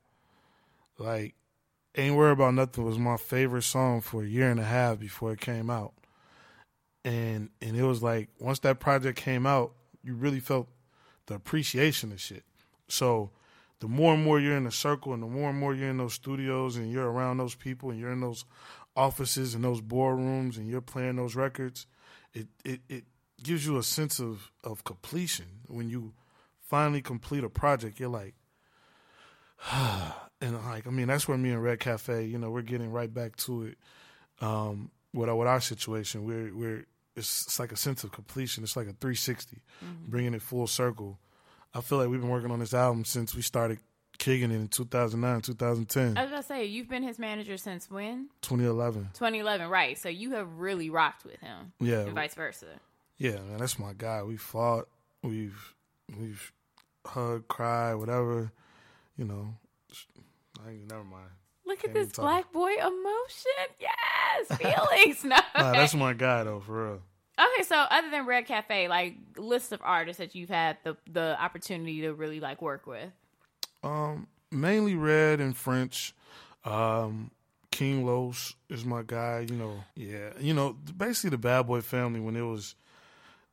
Like, 0.98 1.36
"Ain't 1.96 2.16
Worry 2.16 2.32
About 2.32 2.54
Nothing" 2.54 2.84
was 2.86 2.98
my 2.98 3.18
favorite 3.18 3.64
song 3.64 4.02
for 4.02 4.24
a 4.24 4.28
year 4.28 4.50
and 4.50 4.60
a 4.60 4.64
half 4.64 5.00
before 5.00 5.32
it 5.32 5.42
came 5.42 5.70
out 5.70 5.94
and 7.08 7.50
and 7.62 7.78
it 7.78 7.84
was 7.84 8.04
like 8.04 8.30
once 8.40 8.60
that 8.60 8.80
project 8.82 9.18
came 9.18 9.46
out, 9.46 9.72
you 10.04 10.14
really 10.14 10.42
felt 10.42 10.68
the 11.28 11.36
appreciation 11.36 12.12
of 12.12 12.20
shit. 12.20 12.44
So 12.90 13.32
the 13.80 13.88
more 13.88 14.14
and 14.14 14.24
more 14.24 14.40
you're 14.42 14.58
in 14.58 14.66
the 14.66 14.72
circle, 14.72 15.14
and 15.14 15.24
the 15.24 15.28
more 15.28 15.50
and 15.50 15.58
more 15.58 15.74
you're 15.74 15.90
in 15.90 15.98
those 15.98 16.14
studios, 16.14 16.76
and 16.76 16.92
you're 16.92 17.10
around 17.10 17.38
those 17.38 17.56
people, 17.56 17.92
and 17.92 18.00
you're 18.00 18.12
in 18.12 18.20
those 18.20 18.44
offices 18.96 19.56
and 19.56 19.64
those 19.64 19.80
boardrooms, 19.80 20.58
and 20.58 20.68
you're 20.68 20.82
playing 20.82 21.16
those 21.16 21.36
records, 21.36 21.88
it 22.34 22.48
it 22.66 22.82
it 22.90 23.06
gives 23.42 23.66
you 23.66 23.78
a 23.78 23.84
sense 23.84 24.20
of 24.20 24.52
of 24.66 24.84
completion 24.84 25.46
when 25.68 25.90
you 25.90 26.14
finally 26.60 27.02
complete 27.02 27.44
a 27.46 27.50
project. 27.50 28.00
You're 28.00 28.10
like. 28.10 28.36
Ah, 29.70 30.27
and 30.42 30.56
like 30.66 30.88
I 30.88 30.90
mean 30.90 31.08
that's 31.08 31.28
where 31.28 31.38
me 31.38 31.52
and 31.52 31.64
Red 31.64 31.80
Cafe, 31.80 32.26
you 32.26 32.38
know, 32.38 32.50
we're 32.50 32.62
getting 32.62 32.92
right 32.92 33.14
back 33.14 33.36
to 33.38 33.64
it. 33.64 33.78
Um, 34.40 34.92
with 35.14 35.30
our, 35.30 35.36
with 35.36 35.48
our 35.48 35.62
situation, 35.62 36.26
we're 36.26 36.54
we're 36.56 36.86
it's, 37.16 37.46
it's 37.46 37.60
like 37.60 37.72
a 37.72 37.78
sense 37.78 38.04
of 38.04 38.12
completion. 38.12 38.64
It's 38.64 38.76
like 38.76 38.88
a 38.88 38.94
360, 38.94 39.58
mm-hmm. 39.58 40.10
bringing 40.10 40.34
it 40.34 40.42
full 40.42 40.68
circle. 40.68 41.20
I 41.74 41.82
feel 41.82 41.98
like 41.98 42.10
we've 42.10 42.22
been 42.22 42.30
working 42.30 42.52
on 42.52 42.60
this 42.60 42.74
album 42.74 43.06
since 43.06 43.36
we 43.36 43.42
started 43.42 43.80
kicking 44.18 44.52
it 44.52 44.56
in 44.56 44.68
2009, 44.68 45.42
2010. 45.42 46.18
I 46.18 46.22
was 46.22 46.32
gonna 46.32 46.44
say 46.44 46.66
you've 46.66 46.90
been 46.90 47.04
his 47.04 47.20
manager 47.20 47.58
since 47.58 47.90
when? 47.90 48.30
2011. 48.42 49.10
2011, 49.14 49.70
right? 49.70 49.98
So 49.98 50.10
you 50.10 50.32
have 50.32 50.52
really 50.58 50.90
rocked 50.90 51.26
with 51.26 51.40
him. 51.40 51.74
Yeah, 51.80 52.02
and 52.02 52.14
vice 52.14 52.36
versa. 52.36 52.66
Yeah, 53.18 53.34
man, 53.34 53.58
that's 53.58 53.80
my 53.80 53.94
guy. 53.98 54.24
We 54.24 54.38
fought, 54.38 54.88
we've 55.24 55.74
we've 56.20 56.52
hugged, 57.06 57.48
cried, 57.48 57.96
whatever. 57.96 58.52
You 59.18 59.26
know, 59.26 59.56
I 60.66 60.72
never 60.90 61.04
mind. 61.04 61.30
Look 61.66 61.84
at 61.84 61.94
this 61.94 62.14
black 62.14 62.52
boy 62.54 62.72
emotion. 62.76 63.68
Yes, 63.80 64.58
feelings. 64.58 65.24
no, 65.24 65.36
nah, 65.56 65.74
that's 65.74 65.94
my 65.94 66.14
guy 66.14 66.44
though, 66.46 66.62
for 66.62 66.86
real. 66.86 67.02
Okay, 67.40 67.64
so 67.64 67.76
other 67.76 68.10
than 68.10 68.26
Red 68.26 68.46
Cafe, 68.46 68.88
like 68.88 69.16
list 69.38 69.72
of 69.72 69.82
artists 69.84 70.18
that 70.20 70.34
you've 70.34 70.50
had 70.50 70.78
the 70.84 70.96
the 71.12 71.40
opportunity 71.42 72.02
to 72.02 72.14
really 72.14 72.40
like 72.40 72.62
work 72.62 72.88
with. 72.88 73.12
Um, 73.84 74.28
mainly 74.50 74.96
Red 74.96 75.40
and 75.40 75.56
French. 75.56 76.16
Um, 76.64 77.32
King 77.72 78.06
Los 78.06 78.56
is 78.70 78.86
my 78.86 79.04
guy. 79.06 79.46
You 79.48 79.56
know, 79.56 79.84
yeah, 79.96 80.30
you 80.40 80.54
know, 80.54 80.74
basically 80.74 81.32
the 81.32 81.38
Bad 81.38 81.68
Boy 81.68 81.82
family 81.82 82.20
when 82.20 82.36
it 82.36 82.42
was 82.42 82.76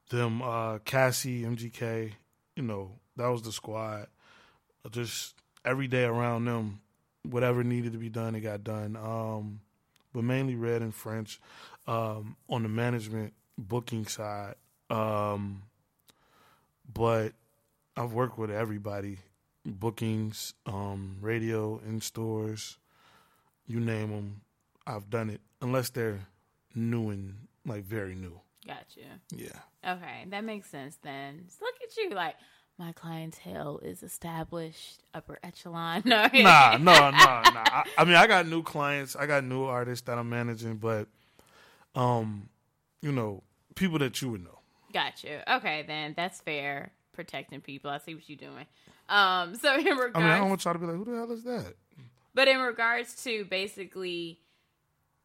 them, 0.09 0.41
uh, 0.41 0.79
Cassie, 0.79 1.43
MGK. 1.43 2.13
You 2.57 2.63
know, 2.63 2.93
that 3.17 3.27
was 3.27 3.43
the 3.43 3.53
squad. 3.53 4.07
Just 4.91 5.35
every 5.65 5.89
day 5.89 6.05
around 6.05 6.45
them, 6.45 6.81
whatever 7.25 7.65
needed 7.65 7.93
to 7.93 7.99
be 7.99 8.09
done, 8.09 8.35
it 8.35 8.41
got 8.41 8.65
done. 8.65 8.97
Um, 8.97 9.61
but 10.13 10.25
mainly 10.25 10.55
Red 10.55 10.83
and 10.83 10.95
French. 10.95 11.41
Um, 11.87 12.37
on 12.49 12.63
the 12.63 12.69
management 12.71 13.35
booking 13.59 14.07
side, 14.07 14.55
um, 14.89 15.65
but 16.91 17.33
I've 17.95 18.15
worked 18.15 18.39
with 18.39 18.51
everybody, 18.51 19.19
bookings, 19.67 20.55
um, 20.65 21.19
radio, 21.21 21.79
in 21.87 22.01
stores, 22.01 22.79
you 23.67 23.81
name 23.81 24.11
them. 24.13 24.41
I've 24.87 25.11
done 25.11 25.29
it 25.29 25.43
unless 25.61 25.91
they're 25.91 26.21
new 26.75 27.11
and 27.11 27.35
like 27.67 27.85
very 27.85 28.15
new. 28.15 28.41
Gotcha. 28.67 29.21
Yeah. 29.31 29.59
Okay, 29.87 30.25
that 30.31 30.43
makes 30.43 30.71
sense 30.71 30.99
then. 31.03 31.45
So 31.49 31.67
look 31.67 31.75
at 31.83 31.97
you, 31.99 32.17
like 32.17 32.37
my 32.79 32.93
clientele 32.93 33.79
is 33.83 34.03
established 34.03 35.03
upper 35.13 35.39
echelon. 35.43 36.03
No, 36.07 36.29
nah, 36.33 36.77
no, 36.77 37.11
no, 37.11 37.11
no. 37.11 37.63
I, 37.65 37.85
I, 37.99 38.05
mean, 38.05 38.15
I 38.15 38.27
got 38.27 38.47
new 38.47 38.63
clients. 38.63 39.17
I 39.17 39.27
got 39.27 39.45
new 39.45 39.65
artists 39.65 40.07
that 40.07 40.19
I'm 40.19 40.29
managing, 40.29 40.77
but, 40.77 41.07
um, 41.95 42.49
you 43.01 43.13
know, 43.13 43.43
people 43.75 43.99
that 44.01 44.21
you 44.21 44.31
would 44.31 44.45
know. 44.45 44.59
Got 44.93 45.25
you. 45.25 45.39
Okay, 45.49 45.85
then 45.87 46.15
that's 46.17 46.41
fair. 46.41 46.93
Protecting 47.13 47.61
people. 47.61 47.91
I 47.91 47.99
see 47.99 48.15
what 48.15 48.29
you're 48.29 48.39
doing. 48.39 48.67
Um, 49.09 49.55
so 49.57 49.77
in 49.77 49.85
regards, 49.85 50.17
I 50.17 50.21
mean, 50.21 50.31
I 50.31 50.39
don't 50.39 50.49
want 50.49 50.65
y'all 50.65 50.73
to 50.73 50.79
be 50.79 50.87
like, 50.87 50.97
who 50.97 51.05
the 51.05 51.17
hell 51.17 51.33
is 51.33 51.45
that? 51.45 51.75
But 52.35 52.49
in 52.49 52.59
regards 52.59 53.23
to 53.25 53.45
basically 53.45 54.41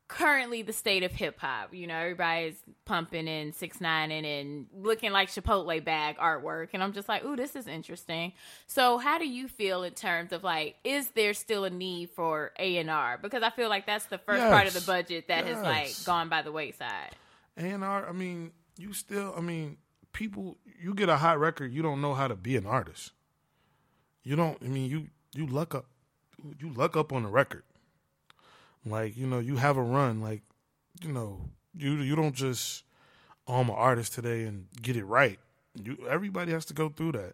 currently 0.09 0.63
the 0.63 0.73
state 0.73 1.03
of 1.03 1.13
hip 1.13 1.39
hop. 1.39 1.73
You 1.73 1.87
know, 1.87 1.95
everybody's 1.95 2.61
pumping 2.83 3.29
in 3.29 3.53
six 3.53 3.79
nine 3.79 4.11
and 4.11 4.65
looking 4.73 5.11
like 5.11 5.29
Chipotle 5.29 5.81
bag 5.81 6.17
artwork, 6.17 6.69
and 6.73 6.83
I'm 6.83 6.91
just 6.91 7.07
like, 7.07 7.23
ooh, 7.23 7.37
this 7.37 7.55
is 7.55 7.67
interesting. 7.67 8.33
So, 8.67 8.97
how 8.97 9.17
do 9.17 9.27
you 9.27 9.47
feel 9.47 9.83
in 9.83 9.93
terms 9.93 10.33
of 10.33 10.43
like, 10.43 10.75
is 10.83 11.11
there 11.11 11.33
still 11.33 11.63
a 11.63 11.69
need 11.69 12.09
for 12.09 12.51
A 12.59 12.77
and 12.77 12.89
R? 12.89 13.17
Because 13.21 13.43
I 13.43 13.51
feel 13.51 13.69
like 13.69 13.85
that's 13.85 14.05
the 14.07 14.17
first 14.17 14.41
yes. 14.41 14.51
part 14.51 14.67
of 14.67 14.73
the 14.73 14.81
budget 14.81 15.29
that 15.29 15.45
yes. 15.45 15.55
has 15.55 15.63
like 15.63 16.05
gone 16.05 16.27
by 16.27 16.41
the 16.41 16.51
wayside. 16.51 17.15
A 17.55 17.61
and 17.61 17.83
R, 17.83 18.09
I 18.09 18.11
mean, 18.11 18.51
you 18.77 18.91
still, 18.93 19.33
I 19.37 19.41
mean, 19.41 19.77
people, 20.11 20.57
you 20.81 20.93
get 20.93 21.07
a 21.07 21.17
hot 21.17 21.39
record, 21.39 21.71
you 21.71 21.81
don't 21.81 22.01
know 22.01 22.15
how 22.15 22.27
to 22.27 22.35
be 22.35 22.57
an 22.57 22.65
artist. 22.65 23.11
You 24.23 24.35
don't. 24.35 24.57
I 24.61 24.67
mean, 24.67 24.89
you 24.89 25.07
you 25.33 25.45
luck 25.45 25.73
up, 25.73 25.85
you 26.59 26.73
luck 26.73 26.97
up 26.97 27.13
on 27.13 27.23
the 27.23 27.29
record. 27.29 27.63
Like, 28.85 29.17
you 29.17 29.27
know, 29.27 29.39
you 29.39 29.57
have 29.57 29.77
a 29.77 29.81
run. 29.81 30.21
Like, 30.21 30.41
you 31.01 31.11
know, 31.11 31.41
you 31.75 31.95
you 31.95 32.15
don't 32.15 32.35
just 32.35 32.83
oh, 33.47 33.55
I'm 33.55 33.69
an 33.69 33.75
artist 33.75 34.13
today 34.13 34.43
and 34.43 34.67
get 34.81 34.95
it 34.95 35.05
right. 35.05 35.39
You 35.81 35.97
everybody 36.09 36.51
has 36.51 36.65
to 36.65 36.73
go 36.73 36.89
through 36.89 37.13
that. 37.13 37.33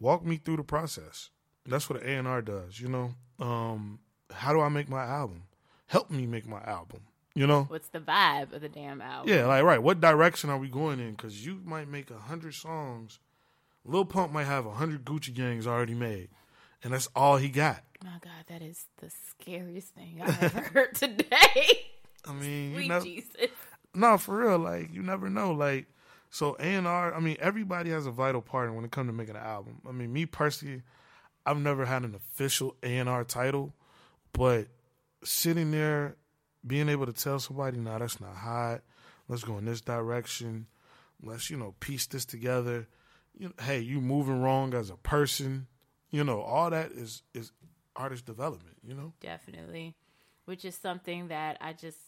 Walk 0.00 0.24
me 0.24 0.36
through 0.36 0.56
the 0.56 0.64
process. 0.64 1.30
That's 1.66 1.88
what 1.88 2.02
an 2.02 2.08
A 2.08 2.12
and 2.18 2.28
R 2.28 2.42
does, 2.42 2.80
you 2.80 2.88
know. 2.88 3.14
Um, 3.38 4.00
how 4.30 4.52
do 4.52 4.60
I 4.60 4.68
make 4.68 4.88
my 4.88 5.04
album? 5.04 5.44
Help 5.86 6.10
me 6.10 6.26
make 6.26 6.46
my 6.46 6.62
album. 6.64 7.00
You 7.34 7.48
know, 7.48 7.64
what's 7.64 7.88
the 7.88 7.98
vibe 7.98 8.52
of 8.52 8.60
the 8.60 8.68
damn 8.68 9.00
album? 9.00 9.32
Yeah, 9.32 9.46
like 9.46 9.64
right. 9.64 9.82
What 9.82 10.00
direction 10.00 10.50
are 10.50 10.58
we 10.58 10.68
going 10.68 11.00
in? 11.00 11.12
Because 11.12 11.44
you 11.44 11.60
might 11.64 11.88
make 11.88 12.10
a 12.10 12.18
hundred 12.18 12.54
songs. 12.54 13.18
Lil 13.84 14.04
Pump 14.04 14.32
might 14.32 14.44
have 14.44 14.66
a 14.66 14.74
hundred 14.74 15.04
Gucci 15.04 15.34
gangs 15.34 15.66
already 15.66 15.94
made, 15.94 16.28
and 16.82 16.92
that's 16.92 17.08
all 17.14 17.36
he 17.36 17.48
got. 17.48 17.82
My 18.04 18.18
God, 18.20 18.44
that 18.48 18.60
is 18.60 18.84
the 18.98 19.10
scariest 19.30 19.94
thing 19.94 20.20
I've 20.22 20.42
ever 20.42 20.60
heard 20.74 20.94
today. 20.94 21.86
I 22.26 22.34
mean, 22.34 22.74
Sweet 22.74 22.82
you 22.82 22.88
know, 22.90 23.00
Jesus. 23.00 23.50
No, 23.94 24.18
for 24.18 24.36
real. 24.36 24.58
Like 24.58 24.92
you 24.92 25.02
never 25.02 25.30
know. 25.30 25.52
Like 25.52 25.86
so, 26.28 26.54
A 26.60 26.64
and 26.64 26.86
R. 26.86 27.14
I 27.14 27.20
mean, 27.20 27.38
everybody 27.40 27.88
has 27.90 28.04
a 28.04 28.10
vital 28.10 28.42
part 28.42 28.74
when 28.74 28.84
it 28.84 28.90
comes 28.90 29.08
to 29.08 29.14
making 29.14 29.36
an 29.36 29.42
album. 29.42 29.80
I 29.88 29.92
mean, 29.92 30.12
me 30.12 30.26
personally, 30.26 30.82
I've 31.46 31.56
never 31.56 31.86
had 31.86 32.02
an 32.02 32.14
official 32.14 32.76
A 32.82 32.98
and 32.98 33.08
R 33.08 33.24
title, 33.24 33.72
but 34.34 34.66
sitting 35.22 35.70
there, 35.70 36.16
being 36.66 36.90
able 36.90 37.06
to 37.06 37.12
tell 37.14 37.38
somebody, 37.38 37.78
"No, 37.78 37.92
nah, 37.92 37.98
that's 38.00 38.20
not 38.20 38.36
hot. 38.36 38.82
Let's 39.28 39.44
go 39.44 39.56
in 39.56 39.64
this 39.64 39.80
direction. 39.80 40.66
Let's 41.22 41.48
you 41.48 41.56
know 41.56 41.74
piece 41.80 42.04
this 42.04 42.26
together." 42.26 42.86
You 43.38 43.48
know, 43.48 43.54
hey, 43.62 43.80
you 43.80 44.02
moving 44.02 44.42
wrong 44.42 44.74
as 44.74 44.90
a 44.90 44.96
person. 44.96 45.68
You 46.10 46.22
know, 46.22 46.42
all 46.42 46.68
that 46.68 46.92
is 46.92 47.22
is 47.32 47.50
artist 47.96 48.26
development, 48.26 48.76
you 48.86 48.94
know? 48.94 49.12
Definitely. 49.20 49.94
Which 50.44 50.64
is 50.64 50.74
something 50.74 51.28
that 51.28 51.56
I 51.60 51.72
just 51.72 51.98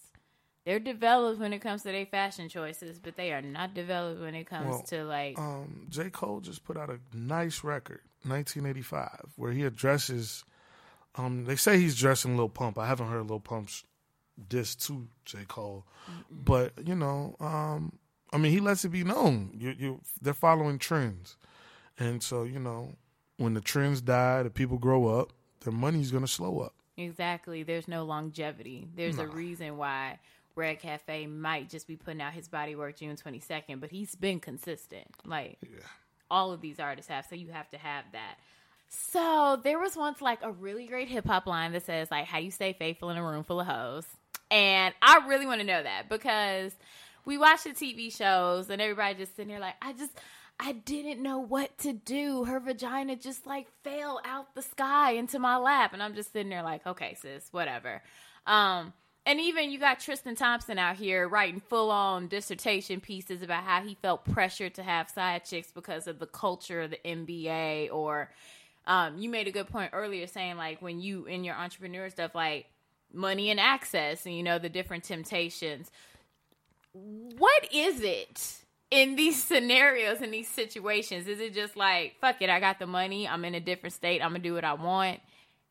they're 0.64 0.80
developed 0.80 1.40
when 1.40 1.52
it 1.52 1.60
comes 1.60 1.82
to 1.84 1.92
their 1.92 2.06
fashion 2.06 2.48
choices, 2.48 2.98
but 2.98 3.16
they 3.16 3.32
are 3.32 3.40
not 3.40 3.72
developed 3.72 4.20
when 4.20 4.34
it 4.34 4.48
comes 4.48 4.68
well, 4.68 4.82
to 4.82 5.04
like 5.04 5.38
um 5.38 5.86
J. 5.88 6.10
Cole 6.10 6.40
just 6.40 6.64
put 6.64 6.76
out 6.76 6.90
a 6.90 6.98
nice 7.16 7.62
record, 7.64 8.00
nineteen 8.24 8.66
eighty 8.66 8.82
five, 8.82 9.32
where 9.36 9.52
he 9.52 9.64
addresses 9.64 10.44
um 11.14 11.44
they 11.44 11.56
say 11.56 11.78
he's 11.78 11.96
dressing 11.96 12.36
Lil 12.36 12.48
Pump. 12.48 12.78
I 12.78 12.86
haven't 12.86 13.08
heard 13.08 13.28
Lil 13.28 13.40
Pump's 13.40 13.84
diss 14.48 14.74
to 14.74 15.08
J. 15.24 15.38
Cole. 15.48 15.86
Mm-mm. 16.10 16.44
But, 16.44 16.72
you 16.84 16.94
know, 16.94 17.36
um 17.40 17.98
I 18.32 18.38
mean, 18.38 18.50
he 18.50 18.60
lets 18.60 18.84
it 18.84 18.88
be 18.88 19.04
known. 19.04 19.52
You, 19.54 19.74
you, 19.78 20.00
they're 20.20 20.34
following 20.34 20.78
trends, 20.78 21.36
and 21.96 22.22
so 22.22 22.42
you 22.42 22.58
know, 22.58 22.96
when 23.36 23.54
the 23.54 23.60
trends 23.60 24.00
die, 24.02 24.42
the 24.42 24.50
people 24.50 24.78
grow 24.78 25.06
up, 25.06 25.32
their 25.66 25.74
money's 25.74 26.10
gonna 26.10 26.26
slow 26.26 26.60
up. 26.60 26.72
Exactly. 26.96 27.62
There's 27.62 27.88
no 27.88 28.04
longevity. 28.04 28.88
There's 28.94 29.18
a 29.18 29.26
reason 29.26 29.76
why 29.76 30.18
Red 30.54 30.80
Cafe 30.80 31.26
might 31.26 31.68
just 31.68 31.86
be 31.86 31.96
putting 31.96 32.22
out 32.22 32.32
his 32.32 32.48
body 32.48 32.74
work 32.74 32.96
June 32.96 33.16
22nd, 33.16 33.80
but 33.80 33.90
he's 33.90 34.14
been 34.14 34.40
consistent. 34.40 35.06
Like 35.26 35.58
all 36.30 36.52
of 36.52 36.62
these 36.62 36.80
artists 36.80 37.10
have, 37.10 37.26
so 37.28 37.34
you 37.34 37.48
have 37.48 37.68
to 37.70 37.78
have 37.78 38.04
that. 38.12 38.36
So 38.88 39.60
there 39.62 39.78
was 39.78 39.96
once 39.96 40.22
like 40.22 40.38
a 40.42 40.52
really 40.52 40.86
great 40.86 41.08
hip 41.08 41.26
hop 41.26 41.46
line 41.46 41.72
that 41.72 41.84
says 41.84 42.10
like, 42.10 42.24
"How 42.24 42.38
do 42.38 42.44
you 42.44 42.50
stay 42.50 42.72
faithful 42.72 43.10
in 43.10 43.18
a 43.18 43.22
room 43.22 43.44
full 43.44 43.60
of 43.60 43.66
hoes?" 43.66 44.06
And 44.50 44.94
I 45.02 45.26
really 45.26 45.44
want 45.44 45.60
to 45.60 45.66
know 45.66 45.82
that 45.82 46.08
because 46.08 46.72
we 47.24 47.36
watch 47.36 47.64
the 47.64 47.70
TV 47.70 48.16
shows 48.16 48.70
and 48.70 48.80
everybody 48.80 49.16
just 49.16 49.36
sitting 49.36 49.48
there 49.48 49.60
like, 49.60 49.74
I 49.82 49.92
just. 49.92 50.12
I 50.58 50.72
didn't 50.72 51.22
know 51.22 51.38
what 51.38 51.76
to 51.78 51.92
do. 51.92 52.44
Her 52.44 52.60
vagina 52.60 53.16
just 53.16 53.46
like 53.46 53.66
fell 53.84 54.20
out 54.24 54.54
the 54.54 54.62
sky 54.62 55.12
into 55.12 55.38
my 55.38 55.56
lap. 55.56 55.92
And 55.92 56.02
I'm 56.02 56.14
just 56.14 56.32
sitting 56.32 56.48
there 56.48 56.62
like, 56.62 56.86
okay, 56.86 57.14
sis, 57.20 57.48
whatever. 57.52 58.02
Um, 58.46 58.92
and 59.26 59.40
even 59.40 59.70
you 59.70 59.78
got 59.78 60.00
Tristan 60.00 60.36
Thompson 60.36 60.78
out 60.78 60.96
here 60.96 61.28
writing 61.28 61.60
full 61.60 61.90
on 61.90 62.28
dissertation 62.28 63.00
pieces 63.00 63.42
about 63.42 63.64
how 63.64 63.82
he 63.82 63.96
felt 64.00 64.24
pressured 64.24 64.74
to 64.74 64.82
have 64.82 65.10
side 65.10 65.44
chicks 65.44 65.72
because 65.72 66.06
of 66.06 66.20
the 66.20 66.26
culture 66.26 66.80
of 66.80 66.90
the 66.90 67.00
NBA. 67.04 67.92
Or 67.92 68.30
um, 68.86 69.18
you 69.18 69.28
made 69.28 69.48
a 69.48 69.50
good 69.50 69.66
point 69.66 69.90
earlier 69.92 70.26
saying, 70.26 70.56
like, 70.56 70.80
when 70.80 71.00
you 71.00 71.26
in 71.26 71.44
your 71.44 71.56
entrepreneur 71.56 72.08
stuff, 72.08 72.34
like 72.34 72.66
money 73.12 73.50
and 73.50 73.58
access 73.58 74.24
and, 74.26 74.34
you 74.34 74.44
know, 74.44 74.58
the 74.58 74.68
different 74.68 75.04
temptations. 75.04 75.90
What 76.92 77.68
is 77.74 78.00
it? 78.00 78.62
In 78.90 79.16
these 79.16 79.42
scenarios 79.50 80.20
in 80.20 80.30
these 80.30 80.48
situations 80.48 81.26
is 81.26 81.40
it 81.40 81.54
just 81.54 81.76
like 81.76 82.14
fuck 82.20 82.40
it 82.40 82.50
i 82.50 82.60
got 82.60 82.78
the 82.78 82.86
money 82.86 83.26
i'm 83.26 83.44
in 83.44 83.54
a 83.54 83.60
different 83.60 83.92
state 83.92 84.22
i'm 84.22 84.30
gonna 84.30 84.38
do 84.38 84.54
what 84.54 84.64
i 84.64 84.74
want 84.74 85.20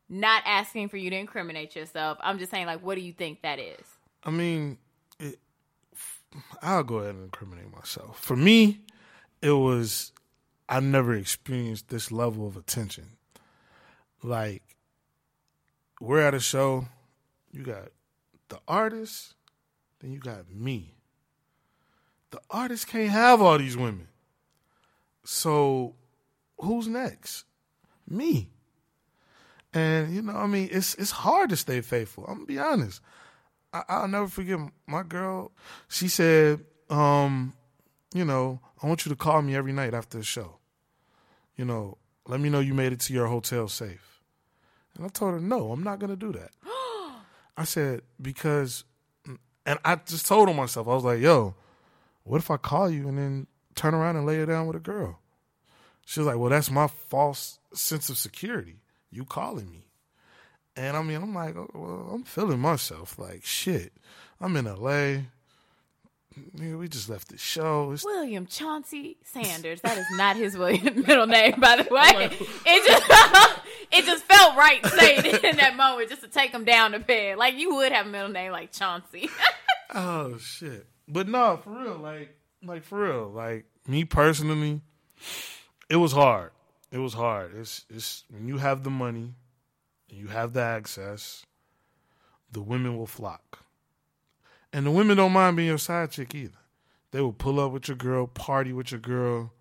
not 0.07 0.43
asking 0.45 0.87
for 0.89 0.97
you 0.97 1.09
to 1.09 1.15
incriminate 1.15 1.75
yourself 1.75 2.17
i'm 2.21 2.37
just 2.37 2.51
saying 2.51 2.65
like 2.65 2.81
what 2.83 2.95
do 2.95 3.01
you 3.01 3.13
think 3.13 3.41
that 3.41 3.59
is 3.59 3.85
I 4.25 4.31
mean, 4.31 4.79
it, 5.19 5.37
I'll 6.61 6.83
go 6.83 6.97
ahead 6.97 7.13
and 7.13 7.25
incriminate 7.25 7.71
myself. 7.71 8.19
For 8.19 8.35
me, 8.35 8.81
it 9.41 9.51
was 9.51 10.11
I 10.67 10.79
never 10.79 11.13
experienced 11.13 11.89
this 11.89 12.11
level 12.11 12.47
of 12.47 12.57
attention. 12.57 13.17
Like 14.23 14.63
we're 16.01 16.21
at 16.21 16.33
a 16.33 16.39
show, 16.39 16.87
you 17.51 17.61
got 17.61 17.89
the 18.49 18.59
artist, 18.67 19.35
then 19.99 20.11
you 20.11 20.19
got 20.19 20.49
me. 20.51 20.94
The 22.31 22.39
artist 22.49 22.87
can't 22.87 23.09
have 23.09 23.41
all 23.41 23.57
these 23.57 23.77
women. 23.77 24.07
So 25.23 25.95
who's 26.59 26.87
next? 26.87 27.45
Me. 28.07 28.49
And 29.73 30.15
you 30.15 30.21
know, 30.21 30.35
I 30.35 30.47
mean, 30.47 30.69
it's 30.71 30.95
it's 30.95 31.11
hard 31.11 31.49
to 31.49 31.57
stay 31.57 31.81
faithful. 31.81 32.25
I'm 32.25 32.35
gonna 32.35 32.45
be 32.45 32.59
honest. 32.59 33.01
I, 33.73 33.83
I'll 33.89 34.07
never 34.07 34.27
forget 34.27 34.57
my 34.87 35.03
girl. 35.03 35.51
She 35.89 36.07
said, 36.07 36.61
um, 36.89 37.53
you 38.13 38.23
know, 38.23 38.61
I 38.81 38.87
want 38.87 39.05
you 39.05 39.09
to 39.09 39.15
call 39.15 39.41
me 39.41 39.55
every 39.55 39.73
night 39.73 39.93
after 39.93 40.17
the 40.17 40.23
show. 40.23 40.59
You 41.57 41.65
know, 41.65 41.97
let 42.27 42.39
me 42.39 42.49
know 42.49 42.59
you 42.59 42.73
made 42.73 42.93
it 42.93 43.01
to 43.01 43.13
your 43.13 43.27
hotel 43.27 43.67
safe. 43.67 44.21
And 44.95 45.05
I 45.05 45.09
told 45.09 45.33
her, 45.33 45.39
no, 45.41 45.71
I'm 45.71 45.83
not 45.83 45.99
gonna 45.99 46.15
do 46.15 46.31
that. 46.31 46.51
I 47.57 47.65
said 47.65 48.01
because, 48.21 48.85
and 49.65 49.79
I 49.83 49.95
just 49.97 50.25
told 50.25 50.47
on 50.47 50.55
myself. 50.55 50.87
I 50.87 50.93
was 50.93 51.03
like, 51.03 51.19
yo, 51.19 51.55
what 52.25 52.39
if 52.39 52.51
I 52.51 52.57
call 52.57 52.89
you 52.89 53.07
and 53.07 53.17
then 53.17 53.47
turn 53.75 53.93
around 53.93 54.17
and 54.17 54.25
lay 54.25 54.39
it 54.39 54.47
down 54.47 54.67
with 54.67 54.75
a 54.75 54.79
girl? 54.79 55.19
She 56.05 56.19
was 56.19 56.27
like, 56.27 56.37
well, 56.37 56.49
that's 56.49 56.69
my 56.69 56.87
false 56.87 57.59
sense 57.73 58.09
of 58.09 58.17
security. 58.17 58.81
You 59.09 59.23
calling 59.23 59.71
me. 59.71 59.85
And 60.75 60.97
I 60.97 61.01
mean, 61.01 61.21
I'm 61.21 61.33
like, 61.33 61.55
oh, 61.55 61.69
well, 61.73 62.09
I'm 62.13 62.23
feeling 62.23 62.59
myself. 62.59 63.17
Like, 63.17 63.45
shit. 63.45 63.93
I'm 64.41 64.57
in 64.57 64.65
LA. 64.65 65.21
Nigga, 66.57 66.77
we 66.77 66.89
just 66.89 67.09
left 67.09 67.29
the 67.29 67.37
show. 67.37 67.91
It's, 67.93 68.03
william 68.03 68.45
chauncey 68.45 69.15
sanders 69.23 69.79
that 69.81 69.97
is 69.97 70.05
not 70.17 70.35
his 70.35 70.57
william 70.57 71.01
middle 71.07 71.27
name 71.27 71.57
by 71.59 71.77
the 71.81 71.93
way 71.93 72.29
it 72.65 72.85
just 72.85 73.59
it 73.93 74.03
just 74.05 74.25
felt 74.25 74.57
right 74.57 74.85
saying 74.85 75.21
it 75.23 75.43
in 75.45 75.55
that 75.55 75.77
moment 75.77 76.09
just 76.09 76.23
to 76.23 76.27
take 76.27 76.51
him 76.51 76.65
down 76.65 76.93
a 76.93 76.99
bit 76.99 77.37
like 77.37 77.55
you 77.57 77.75
would 77.75 77.93
have 77.93 78.05
a 78.05 78.09
middle 78.09 78.27
name 78.27 78.51
like 78.51 78.73
chauncey 78.73 79.29
oh 79.95 80.37
shit. 80.37 80.85
But 81.07 81.27
no, 81.27 81.57
for 81.57 81.69
real, 81.71 81.97
like, 81.97 82.35
like 82.63 82.83
for 82.83 83.03
real, 83.05 83.29
like 83.29 83.65
me 83.87 84.05
personally, 84.05 84.81
it 85.89 85.97
was 85.97 86.11
hard. 86.11 86.51
It 86.91 86.97
was 86.99 87.13
hard. 87.13 87.53
It's 87.55 87.85
it's 87.89 88.23
when 88.29 88.47
you 88.47 88.57
have 88.57 88.83
the 88.83 88.89
money, 88.89 89.35
and 90.09 90.19
you 90.19 90.27
have 90.27 90.53
the 90.53 90.61
access, 90.61 91.45
the 92.51 92.61
women 92.61 92.97
will 92.97 93.07
flock. 93.07 93.59
And 94.73 94.85
the 94.85 94.91
women 94.91 95.17
don't 95.17 95.31
mind 95.31 95.55
being 95.57 95.69
your 95.69 95.77
side 95.77 96.11
chick 96.11 96.33
either. 96.35 96.57
They 97.11 97.21
will 97.21 97.33
pull 97.33 97.59
up 97.59 97.71
with 97.71 97.87
your 97.87 97.97
girl, 97.97 98.27
party 98.27 98.73
with 98.73 98.91
your 98.91 98.99
girl, 98.99 99.53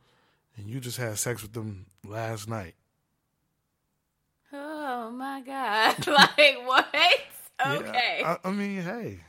and 0.57 0.69
you 0.69 0.81
just 0.81 0.97
had 0.99 1.19
sex 1.19 1.43
with 1.43 1.53
them 1.53 1.87
last 2.05 2.49
night. 2.49 2.75
oh 4.53 5.11
my 5.11 5.41
god 5.41 6.07
like 6.07 6.59
what 6.65 6.87
okay 6.95 8.19
Yeah, 8.21 8.37
I, 8.45 8.49
I 8.49 8.53
mean, 8.53 8.83
hey, 8.83 9.21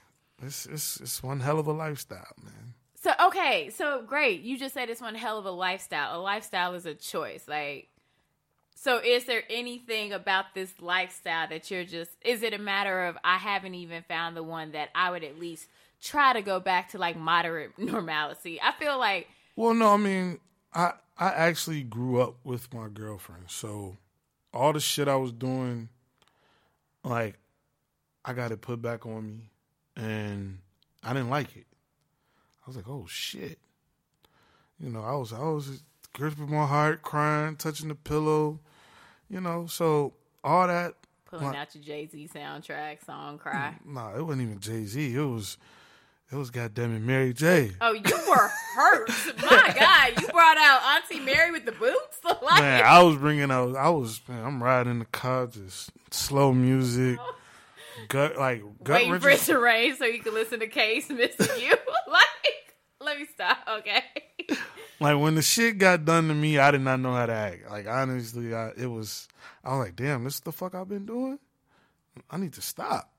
it's 0.41 0.65
it's 0.65 0.99
it's 0.99 1.23
one 1.23 1.39
hell 1.39 1.59
of 1.59 1.67
a 1.67 1.73
lifestyle, 1.73 2.33
man. 2.43 2.73
So 3.01 3.11
okay, 3.27 3.69
so 3.69 4.01
great. 4.01 4.41
You 4.41 4.57
just 4.57 4.73
said 4.73 4.89
it's 4.89 5.01
one 5.01 5.15
hell 5.15 5.37
of 5.37 5.45
a 5.45 5.51
lifestyle. 5.51 6.19
A 6.19 6.21
lifestyle 6.21 6.73
is 6.73 6.85
a 6.85 6.93
choice. 6.93 7.47
Like 7.47 7.89
so 8.75 8.97
is 8.97 9.25
there 9.25 9.43
anything 9.49 10.11
about 10.11 10.53
this 10.53 10.73
lifestyle 10.79 11.47
that 11.47 11.71
you're 11.71 11.85
just 11.85 12.11
is 12.23 12.43
it 12.43 12.53
a 12.53 12.59
matter 12.59 13.05
of 13.05 13.17
I 13.23 13.37
haven't 13.37 13.75
even 13.75 14.03
found 14.03 14.35
the 14.35 14.43
one 14.43 14.73
that 14.73 14.89
I 14.93 15.11
would 15.11 15.23
at 15.23 15.39
least 15.39 15.67
try 16.01 16.33
to 16.33 16.41
go 16.41 16.59
back 16.59 16.89
to 16.91 16.97
like 16.97 17.17
moderate 17.17 17.71
normalcy. 17.79 18.59
I 18.61 18.73
feel 18.73 18.97
like 18.99 19.27
Well, 19.55 19.73
no, 19.73 19.93
I 19.93 19.97
mean, 19.97 20.39
I 20.73 20.93
I 21.17 21.29
actually 21.29 21.83
grew 21.83 22.21
up 22.21 22.35
with 22.43 22.73
my 22.73 22.89
girlfriend, 22.89 23.45
so 23.47 23.97
all 24.53 24.73
the 24.73 24.81
shit 24.81 25.07
I 25.07 25.15
was 25.15 25.31
doing, 25.31 25.87
like, 27.05 27.35
I 28.23 28.33
got 28.33 28.51
it 28.51 28.59
put 28.61 28.81
back 28.81 29.05
on 29.05 29.25
me, 29.25 29.49
and 29.95 30.59
I 31.03 31.13
didn't 31.13 31.29
like 31.29 31.55
it. 31.55 31.65
I 32.65 32.67
was 32.67 32.75
like, 32.75 32.87
oh 32.87 33.05
shit, 33.07 33.59
you 34.79 34.89
know, 34.89 35.01
I 35.01 35.15
was 35.15 35.31
I 35.33 35.39
was 35.43 35.83
gripping 36.13 36.49
my 36.49 36.65
heart, 36.65 37.01
crying, 37.01 37.55
touching 37.55 37.89
the 37.89 37.95
pillow, 37.95 38.59
you 39.29 39.41
know, 39.41 39.67
so 39.67 40.13
all 40.43 40.67
that. 40.67 40.93
pulling 41.25 41.47
my- 41.47 41.57
out 41.57 41.75
your 41.75 41.83
Jay-Z 41.83 42.29
soundtrack, 42.33 43.05
song 43.05 43.37
cry. 43.37 43.75
Mm, 43.87 43.93
nah, 43.93 44.15
it 44.15 44.23
wasn't 44.23 44.43
even 44.43 44.59
Jay 44.59 44.85
Z. 44.85 45.13
It 45.15 45.19
was, 45.21 45.57
it 46.31 46.35
was 46.35 46.49
goddamn 46.49 46.95
it 46.95 47.01
Mary 47.01 47.33
J. 47.33 47.71
Oh, 47.81 47.93
you 47.93 48.01
were 48.29 48.51
hurt. 48.75 49.09
My 49.41 49.73
God, 50.13 50.21
you 50.21 50.27
brought 50.29 50.57
out 50.57 50.81
Auntie 50.83 51.19
Mary 51.19 51.51
with 51.51 51.65
the 51.65 51.71
boots. 51.71 52.19
like, 52.23 52.61
Man, 52.61 52.83
I 52.83 53.03
was 53.03 53.17
bringing 53.17 53.51
out. 53.51 53.75
I 53.75 53.89
was. 53.89 54.21
Man, 54.27 54.43
I'm 54.43 54.63
riding 54.63 54.91
in 54.91 54.99
the 54.99 55.05
car, 55.05 55.47
just 55.47 55.91
slow 56.11 56.53
music, 56.53 57.19
oh. 57.21 57.35
Gut 58.07 58.37
like 58.37 58.61
gut 58.83 59.01
waiting 59.01 59.19
for 59.19 59.29
it 59.29 59.39
to 59.41 59.57
rain 59.57 59.95
so 59.95 60.05
you 60.05 60.19
can 60.19 60.33
listen 60.33 60.59
to 60.59 60.67
Case 60.67 61.09
missing 61.09 61.61
you. 61.61 61.71
like, 62.11 62.75
let 63.01 63.19
me 63.19 63.25
stop. 63.33 63.57
Okay. 63.79 64.03
Like 64.99 65.19
when 65.19 65.35
the 65.35 65.41
shit 65.41 65.77
got 65.77 66.05
done 66.05 66.29
to 66.29 66.33
me, 66.33 66.57
I 66.57 66.71
did 66.71 66.81
not 66.81 67.01
know 67.01 67.13
how 67.13 67.25
to 67.25 67.33
act. 67.33 67.69
Like 67.69 67.87
honestly, 67.87 68.55
I, 68.55 68.69
it 68.77 68.87
was. 68.87 69.27
I 69.63 69.75
was 69.75 69.87
like, 69.87 69.95
damn, 69.95 70.23
this 70.23 70.35
is 70.35 70.39
the 70.41 70.51
fuck 70.51 70.73
I've 70.73 70.87
been 70.87 71.05
doing. 71.05 71.39
I 72.29 72.37
need 72.37 72.53
to 72.53 72.61
stop. 72.61 73.11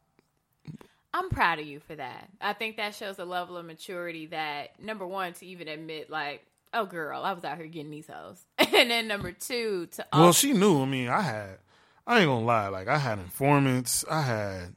I'm 1.12 1.28
proud 1.28 1.58
of 1.58 1.66
you 1.66 1.80
for 1.80 1.94
that. 1.96 2.28
I 2.40 2.52
think 2.52 2.76
that 2.76 2.94
shows 2.94 3.18
a 3.18 3.24
level 3.24 3.56
of 3.56 3.66
maturity 3.66 4.26
that 4.26 4.80
number 4.82 5.06
one 5.06 5.32
to 5.34 5.46
even 5.46 5.68
admit 5.68 6.10
like, 6.10 6.44
oh 6.72 6.86
girl, 6.86 7.22
I 7.22 7.32
was 7.32 7.44
out 7.44 7.56
here 7.56 7.66
getting 7.66 7.90
these 7.90 8.06
hoes, 8.06 8.38
and 8.58 8.90
then 8.90 9.08
number 9.08 9.32
two 9.32 9.88
to 9.92 10.06
Well, 10.12 10.32
she 10.32 10.52
knew. 10.52 10.82
I 10.82 10.86
mean, 10.86 11.08
I 11.08 11.20
had. 11.20 11.58
I 12.06 12.20
ain't 12.20 12.28
gonna 12.28 12.44
lie. 12.44 12.68
Like 12.68 12.88
I 12.88 12.98
had 12.98 13.18
informants. 13.18 14.04
I 14.08 14.22
had. 14.22 14.74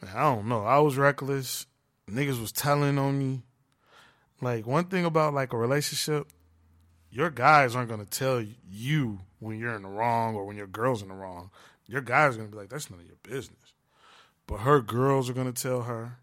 Man, 0.00 0.16
I 0.16 0.22
don't 0.22 0.48
know. 0.48 0.64
I 0.64 0.78
was 0.78 0.96
reckless. 0.96 1.66
Niggas 2.10 2.40
was 2.40 2.52
telling 2.52 2.98
on 2.98 3.18
me. 3.18 3.42
Like 4.40 4.66
one 4.66 4.86
thing 4.86 5.04
about 5.04 5.34
like 5.34 5.52
a 5.52 5.58
relationship, 5.58 6.28
your 7.10 7.28
guys 7.28 7.76
aren't 7.76 7.90
gonna 7.90 8.06
tell 8.06 8.42
you 8.66 9.20
when 9.38 9.58
you're 9.58 9.74
in 9.74 9.82
the 9.82 9.88
wrong 9.88 10.34
or 10.34 10.46
when 10.46 10.56
your 10.56 10.66
girl's 10.66 11.02
in 11.02 11.08
the 11.08 11.14
wrong. 11.14 11.50
Your 11.86 12.00
guys 12.00 12.34
are 12.34 12.38
gonna 12.38 12.50
be 12.50 12.56
like, 12.56 12.70
"That's 12.70 12.90
none 12.90 13.00
of 13.00 13.06
your 13.06 13.16
business." 13.22 13.74
But 14.46 14.60
her 14.60 14.80
girls 14.80 15.28
are 15.28 15.34
gonna 15.34 15.52
tell 15.52 15.82
her. 15.82 16.18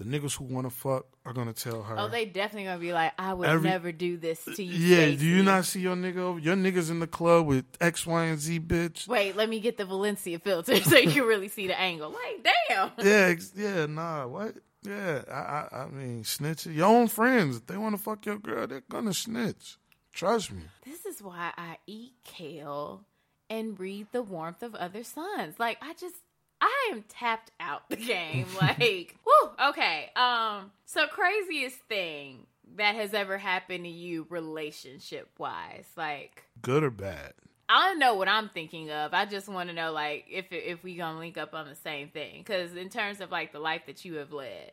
The 0.00 0.06
niggas 0.06 0.34
who 0.38 0.44
want 0.44 0.66
to 0.66 0.70
fuck 0.74 1.04
are 1.26 1.34
gonna 1.34 1.52
tell 1.52 1.82
her. 1.82 1.94
oh, 1.98 2.08
they 2.08 2.24
definitely 2.24 2.64
gonna 2.64 2.78
be 2.78 2.94
like, 2.94 3.12
I 3.18 3.34
would 3.34 3.46
Every- 3.46 3.68
never 3.68 3.92
do 3.92 4.16
this 4.16 4.42
to 4.56 4.62
you. 4.62 4.96
yeah, 4.96 5.14
do 5.14 5.26
you 5.26 5.42
not 5.42 5.66
see 5.66 5.80
your 5.80 5.94
nigga? 5.94 6.42
Your 6.42 6.56
niggas 6.56 6.90
in 6.90 7.00
the 7.00 7.06
club 7.06 7.44
with 7.46 7.66
X, 7.82 8.06
Y, 8.06 8.24
and 8.24 8.38
Z, 8.40 8.60
bitch. 8.60 9.06
Wait, 9.06 9.36
let 9.36 9.50
me 9.50 9.60
get 9.60 9.76
the 9.76 9.84
Valencia 9.84 10.38
filter 10.38 10.76
so 10.82 10.96
you 10.96 11.10
can 11.10 11.24
really 11.24 11.48
see 11.48 11.66
the 11.66 11.78
angle. 11.78 12.10
Like, 12.12 12.48
damn. 12.68 12.90
yeah, 13.06 13.34
yeah, 13.54 13.84
nah, 13.84 14.26
what? 14.26 14.54
Yeah, 14.82 15.20
I, 15.30 15.34
I, 15.34 15.68
I 15.82 15.86
mean, 15.88 16.24
snitch. 16.24 16.64
Your 16.64 16.86
own 16.86 17.08
friends, 17.08 17.58
if 17.58 17.66
they 17.66 17.76
want 17.76 17.94
to 17.94 18.02
fuck 18.02 18.24
your 18.24 18.38
girl, 18.38 18.66
they're 18.66 18.80
gonna 18.88 19.12
snitch. 19.12 19.76
Trust 20.14 20.50
me. 20.52 20.62
This 20.86 21.04
is 21.04 21.22
why 21.22 21.52
I 21.58 21.76
eat 21.86 22.14
kale 22.24 23.04
and 23.50 23.78
read 23.78 24.06
the 24.12 24.22
warmth 24.22 24.62
of 24.62 24.74
other 24.74 25.04
suns. 25.04 25.56
Like 25.58 25.76
I 25.82 25.92
just 25.92 26.14
I 26.60 26.90
am 26.92 27.04
tapped 27.08 27.50
out 27.60 27.88
the 27.88 27.96
game. 27.96 28.46
Like, 28.60 29.16
whoo, 29.24 29.50
okay. 29.70 30.10
Um, 30.16 30.70
so 30.84 31.06
craziest 31.06 31.76
thing 31.88 32.46
that 32.76 32.94
has 32.94 33.14
ever 33.14 33.38
happened 33.38 33.84
to 33.84 33.90
you 33.90 34.26
relationship 34.28 35.28
wise, 35.38 35.86
like 35.96 36.44
Good 36.62 36.84
or 36.84 36.90
bad? 36.90 37.32
I 37.68 37.88
don't 37.88 37.98
know 38.00 38.14
what 38.14 38.28
I'm 38.28 38.48
thinking 38.48 38.90
of. 38.90 39.14
I 39.14 39.26
just 39.26 39.48
want 39.48 39.68
to 39.70 39.74
know, 39.74 39.92
like, 39.92 40.26
if 40.28 40.46
if 40.50 40.82
we 40.82 40.96
gonna 40.96 41.18
link 41.18 41.38
up 41.38 41.54
on 41.54 41.68
the 41.68 41.76
same 41.76 42.08
thing. 42.08 42.38
Because 42.38 42.74
in 42.74 42.88
terms 42.88 43.20
of 43.20 43.30
like 43.30 43.52
the 43.52 43.60
life 43.60 43.82
that 43.86 44.04
you 44.04 44.16
have 44.16 44.32
led, 44.32 44.72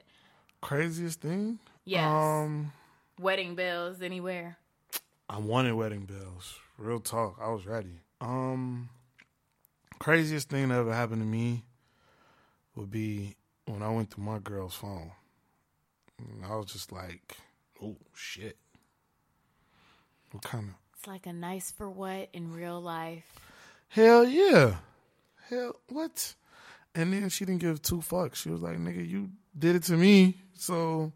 Craziest 0.62 1.22
thing? 1.22 1.60
yes, 1.86 2.04
Um, 2.06 2.74
wedding 3.20 3.54
bells 3.56 4.02
anywhere. 4.02 4.58
I 5.30 5.38
wanted 5.38 5.74
wedding 5.74 6.06
bells. 6.06 6.60
Real 6.80 7.00
talk. 7.00 7.38
I 7.40 7.50
was 7.50 7.66
ready. 7.68 8.00
Um, 8.20 8.90
craziest 10.00 10.50
thing 10.50 10.70
that 10.70 10.76
ever 10.80 10.94
happened 10.94 11.22
to 11.22 11.28
me 11.28 11.64
would 12.78 12.92
be 12.92 13.36
when 13.66 13.82
I 13.82 13.90
went 13.90 14.12
through 14.12 14.24
my 14.24 14.40
girl's 14.40 14.76
phone. 14.76 15.12
And 16.20 16.46
I 16.46 16.56
was 16.56 16.68
just 16.68 16.92
like, 16.92 17.36
oh 17.84 17.98
shit. 18.14 18.58
What 20.32 20.44
kind 20.44 20.70
of 20.70 20.76
It's 20.98 21.08
like 21.08 21.26
a 21.26 21.34
nice 21.34 21.72
for 21.72 21.90
what 21.90 22.30
in 22.34 22.54
real 22.54 22.80
life. 22.80 23.26
Hell 23.90 24.26
yeah. 24.26 24.76
Hell 25.50 25.76
what? 25.90 26.36
And 26.94 27.14
then 27.14 27.30
she 27.30 27.46
didn't 27.46 27.62
give 27.62 27.82
two 27.82 27.98
fucks. 27.98 28.36
She 28.36 28.50
was 28.50 28.62
like, 28.62 28.78
nigga, 28.78 29.08
you 29.08 29.30
did 29.58 29.76
it 29.76 29.84
to 29.84 29.94
me. 29.94 30.38
So 30.56 31.12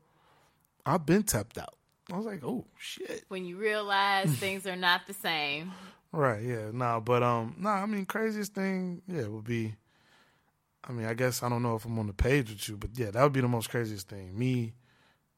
I've 0.86 1.06
been 1.06 1.24
tapped 1.24 1.58
out. 1.58 1.76
I 2.12 2.18
was 2.18 2.26
like, 2.26 2.44
oh 2.44 2.66
shit. 2.78 3.24
When 3.28 3.46
you 3.46 3.58
realize 3.58 4.30
things 4.32 4.66
are 4.66 4.76
not 4.76 5.08
the 5.08 5.14
same. 5.14 5.72
Right, 6.14 6.44
yeah. 6.44 6.72
Nah, 6.74 7.00
but 7.00 7.24
um 7.24 7.56
nah, 7.58 7.76
I 7.76 7.86
mean 7.86 8.06
craziest 8.06 8.54
thing, 8.54 9.02
yeah, 9.08 9.28
would 9.28 9.46
be 9.46 9.76
I 10.84 10.92
mean, 10.92 11.06
I 11.06 11.14
guess 11.14 11.44
I 11.44 11.50
don't 11.50 11.64
know 11.64 11.76
if 11.76 11.86
I'm 11.86 11.98
on 12.00 12.08
the 12.08 12.14
page 12.14 12.50
with 12.50 12.68
you, 12.68 12.78
but 12.78 12.92
yeah, 12.96 13.12
that 13.12 13.22
would 13.22 13.34
be 13.34 13.42
the 13.42 13.48
most 13.48 13.70
craziest 13.70 14.10
thing. 14.10 14.38
Me 14.38 14.74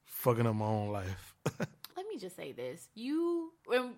fucking 0.05 0.47
up 0.47 0.55
my 0.55 0.65
own 0.65 0.89
life. 0.89 1.35
let 1.59 2.07
me 2.07 2.17
just 2.17 2.35
say 2.35 2.53
this. 2.53 2.87
You, 2.95 3.51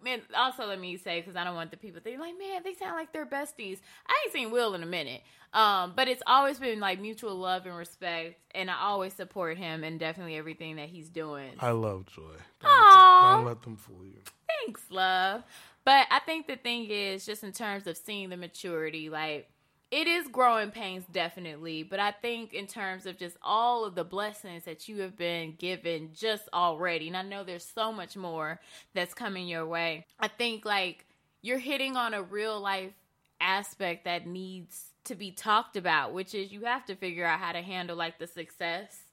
and 0.05 0.21
also 0.35 0.65
let 0.65 0.79
me 0.79 0.97
say, 0.97 1.21
because 1.21 1.35
I 1.35 1.43
don't 1.43 1.55
want 1.55 1.69
the 1.69 1.77
people 1.77 2.01
thinking, 2.01 2.19
like, 2.19 2.37
man, 2.37 2.61
they 2.63 2.73
sound 2.73 2.95
like 2.95 3.13
they're 3.13 3.27
besties. 3.27 3.79
I 4.07 4.23
ain't 4.25 4.33
seen 4.33 4.51
Will 4.51 4.73
in 4.73 4.81
a 4.81 4.87
minute. 4.87 5.21
Um, 5.53 5.93
but 5.95 6.07
it's 6.07 6.23
always 6.27 6.59
been 6.59 6.79
like 6.79 6.99
mutual 6.99 7.35
love 7.35 7.65
and 7.65 7.77
respect, 7.77 8.39
and 8.53 8.69
I 8.69 8.75
always 8.81 9.13
support 9.13 9.57
him 9.57 9.83
and 9.83 9.99
definitely 9.99 10.35
everything 10.35 10.75
that 10.77 10.89
he's 10.89 11.09
doing. 11.09 11.51
I 11.59 11.71
love 11.71 12.07
Joy. 12.07 12.23
Don't, 12.61 12.71
let 12.71 13.37
don't 13.37 13.45
let 13.45 13.61
them 13.61 13.77
fool 13.77 14.03
you. 14.03 14.19
Thanks, 14.47 14.81
love. 14.89 15.43
But 15.85 16.07
I 16.09 16.19
think 16.19 16.47
the 16.47 16.55
thing 16.55 16.87
is, 16.89 17.25
just 17.25 17.43
in 17.43 17.51
terms 17.51 17.85
of 17.85 17.95
seeing 17.95 18.29
the 18.29 18.37
maturity, 18.37 19.09
like, 19.09 19.49
it 19.91 20.07
is 20.07 20.27
growing 20.27 20.71
pains, 20.71 21.05
definitely. 21.11 21.83
But 21.83 21.99
I 21.99 22.11
think 22.11 22.53
in 22.53 22.67
terms 22.67 23.05
of 23.05 23.17
just 23.17 23.37
all 23.41 23.85
of 23.85 23.95
the 23.95 24.03
blessings 24.03 24.65
that 24.65 24.87
you 24.89 25.01
have 25.01 25.15
been 25.15 25.55
given 25.55 26.09
just 26.13 26.49
already, 26.53 27.07
and 27.07 27.15
I 27.15 27.21
know 27.21 27.43
there's 27.43 27.65
so 27.65 27.91
much 27.91 28.17
more 28.17 28.59
that's 28.93 29.13
coming 29.13 29.47
your 29.47 29.65
way. 29.65 30.05
I 30.19 30.27
think, 30.27 30.65
like, 30.65 31.05
you're 31.41 31.59
hitting 31.59 31.95
on 31.95 32.13
a 32.13 32.23
real 32.23 32.59
life 32.59 32.93
aspect 33.39 34.05
that 34.05 34.25
needs 34.25 34.85
to 35.05 35.15
be 35.15 35.31
talked 35.31 35.77
about, 35.77 36.13
which 36.13 36.33
is 36.33 36.51
you 36.51 36.65
have 36.65 36.85
to 36.85 36.95
figure 36.95 37.25
out 37.25 37.39
how 37.39 37.51
to 37.51 37.61
handle, 37.61 37.95
like, 37.95 38.17
the 38.17 38.27
success 38.27 39.03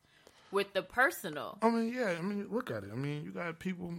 with 0.50 0.72
the 0.74 0.82
personal. 0.82 1.58
I 1.62 1.70
mean, 1.70 1.92
yeah. 1.94 2.14
I 2.18 2.22
mean, 2.22 2.46
look 2.50 2.70
at 2.70 2.84
it. 2.84 2.90
I 2.92 2.96
mean, 2.96 3.24
you 3.24 3.30
got 3.30 3.58
people, 3.58 3.92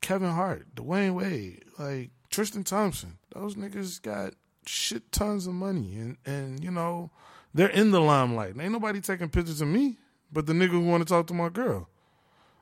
Kevin 0.00 0.30
Hart, 0.30 0.74
Dwyane 0.74 1.14
Wade, 1.14 1.64
like 1.78 2.10
Tristan 2.28 2.64
Thompson. 2.64 3.18
Those 3.34 3.54
niggas 3.54 4.02
got 4.02 4.34
shit 4.66 5.10
tons 5.12 5.46
of 5.46 5.54
money, 5.54 5.96
and 5.96 6.16
and 6.24 6.62
you 6.62 6.70
know 6.70 7.10
they're 7.54 7.68
in 7.68 7.90
the 7.90 8.00
limelight. 8.00 8.54
Ain't 8.58 8.72
nobody 8.72 9.00
taking 9.00 9.28
pictures 9.28 9.60
of 9.60 9.68
me, 9.68 9.98
but 10.32 10.46
the 10.46 10.52
nigga 10.52 10.70
who 10.70 10.80
want 10.80 11.06
to 11.06 11.08
talk 11.08 11.26
to 11.28 11.34
my 11.34 11.48
girl. 11.48 11.88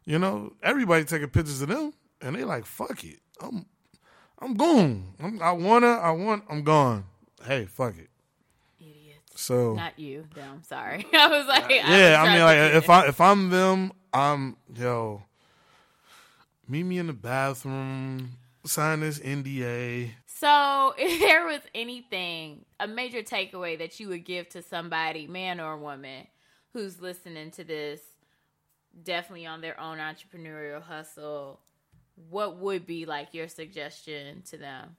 You 0.05 0.19
know, 0.19 0.53
everybody 0.63 1.05
taking 1.05 1.29
pictures 1.29 1.63
of 1.63 1.69
them, 1.69 1.93
and 2.21 2.35
they 2.35 2.45
like, 2.45 2.67
fuck 2.67 3.05
it. 3.05 3.21
I'm, 3.41 3.67
I'm 4.39 4.55
gone. 4.55 5.15
I'm, 5.21 5.41
I 5.43 5.53
wanna, 5.53 5.93
I 5.93 6.11
want, 6.11 6.45
I'm 6.49 6.65
gone. 6.65 7.05
Hey, 7.47 7.67
fuck 7.67 7.97
it. 7.97 8.09
Idiots. 8.81 9.21
So 9.37 9.75
Not 9.75 9.99
you, 9.99 10.27
them. 10.35 10.63
Sorry. 10.67 11.07
I 11.13 11.27
was 11.29 11.47
like, 11.47 11.71
yeah, 11.71 12.23
was 12.23 12.31
I, 12.31 12.35
mean, 12.35 12.45
like 12.45 12.75
if. 12.75 12.91
I 12.91 13.07
if 13.07 13.21
I'm 13.21 13.51
them, 13.51 13.93
I'm 14.13 14.57
yo. 14.75 15.23
Meet 16.67 16.85
me 16.85 16.99
in 16.99 17.07
the 17.09 17.13
bathroom. 17.13 18.31
Sign 18.65 19.01
this 19.01 19.19
NDA. 19.19 20.11
So, 20.41 20.95
if 20.99 21.21
there 21.21 21.45
was 21.45 21.61
anything, 21.75 22.65
a 22.79 22.89
major 22.89 23.23
takeaway 23.23 23.79
that 23.79 24.01
you 24.01 24.09
would 24.09 24.25
give 24.25 24.49
to 24.51 24.63
somebody, 24.63 25.27
man 25.27 25.61
or 25.61 25.77
woman, 25.77 26.27
who's 26.73 27.01
listening 27.01 27.51
to 27.53 27.65
this, 27.65 28.01
definitely 29.03 29.47
on 29.47 29.61
their 29.61 29.79
own 29.79 29.99
entrepreneurial 29.99 30.83
hustle, 30.83 31.61
what 32.29 32.57
would 32.57 32.87
be 32.87 33.05
like 33.05 33.35
your 33.35 33.49
suggestion 33.49 34.43
to 34.43 34.57
them 34.57 34.97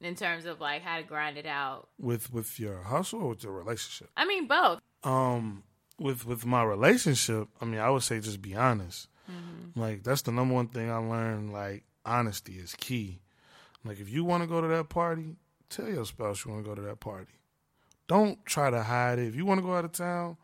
in 0.00 0.14
terms 0.14 0.46
of 0.46 0.60
like 0.60 0.82
how 0.82 0.96
to 0.96 1.02
grind 1.02 1.36
it 1.36 1.46
out? 1.46 1.88
with 1.98 2.32
with 2.32 2.58
your 2.58 2.82
hustle 2.82 3.20
or 3.20 3.28
with 3.30 3.42
your 3.44 3.52
relationship. 3.52 4.10
I 4.16 4.24
mean, 4.24 4.46
both. 4.46 4.80
Um, 5.04 5.62
with 5.98 6.26
with 6.26 6.46
my 6.46 6.62
relationship, 6.62 7.48
I 7.60 7.64
mean, 7.66 7.80
I 7.80 7.90
would 7.90 8.02
say 8.02 8.20
just 8.20 8.40
be 8.40 8.54
honest. 8.54 9.08
Like 9.74 10.04
that's 10.04 10.22
the 10.22 10.32
number 10.32 10.54
one 10.54 10.68
thing 10.68 10.90
I 10.90 10.96
learned. 10.98 11.52
Like 11.52 11.84
honesty 12.04 12.54
is 12.54 12.74
key. 12.74 13.20
Like 13.86 14.00
if 14.00 14.10
you 14.10 14.24
want 14.24 14.42
to 14.42 14.46
go 14.46 14.60
to 14.60 14.68
that 14.68 14.88
party, 14.88 15.36
tell 15.68 15.88
your 15.88 16.04
spouse 16.04 16.44
you 16.44 16.52
want 16.52 16.64
to 16.64 16.68
go 16.68 16.74
to 16.74 16.82
that 16.82 17.00
party. 17.00 17.32
Don't 18.08 18.44
try 18.44 18.70
to 18.70 18.82
hide 18.82 19.18
it. 19.18 19.28
If 19.28 19.34
you 19.34 19.44
want 19.44 19.58
to 19.58 19.66
go 19.66 19.74
out 19.74 19.84
of 19.84 19.92
town, 19.92 20.36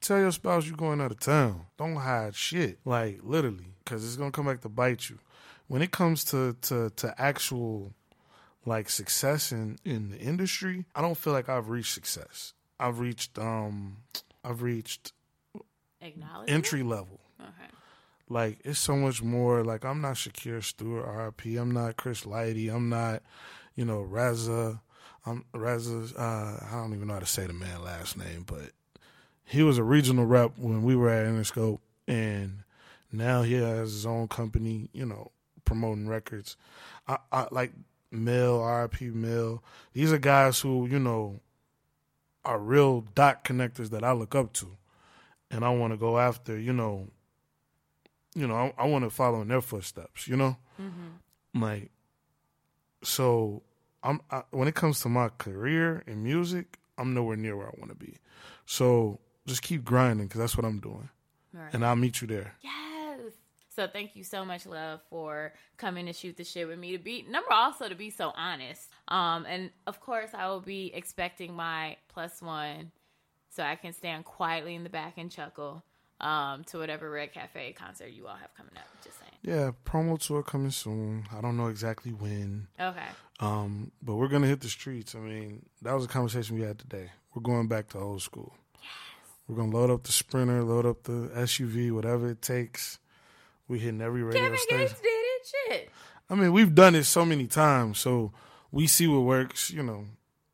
tell 0.00 0.18
your 0.18 0.32
spouse 0.32 0.66
you're 0.66 0.76
going 0.76 1.00
out 1.00 1.10
of 1.10 1.20
town. 1.20 1.66
Don't 1.76 1.96
hide 1.96 2.34
shit. 2.34 2.78
Like 2.84 3.20
literally, 3.22 3.74
because 3.84 4.04
it's 4.04 4.16
gonna 4.16 4.30
come 4.30 4.46
back 4.46 4.60
to 4.62 4.68
bite 4.68 5.08
you. 5.10 5.18
When 5.66 5.82
it 5.82 5.90
comes 5.90 6.24
to 6.26 6.54
to 6.62 6.90
to 6.90 7.14
actual 7.20 7.92
like 8.64 8.88
success 8.88 9.52
in 9.52 9.78
in 9.84 10.10
the 10.10 10.18
industry, 10.18 10.84
I 10.94 11.00
don't 11.00 11.16
feel 11.16 11.32
like 11.32 11.48
I've 11.48 11.68
reached 11.68 11.94
success. 11.94 12.54
I've 12.78 13.00
reached 13.00 13.38
um 13.38 13.98
I've 14.44 14.62
reached 14.62 15.12
entry 16.46 16.82
level. 16.82 17.20
Okay. 17.40 17.70
Like 18.28 18.58
it's 18.64 18.78
so 18.78 18.96
much 18.96 19.22
more. 19.22 19.64
Like 19.64 19.84
I'm 19.84 20.00
not 20.00 20.14
Shakir 20.14 20.62
Stewart, 20.62 21.06
RP. 21.06 21.60
I'm 21.60 21.70
not 21.70 21.96
Chris 21.96 22.22
Lighty. 22.22 22.72
I'm 22.72 22.88
not, 22.88 23.22
you 23.74 23.84
know, 23.84 24.00
Reza. 24.00 24.80
I'm 25.24 25.44
Reza. 25.52 26.14
Uh, 26.16 26.58
I 26.66 26.72
don't 26.72 26.94
even 26.94 27.08
know 27.08 27.14
how 27.14 27.20
to 27.20 27.26
say 27.26 27.46
the 27.46 27.52
man 27.52 27.82
last 27.82 28.16
name, 28.16 28.44
but 28.46 28.70
he 29.44 29.62
was 29.62 29.78
a 29.78 29.82
regional 29.82 30.26
rep 30.26 30.58
when 30.58 30.82
we 30.82 30.94
were 30.94 31.08
at 31.08 31.26
Interscope, 31.26 31.80
and 32.06 32.64
now 33.10 33.42
he 33.42 33.54
has 33.54 33.92
his 33.92 34.06
own 34.06 34.28
company. 34.28 34.90
You 34.92 35.06
know, 35.06 35.32
promoting 35.64 36.08
records. 36.08 36.56
I, 37.06 37.18
I 37.32 37.46
like 37.50 37.72
Mill, 38.10 38.58
RP 38.58 39.12
Mill. 39.12 39.62
These 39.94 40.12
are 40.12 40.18
guys 40.18 40.60
who 40.60 40.86
you 40.86 40.98
know 40.98 41.40
are 42.44 42.58
real 42.58 43.02
dot 43.14 43.44
connectors 43.44 43.90
that 43.90 44.04
I 44.04 44.12
look 44.12 44.34
up 44.34 44.52
to, 44.54 44.76
and 45.50 45.64
I 45.64 45.70
want 45.70 45.94
to 45.94 45.96
go 45.96 46.18
after. 46.18 46.58
You 46.58 46.74
know, 46.74 47.08
you 48.38 48.46
know, 48.46 48.54
I, 48.78 48.84
I 48.84 48.86
want 48.86 49.04
to 49.04 49.10
follow 49.10 49.40
in 49.42 49.48
their 49.48 49.60
footsteps. 49.60 50.28
You 50.28 50.36
know, 50.36 50.56
like 51.54 51.90
so. 53.02 53.62
I'm 54.02 54.20
I, 54.30 54.42
when 54.52 54.68
it 54.68 54.76
comes 54.76 55.00
to 55.00 55.08
my 55.08 55.28
career 55.38 56.04
in 56.06 56.22
music, 56.22 56.78
I'm 56.96 57.14
nowhere 57.14 57.36
near 57.36 57.56
where 57.56 57.66
I 57.66 57.74
want 57.78 57.90
to 57.90 57.96
be. 57.96 58.14
So 58.64 59.18
just 59.46 59.62
keep 59.62 59.84
grinding 59.84 60.28
because 60.28 60.38
that's 60.40 60.56
what 60.56 60.64
I'm 60.64 60.78
doing, 60.78 61.08
Right. 61.52 61.74
and 61.74 61.84
I'll 61.84 61.96
meet 61.96 62.20
you 62.20 62.28
there. 62.28 62.54
Yes. 62.60 63.20
So 63.74 63.88
thank 63.88 64.14
you 64.14 64.22
so 64.22 64.44
much, 64.44 64.66
love, 64.66 65.00
for 65.10 65.52
coming 65.78 66.06
to 66.06 66.12
shoot 66.12 66.36
the 66.36 66.44
shit 66.44 66.68
with 66.68 66.78
me. 66.78 66.92
To 66.92 66.98
be 67.02 67.24
number 67.28 67.52
also 67.52 67.88
to 67.88 67.94
be 67.96 68.10
so 68.10 68.32
honest. 68.36 68.88
Um, 69.08 69.46
and 69.46 69.70
of 69.88 70.00
course 70.00 70.30
I 70.32 70.46
will 70.48 70.60
be 70.60 70.92
expecting 70.94 71.54
my 71.54 71.96
plus 72.08 72.40
one, 72.40 72.92
so 73.50 73.64
I 73.64 73.74
can 73.74 73.92
stand 73.92 74.24
quietly 74.24 74.76
in 74.76 74.84
the 74.84 74.90
back 74.90 75.14
and 75.16 75.28
chuckle. 75.30 75.82
Um, 76.20 76.64
to 76.64 76.78
whatever 76.78 77.08
Red 77.10 77.32
Cafe 77.32 77.72
concert 77.74 78.08
you 78.08 78.26
all 78.26 78.34
have 78.34 78.52
coming 78.56 78.72
up. 78.76 78.84
Just 79.04 79.18
saying. 79.20 79.32
Yeah, 79.42 79.70
promo 79.84 80.18
tour 80.18 80.42
coming 80.42 80.72
soon. 80.72 81.26
I 81.36 81.40
don't 81.40 81.56
know 81.56 81.68
exactly 81.68 82.12
when, 82.12 82.66
Okay. 82.80 83.06
um, 83.38 83.92
but 84.02 84.16
we're 84.16 84.26
gonna 84.28 84.48
hit 84.48 84.60
the 84.60 84.68
streets. 84.68 85.14
I 85.14 85.18
mean, 85.20 85.64
that 85.82 85.92
was 85.92 86.04
a 86.04 86.08
conversation 86.08 86.56
we 86.56 86.62
had 86.62 86.78
today. 86.78 87.12
We're 87.34 87.42
going 87.42 87.68
back 87.68 87.88
to 87.90 87.98
old 87.98 88.22
school. 88.22 88.52
Yes. 88.74 88.90
We're 89.46 89.54
gonna 89.56 89.70
load 89.76 89.90
up 89.90 90.02
the 90.02 90.10
Sprinter, 90.12 90.64
load 90.64 90.86
up 90.86 91.04
the 91.04 91.30
SUV, 91.36 91.92
whatever 91.92 92.30
it 92.30 92.42
takes. 92.42 92.98
We 93.68 93.78
hitting 93.78 94.00
every 94.00 94.22
radio 94.24 94.42
Kevin 94.42 94.58
station. 94.58 94.78
Gates 94.88 95.00
did 95.00 95.08
it. 95.08 95.46
Shit. 95.68 95.90
I 96.28 96.34
mean, 96.34 96.52
we've 96.52 96.74
done 96.74 96.96
it 96.96 97.04
so 97.04 97.24
many 97.24 97.46
times, 97.46 97.98
so 98.00 98.32
we 98.72 98.86
see 98.88 99.06
what 99.06 99.20
works. 99.20 99.70
You 99.70 99.84
know, 99.84 100.06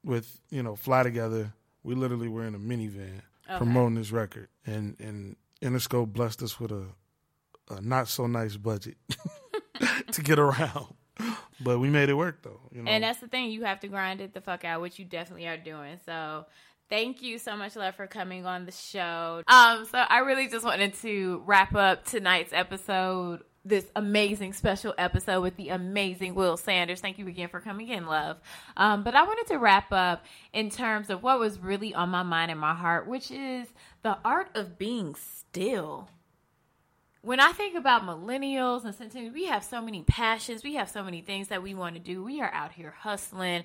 with 0.05 0.41
you 0.51 0.63
know, 0.63 0.77
fly 0.77 1.03
together. 1.05 1.55
We 1.83 1.95
literally 1.95 2.29
were 2.29 2.45
in 2.47 2.55
a 2.55 2.59
minivan 2.59 3.23
Okay. 3.49 3.57
promoting 3.59 3.95
this 3.95 4.11
record, 4.13 4.49
and 4.67 4.97
and 5.01 5.37
Interscope 5.65 6.13
blessed 6.13 6.43
us 6.43 6.61
with 6.61 6.71
a, 6.71 6.85
a 7.71 7.81
not 7.81 8.09
so 8.09 8.27
nice 8.27 8.57
budget 8.57 8.97
to 10.13 10.23
get 10.23 10.39
around. 10.39 10.95
But 11.61 11.79
we 11.79 11.89
made 11.89 12.11
it 12.11 12.15
work 12.15 12.43
though. 12.43 12.61
You 12.71 12.83
know? 12.83 12.91
And 12.91 13.03
that's 13.03 13.21
the 13.21 13.29
thing, 13.29 13.51
you 13.51 13.65
have 13.65 13.81
to 13.81 13.89
grind 13.89 14.21
it 14.21 14.35
the 14.35 14.41
fuck 14.41 14.65
out, 14.65 14.81
which 14.81 14.99
you 14.99 15.05
definitely 15.05 15.47
are 15.47 15.57
doing. 15.57 15.99
So 16.05 16.45
thank 16.91 17.23
you 17.23 17.39
so 17.39 17.57
much, 17.57 17.77
love, 17.77 17.95
for 17.95 18.07
coming 18.07 18.45
on 18.45 18.67
the 18.67 18.73
show. 18.73 19.43
Um, 19.47 19.87
so 19.87 19.99
I 19.99 20.19
really 20.19 20.49
just 20.49 20.65
wanted 20.65 20.95
to 21.03 21.43
wrap 21.47 21.75
up 21.75 22.05
tonight's 22.05 22.53
episode 22.53 23.43
this 23.65 23.87
amazing 23.97 24.53
special 24.53 24.95
episode 24.99 25.41
with 25.41 25.57
the 25.57 25.71
amazing 25.71 26.35
Will 26.35 26.57
Sanders. 26.57 27.01
Thank 27.01 27.19
you 27.19 27.27
again 27.27 27.49
for 27.49 27.61
coming 27.61 27.89
in, 27.89 28.07
love. 28.07 28.37
Um, 28.77 29.03
but 29.03 29.15
I 29.15 29.23
wanted 29.23 29.47
to 29.53 29.59
wrap 29.59 29.91
up 29.91 30.25
in 30.53 30.71
terms 30.71 31.09
of 31.09 31.23
what 31.23 31.39
was 31.39 31.59
really 31.59 31.95
on 31.95 32.11
my 32.11 32.23
mind 32.23 32.51
and 32.51 32.61
my 32.61 32.75
heart, 32.75 33.07
which 33.07 33.31
is 33.31 33.69
the 34.03 34.19
art 34.25 34.49
of 34.55 34.79
being 34.79 35.15
still. 35.15 36.09
When 37.23 37.41
I 37.41 37.53
think 37.53 37.75
about 37.75 38.03
millennials 38.03 38.85
and 38.85 38.95
centennials, 38.95 39.33
we 39.33 39.47
have 39.47 39.65
so 39.65 39.81
many 39.81 40.03
passions, 40.03 40.63
we 40.63 40.75
have 40.75 40.91
so 40.91 41.03
many 41.03 41.23
things 41.23 41.49
that 41.49 41.63
we 41.63 41.75
want 41.75 41.95
to 41.95 42.01
do. 42.01 42.23
We 42.23 42.43
are 42.43 42.53
out 42.53 42.73
here 42.73 42.95
hustling 42.99 43.65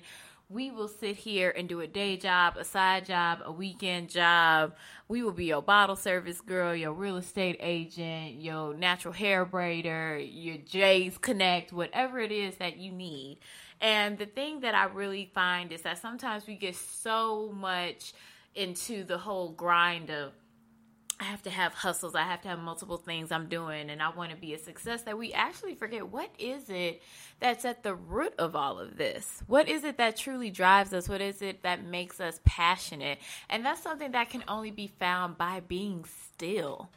we 0.50 0.68
will 0.72 0.88
sit 0.88 1.16
here 1.16 1.54
and 1.56 1.68
do 1.68 1.80
a 1.80 1.86
day 1.86 2.16
job, 2.16 2.56
a 2.56 2.64
side 2.64 3.06
job, 3.06 3.38
a 3.44 3.52
weekend 3.52 4.10
job. 4.10 4.74
We 5.06 5.22
will 5.22 5.32
be 5.32 5.44
your 5.44 5.62
bottle 5.62 5.94
service 5.94 6.40
girl, 6.40 6.74
your 6.74 6.92
real 6.92 7.16
estate 7.16 7.56
agent, 7.60 8.40
your 8.40 8.74
natural 8.74 9.14
hair 9.14 9.46
braider, 9.46 10.28
your 10.28 10.56
J's 10.56 11.16
Connect, 11.18 11.72
whatever 11.72 12.18
it 12.18 12.32
is 12.32 12.56
that 12.56 12.78
you 12.78 12.90
need. 12.90 13.38
And 13.80 14.18
the 14.18 14.26
thing 14.26 14.60
that 14.60 14.74
I 14.74 14.86
really 14.86 15.30
find 15.32 15.70
is 15.70 15.82
that 15.82 15.98
sometimes 15.98 16.48
we 16.48 16.56
get 16.56 16.74
so 16.74 17.52
much 17.52 18.12
into 18.56 19.04
the 19.04 19.18
whole 19.18 19.50
grind 19.50 20.10
of 20.10 20.32
I 21.20 21.24
have 21.24 21.42
to 21.42 21.50
have 21.50 21.74
hustles. 21.74 22.14
I 22.14 22.22
have 22.22 22.40
to 22.42 22.48
have 22.48 22.58
multiple 22.58 22.96
things 22.96 23.30
I'm 23.30 23.46
doing 23.46 23.90
and 23.90 24.02
I 24.02 24.08
want 24.08 24.30
to 24.30 24.36
be 24.38 24.54
a 24.54 24.58
success 24.58 25.02
that 25.02 25.18
we 25.18 25.34
actually 25.34 25.74
forget 25.74 26.08
what 26.08 26.30
is 26.38 26.70
it 26.70 27.02
that's 27.40 27.66
at 27.66 27.82
the 27.82 27.94
root 27.94 28.32
of 28.38 28.56
all 28.56 28.78
of 28.78 28.96
this? 28.96 29.42
What 29.46 29.68
is 29.68 29.84
it 29.84 29.98
that 29.98 30.16
truly 30.16 30.48
drives 30.48 30.94
us? 30.94 31.10
What 31.10 31.20
is 31.20 31.42
it 31.42 31.62
that 31.62 31.84
makes 31.84 32.20
us 32.20 32.40
passionate? 32.46 33.18
And 33.50 33.66
that's 33.66 33.82
something 33.82 34.12
that 34.12 34.30
can 34.30 34.44
only 34.48 34.70
be 34.70 34.86
found 34.86 35.36
by 35.36 35.60
being 35.60 36.06
still. 36.06 36.88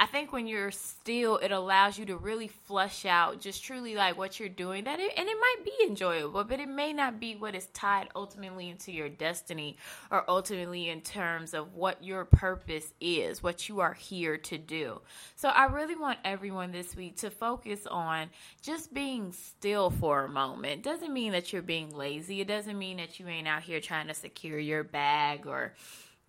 I 0.00 0.06
think 0.06 0.32
when 0.32 0.46
you're 0.46 0.70
still, 0.70 1.38
it 1.38 1.50
allows 1.50 1.98
you 1.98 2.06
to 2.06 2.16
really 2.16 2.46
flush 2.46 3.04
out 3.04 3.40
just 3.40 3.64
truly 3.64 3.96
like 3.96 4.16
what 4.16 4.38
you're 4.38 4.48
doing. 4.48 4.84
That 4.84 5.00
it, 5.00 5.12
and 5.16 5.28
it 5.28 5.36
might 5.40 5.64
be 5.64 5.72
enjoyable, 5.84 6.44
but 6.44 6.60
it 6.60 6.68
may 6.68 6.92
not 6.92 7.18
be 7.18 7.34
what 7.34 7.56
is 7.56 7.66
tied 7.66 8.08
ultimately 8.14 8.68
into 8.68 8.92
your 8.92 9.08
destiny 9.08 9.76
or 10.12 10.24
ultimately 10.30 10.88
in 10.88 11.00
terms 11.00 11.52
of 11.52 11.74
what 11.74 12.04
your 12.04 12.24
purpose 12.24 12.94
is, 13.00 13.42
what 13.42 13.68
you 13.68 13.80
are 13.80 13.94
here 13.94 14.36
to 14.36 14.56
do. 14.56 15.00
So 15.34 15.48
I 15.48 15.64
really 15.64 15.96
want 15.96 16.20
everyone 16.24 16.70
this 16.70 16.94
week 16.94 17.16
to 17.18 17.30
focus 17.30 17.84
on 17.86 18.30
just 18.62 18.94
being 18.94 19.32
still 19.32 19.90
for 19.90 20.24
a 20.24 20.28
moment. 20.28 20.84
Doesn't 20.84 21.12
mean 21.12 21.32
that 21.32 21.52
you're 21.52 21.60
being 21.60 21.90
lazy. 21.90 22.40
It 22.40 22.48
doesn't 22.48 22.78
mean 22.78 22.98
that 22.98 23.18
you 23.18 23.26
ain't 23.26 23.48
out 23.48 23.62
here 23.62 23.80
trying 23.80 24.06
to 24.06 24.14
secure 24.14 24.60
your 24.60 24.84
bag 24.84 25.46
or 25.46 25.74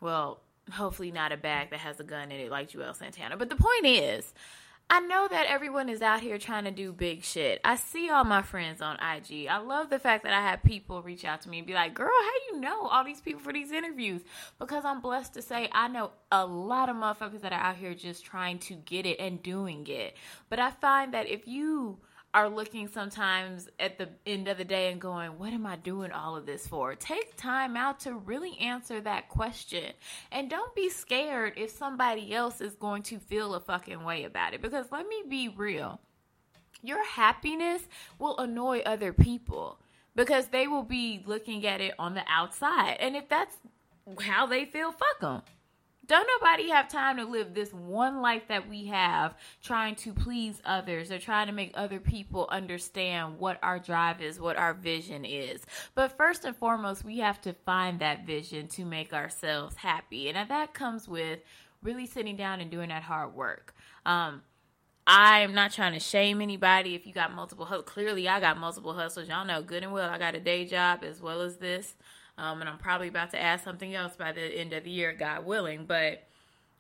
well, 0.02 0.40
hopefully 0.72 1.12
not 1.12 1.32
a 1.32 1.38
bag 1.38 1.70
that 1.72 1.80
has 1.80 2.00
a 2.00 2.04
gun 2.04 2.32
in 2.32 2.40
it 2.40 2.52
like 2.52 2.72
Juelz 2.72 2.98
Santana. 2.98 3.38
But 3.38 3.50
the 3.50 3.56
point 3.56 3.86
is, 3.86 4.34
I 4.92 5.02
know 5.02 5.28
that 5.30 5.46
everyone 5.46 5.88
is 5.88 6.02
out 6.02 6.22
here 6.22 6.40
trying 6.40 6.64
to 6.64 6.72
do 6.72 6.92
big 6.92 7.24
shit. 7.24 7.62
I 7.64 7.76
see 7.76 8.10
all 8.10 8.24
my 8.24 8.42
friends 8.42 8.82
on 8.82 8.96
IG. 8.96 9.46
I 9.48 9.58
love 9.58 9.92
the 9.92 10.00
fact 10.00 10.24
that 10.24 10.34
I 10.34 10.42
have 10.42 10.64
people 10.64 11.04
reach 11.04 11.24
out 11.24 11.42
to 11.42 11.50
me 11.50 11.60
and 11.60 11.68
be 11.68 11.76
like, 11.76 11.94
girl, 11.94 12.10
how 12.10 12.32
you 12.56 12.60
know 12.60 12.88
all 12.88 13.04
these 13.04 13.22
people 13.22 13.40
for 13.40 13.54
these 13.54 13.72
interviews? 13.72 14.22
Because 14.58 14.86
I'm 14.86 15.00
blessed 15.00 15.36
to 15.36 15.44
say 15.44 15.70
I 15.72 15.90
know 15.90 16.12
a 16.32 16.44
lot 16.44 16.90
of 16.90 16.96
motherfuckers 16.96 17.42
that 17.42 17.54
are 17.54 17.60
out 17.60 17.76
here 17.76 17.94
just 17.94 18.26
trying 18.26 18.58
to 18.60 18.74
get 18.74 19.06
it 19.06 19.20
and 19.20 19.44
doing 19.44 19.86
it. 19.88 20.16
But 20.50 20.58
I 20.58 20.72
find 20.72 21.14
that 21.14 21.28
if 21.28 21.48
you 21.48 22.00
are 22.34 22.50
looking 22.50 22.88
sometimes 22.88 23.70
at 23.80 23.98
the 23.98 24.10
end 24.26 24.48
of 24.48 24.58
the 24.58 24.64
day 24.64 24.92
and 24.92 25.02
going, 25.02 25.38
What 25.40 25.54
am 25.54 25.66
I 25.66 25.76
doing 25.76 26.12
all 26.12 26.36
of 26.36 26.46
this 26.46 26.68
for? 26.68 26.96
Take 26.96 27.36
time 27.36 27.76
out 27.76 28.00
to 28.02 28.14
really 28.14 28.58
answer 28.60 29.02
that 29.02 29.30
question. 29.30 29.94
And 30.32 30.50
don't 30.50 30.74
be 30.76 30.90
scared 30.90 31.54
if 31.58 31.72
somebody 31.72 32.34
else 32.34 32.62
is 32.62 32.76
going 32.76 33.04
to 33.04 33.20
feel 33.20 33.56
a 33.56 33.60
fucking 33.60 34.04
way 34.04 34.24
about 34.26 34.54
it. 34.54 34.62
Because 34.62 34.92
let 34.92 35.08
me 35.08 35.24
be 35.28 35.50
real 35.50 36.00
your 36.82 37.04
happiness 37.06 37.82
will 38.18 38.38
annoy 38.38 38.80
other 38.80 39.14
people 39.14 39.80
because 40.16 40.48
they 40.48 40.68
will 40.68 40.84
be 40.84 41.24
looking 41.26 41.66
at 41.66 41.82
it 41.82 41.94
on 42.00 42.14
the 42.14 42.24
outside. 42.28 42.98
And 43.00 43.16
if 43.16 43.28
that's 43.30 43.58
how 44.22 44.46
they 44.46 44.66
feel, 44.66 44.92
fuck 44.92 45.20
them. 45.20 45.42
Don't 46.10 46.28
nobody 46.42 46.70
have 46.72 46.90
time 46.90 47.18
to 47.18 47.24
live 47.24 47.54
this 47.54 47.72
one 47.72 48.20
life 48.20 48.48
that 48.48 48.68
we 48.68 48.88
have 48.88 49.36
trying 49.62 49.94
to 49.98 50.12
please 50.12 50.60
others 50.66 51.12
or 51.12 51.20
trying 51.20 51.46
to 51.46 51.54
make 51.54 51.72
other 51.76 52.00
people 52.00 52.48
understand 52.50 53.38
what 53.38 53.60
our 53.62 53.78
drive 53.78 54.20
is, 54.20 54.40
what 54.40 54.58
our 54.58 54.74
vision 54.74 55.24
is. 55.24 55.62
But 55.94 56.18
first 56.18 56.46
and 56.46 56.56
foremost, 56.56 57.06
we 57.06 57.20
have 57.20 57.40
to 57.42 57.54
find 57.54 58.00
that 58.00 58.26
vision 58.26 58.68
to 58.70 58.86
make 58.86 59.14
ourselves 59.14 59.76
happy. 59.76 60.30
And 60.30 60.50
that 60.50 60.74
comes 60.74 61.08
with 61.08 61.42
really 61.84 62.08
sitting 62.08 62.36
down 62.36 62.60
and 62.60 62.72
doing 62.72 62.90
that 62.90 63.04
hard 63.04 63.36
work. 63.36 63.76
Um, 64.04 64.42
I'm 65.06 65.54
not 65.54 65.72
trying 65.72 65.94
to 65.94 66.00
shame 66.00 66.42
anybody 66.42 66.96
if 66.96 67.06
you 67.06 67.14
got 67.14 67.36
multiple 67.36 67.66
hustles. 67.66 67.86
Clearly, 67.88 68.28
I 68.28 68.40
got 68.40 68.58
multiple 68.58 68.94
hustles. 68.94 69.30
Y'all 69.30 69.46
know 69.46 69.62
good 69.62 69.84
and 69.84 69.94
well 69.94 70.10
I 70.10 70.18
got 70.18 70.34
a 70.34 70.40
day 70.40 70.66
job 70.66 71.04
as 71.04 71.22
well 71.22 71.42
as 71.42 71.58
this. 71.58 71.94
Um, 72.40 72.62
and 72.62 72.70
I'm 72.70 72.78
probably 72.78 73.10
about 73.10 73.32
to 73.32 73.42
add 73.42 73.62
something 73.62 73.94
else 73.94 74.16
by 74.16 74.32
the 74.32 74.42
end 74.42 74.72
of 74.72 74.86
the 74.86 74.90
year, 74.90 75.14
God 75.14 75.46
willing. 75.46 75.86
But 75.86 76.24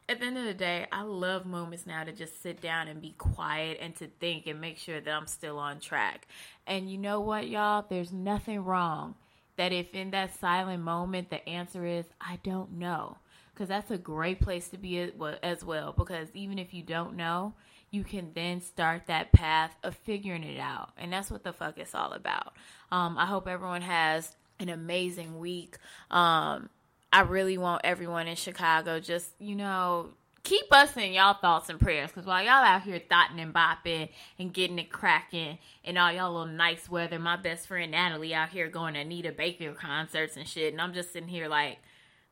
at 0.07 0.20
the 0.20 0.26
end 0.26 0.38
of 0.38 0.45
the 0.45 0.53
day, 0.53 0.88
I 0.91 1.01
love 1.01 1.45
moments 1.45 1.86
now 1.86 2.03
to 2.05 2.14
just 2.14 2.41
sit 2.41 2.62
down 2.62 2.88
and 2.88 3.01
be 3.01 3.14
quiet 3.18 3.78
and 3.82 3.93
to 3.97 4.07
think 4.07 4.47
and 4.47 4.62
make 4.62 4.78
sure 4.78 5.01
that 5.01 5.14
I'm 5.14 5.28
still 5.28 5.60
on 5.60 5.82
track. 5.82 6.28
And 6.66 6.89
you 6.89 6.97
know 6.97 7.20
what, 7.20 7.49
y'all? 7.49 7.86
There's 7.88 8.14
nothing 8.14 8.64
wrong 8.64 9.16
that 9.57 9.74
if 9.74 9.93
in 9.93 10.12
that 10.12 10.39
silent 10.39 10.82
moment 10.82 11.30
the 11.30 11.47
answer 11.47 11.86
is, 11.86 12.05
I 12.22 12.39
don't 12.43 12.72
know. 12.80 13.18
Because 13.53 13.68
that's 13.68 13.91
a 13.91 13.97
great 13.97 14.39
place 14.39 14.70
to 14.70 14.78
be 14.78 15.12
as 15.43 15.66
well. 15.66 15.93
Because 15.95 16.30
even 16.34 16.57
if 16.57 16.74
you 16.74 16.82
don't 16.82 17.18
know, 17.18 17.53
you 17.91 18.05
can 18.05 18.32
then 18.34 18.62
start 18.62 19.07
that 19.07 19.34
path 19.34 19.76
of 19.84 19.95
figuring 19.97 20.45
it 20.45 20.60
out. 20.60 20.91
And 20.97 21.12
that's 21.12 21.30
what 21.30 21.43
the 21.43 21.51
fuck 21.51 21.78
it's 21.78 21.93
all 21.93 22.14
about. 22.14 22.53
Um, 22.91 23.18
I 23.18 23.26
hope 23.26 23.47
everyone 23.47 23.82
has 23.82 24.34
an 24.60 24.70
amazing 24.70 25.39
week. 25.39 25.78
Um, 26.12 26.70
I 27.12 27.22
really 27.22 27.57
want 27.57 27.82
everyone 27.84 28.28
in 28.28 28.36
Chicago 28.36 28.99
just, 28.99 29.30
you 29.39 29.55
know, 29.55 30.10
keep 30.43 30.72
us 30.72 30.95
in 30.95 31.14
y'all 31.14 31.34
thoughts 31.34 31.70
and 31.70 31.80
prayers 31.80 32.10
because 32.10 32.26
while 32.26 32.41
y'all 32.41 32.64
out 32.64 32.84
here 32.84 33.01
thotting 33.10 33.39
and 33.39 33.53
bopping 33.53 34.10
and 34.38 34.53
getting 34.53 34.80
it 34.80 34.91
cracking 34.91 35.57
and 35.84 35.97
all 35.97 36.12
y'all 36.12 36.32
little 36.32 36.53
nice 36.53 36.89
weather, 36.89 37.20
my 37.20 37.36
best 37.36 37.68
friend 37.68 37.91
Natalie 37.91 38.34
out 38.34 38.49
here 38.49 38.68
going 38.68 38.93
to 38.93 39.01
Anita 39.01 39.32
Baker 39.32 39.74
concerts 39.74 40.38
and 40.38 40.47
shit, 40.47 40.74
and 40.74 40.82
I'm 40.82 40.93
just 40.93 41.14
sitting 41.14 41.30
here 41.30 41.47
like, 41.47 41.78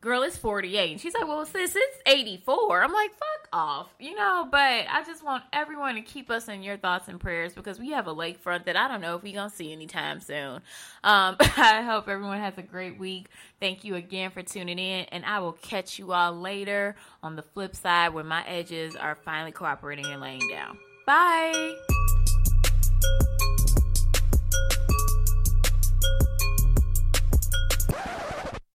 girl, 0.01 0.23
it's 0.23 0.37
48. 0.37 0.91
And 0.91 1.01
she's 1.01 1.13
like, 1.13 1.27
well, 1.27 1.45
sis, 1.45 1.75
it's 1.75 1.97
84. 2.05 2.83
I'm 2.83 2.93
like, 2.93 3.11
fuck 3.11 3.49
off, 3.51 3.93
you 3.99 4.15
know, 4.15 4.47
but 4.49 4.59
I 4.59 5.03
just 5.05 5.23
want 5.23 5.43
everyone 5.51 5.95
to 5.95 6.01
keep 6.01 6.29
us 6.29 6.47
in 6.47 6.63
your 6.63 6.77
thoughts 6.77 7.07
and 7.07 7.19
prayers 7.19 7.53
because 7.53 7.79
we 7.79 7.91
have 7.91 8.07
a 8.07 8.13
lakefront 8.13 8.65
that 8.65 8.75
I 8.75 8.87
don't 8.87 9.01
know 9.01 9.15
if 9.15 9.23
we're 9.23 9.33
going 9.33 9.49
to 9.49 9.55
see 9.55 9.71
anytime 9.71 10.19
soon. 10.19 10.61
Um, 11.03 11.35
I 11.39 11.81
hope 11.81 12.07
everyone 12.07 12.39
has 12.39 12.57
a 12.57 12.61
great 12.61 12.99
week. 12.99 13.29
Thank 13.59 13.83
you 13.83 13.95
again 13.95 14.31
for 14.31 14.43
tuning 14.43 14.79
in, 14.79 15.05
and 15.05 15.25
I 15.25 15.39
will 15.39 15.53
catch 15.53 15.97
you 15.97 16.11
all 16.11 16.33
later 16.33 16.95
on 17.23 17.35
the 17.35 17.41
flip 17.41 17.75
side 17.75 18.13
when 18.13 18.27
my 18.27 18.45
edges 18.45 18.95
are 18.95 19.15
finally 19.15 19.51
cooperating 19.51 20.05
and 20.05 20.21
laying 20.21 20.47
down. 20.49 20.77
Bye. 21.05 21.73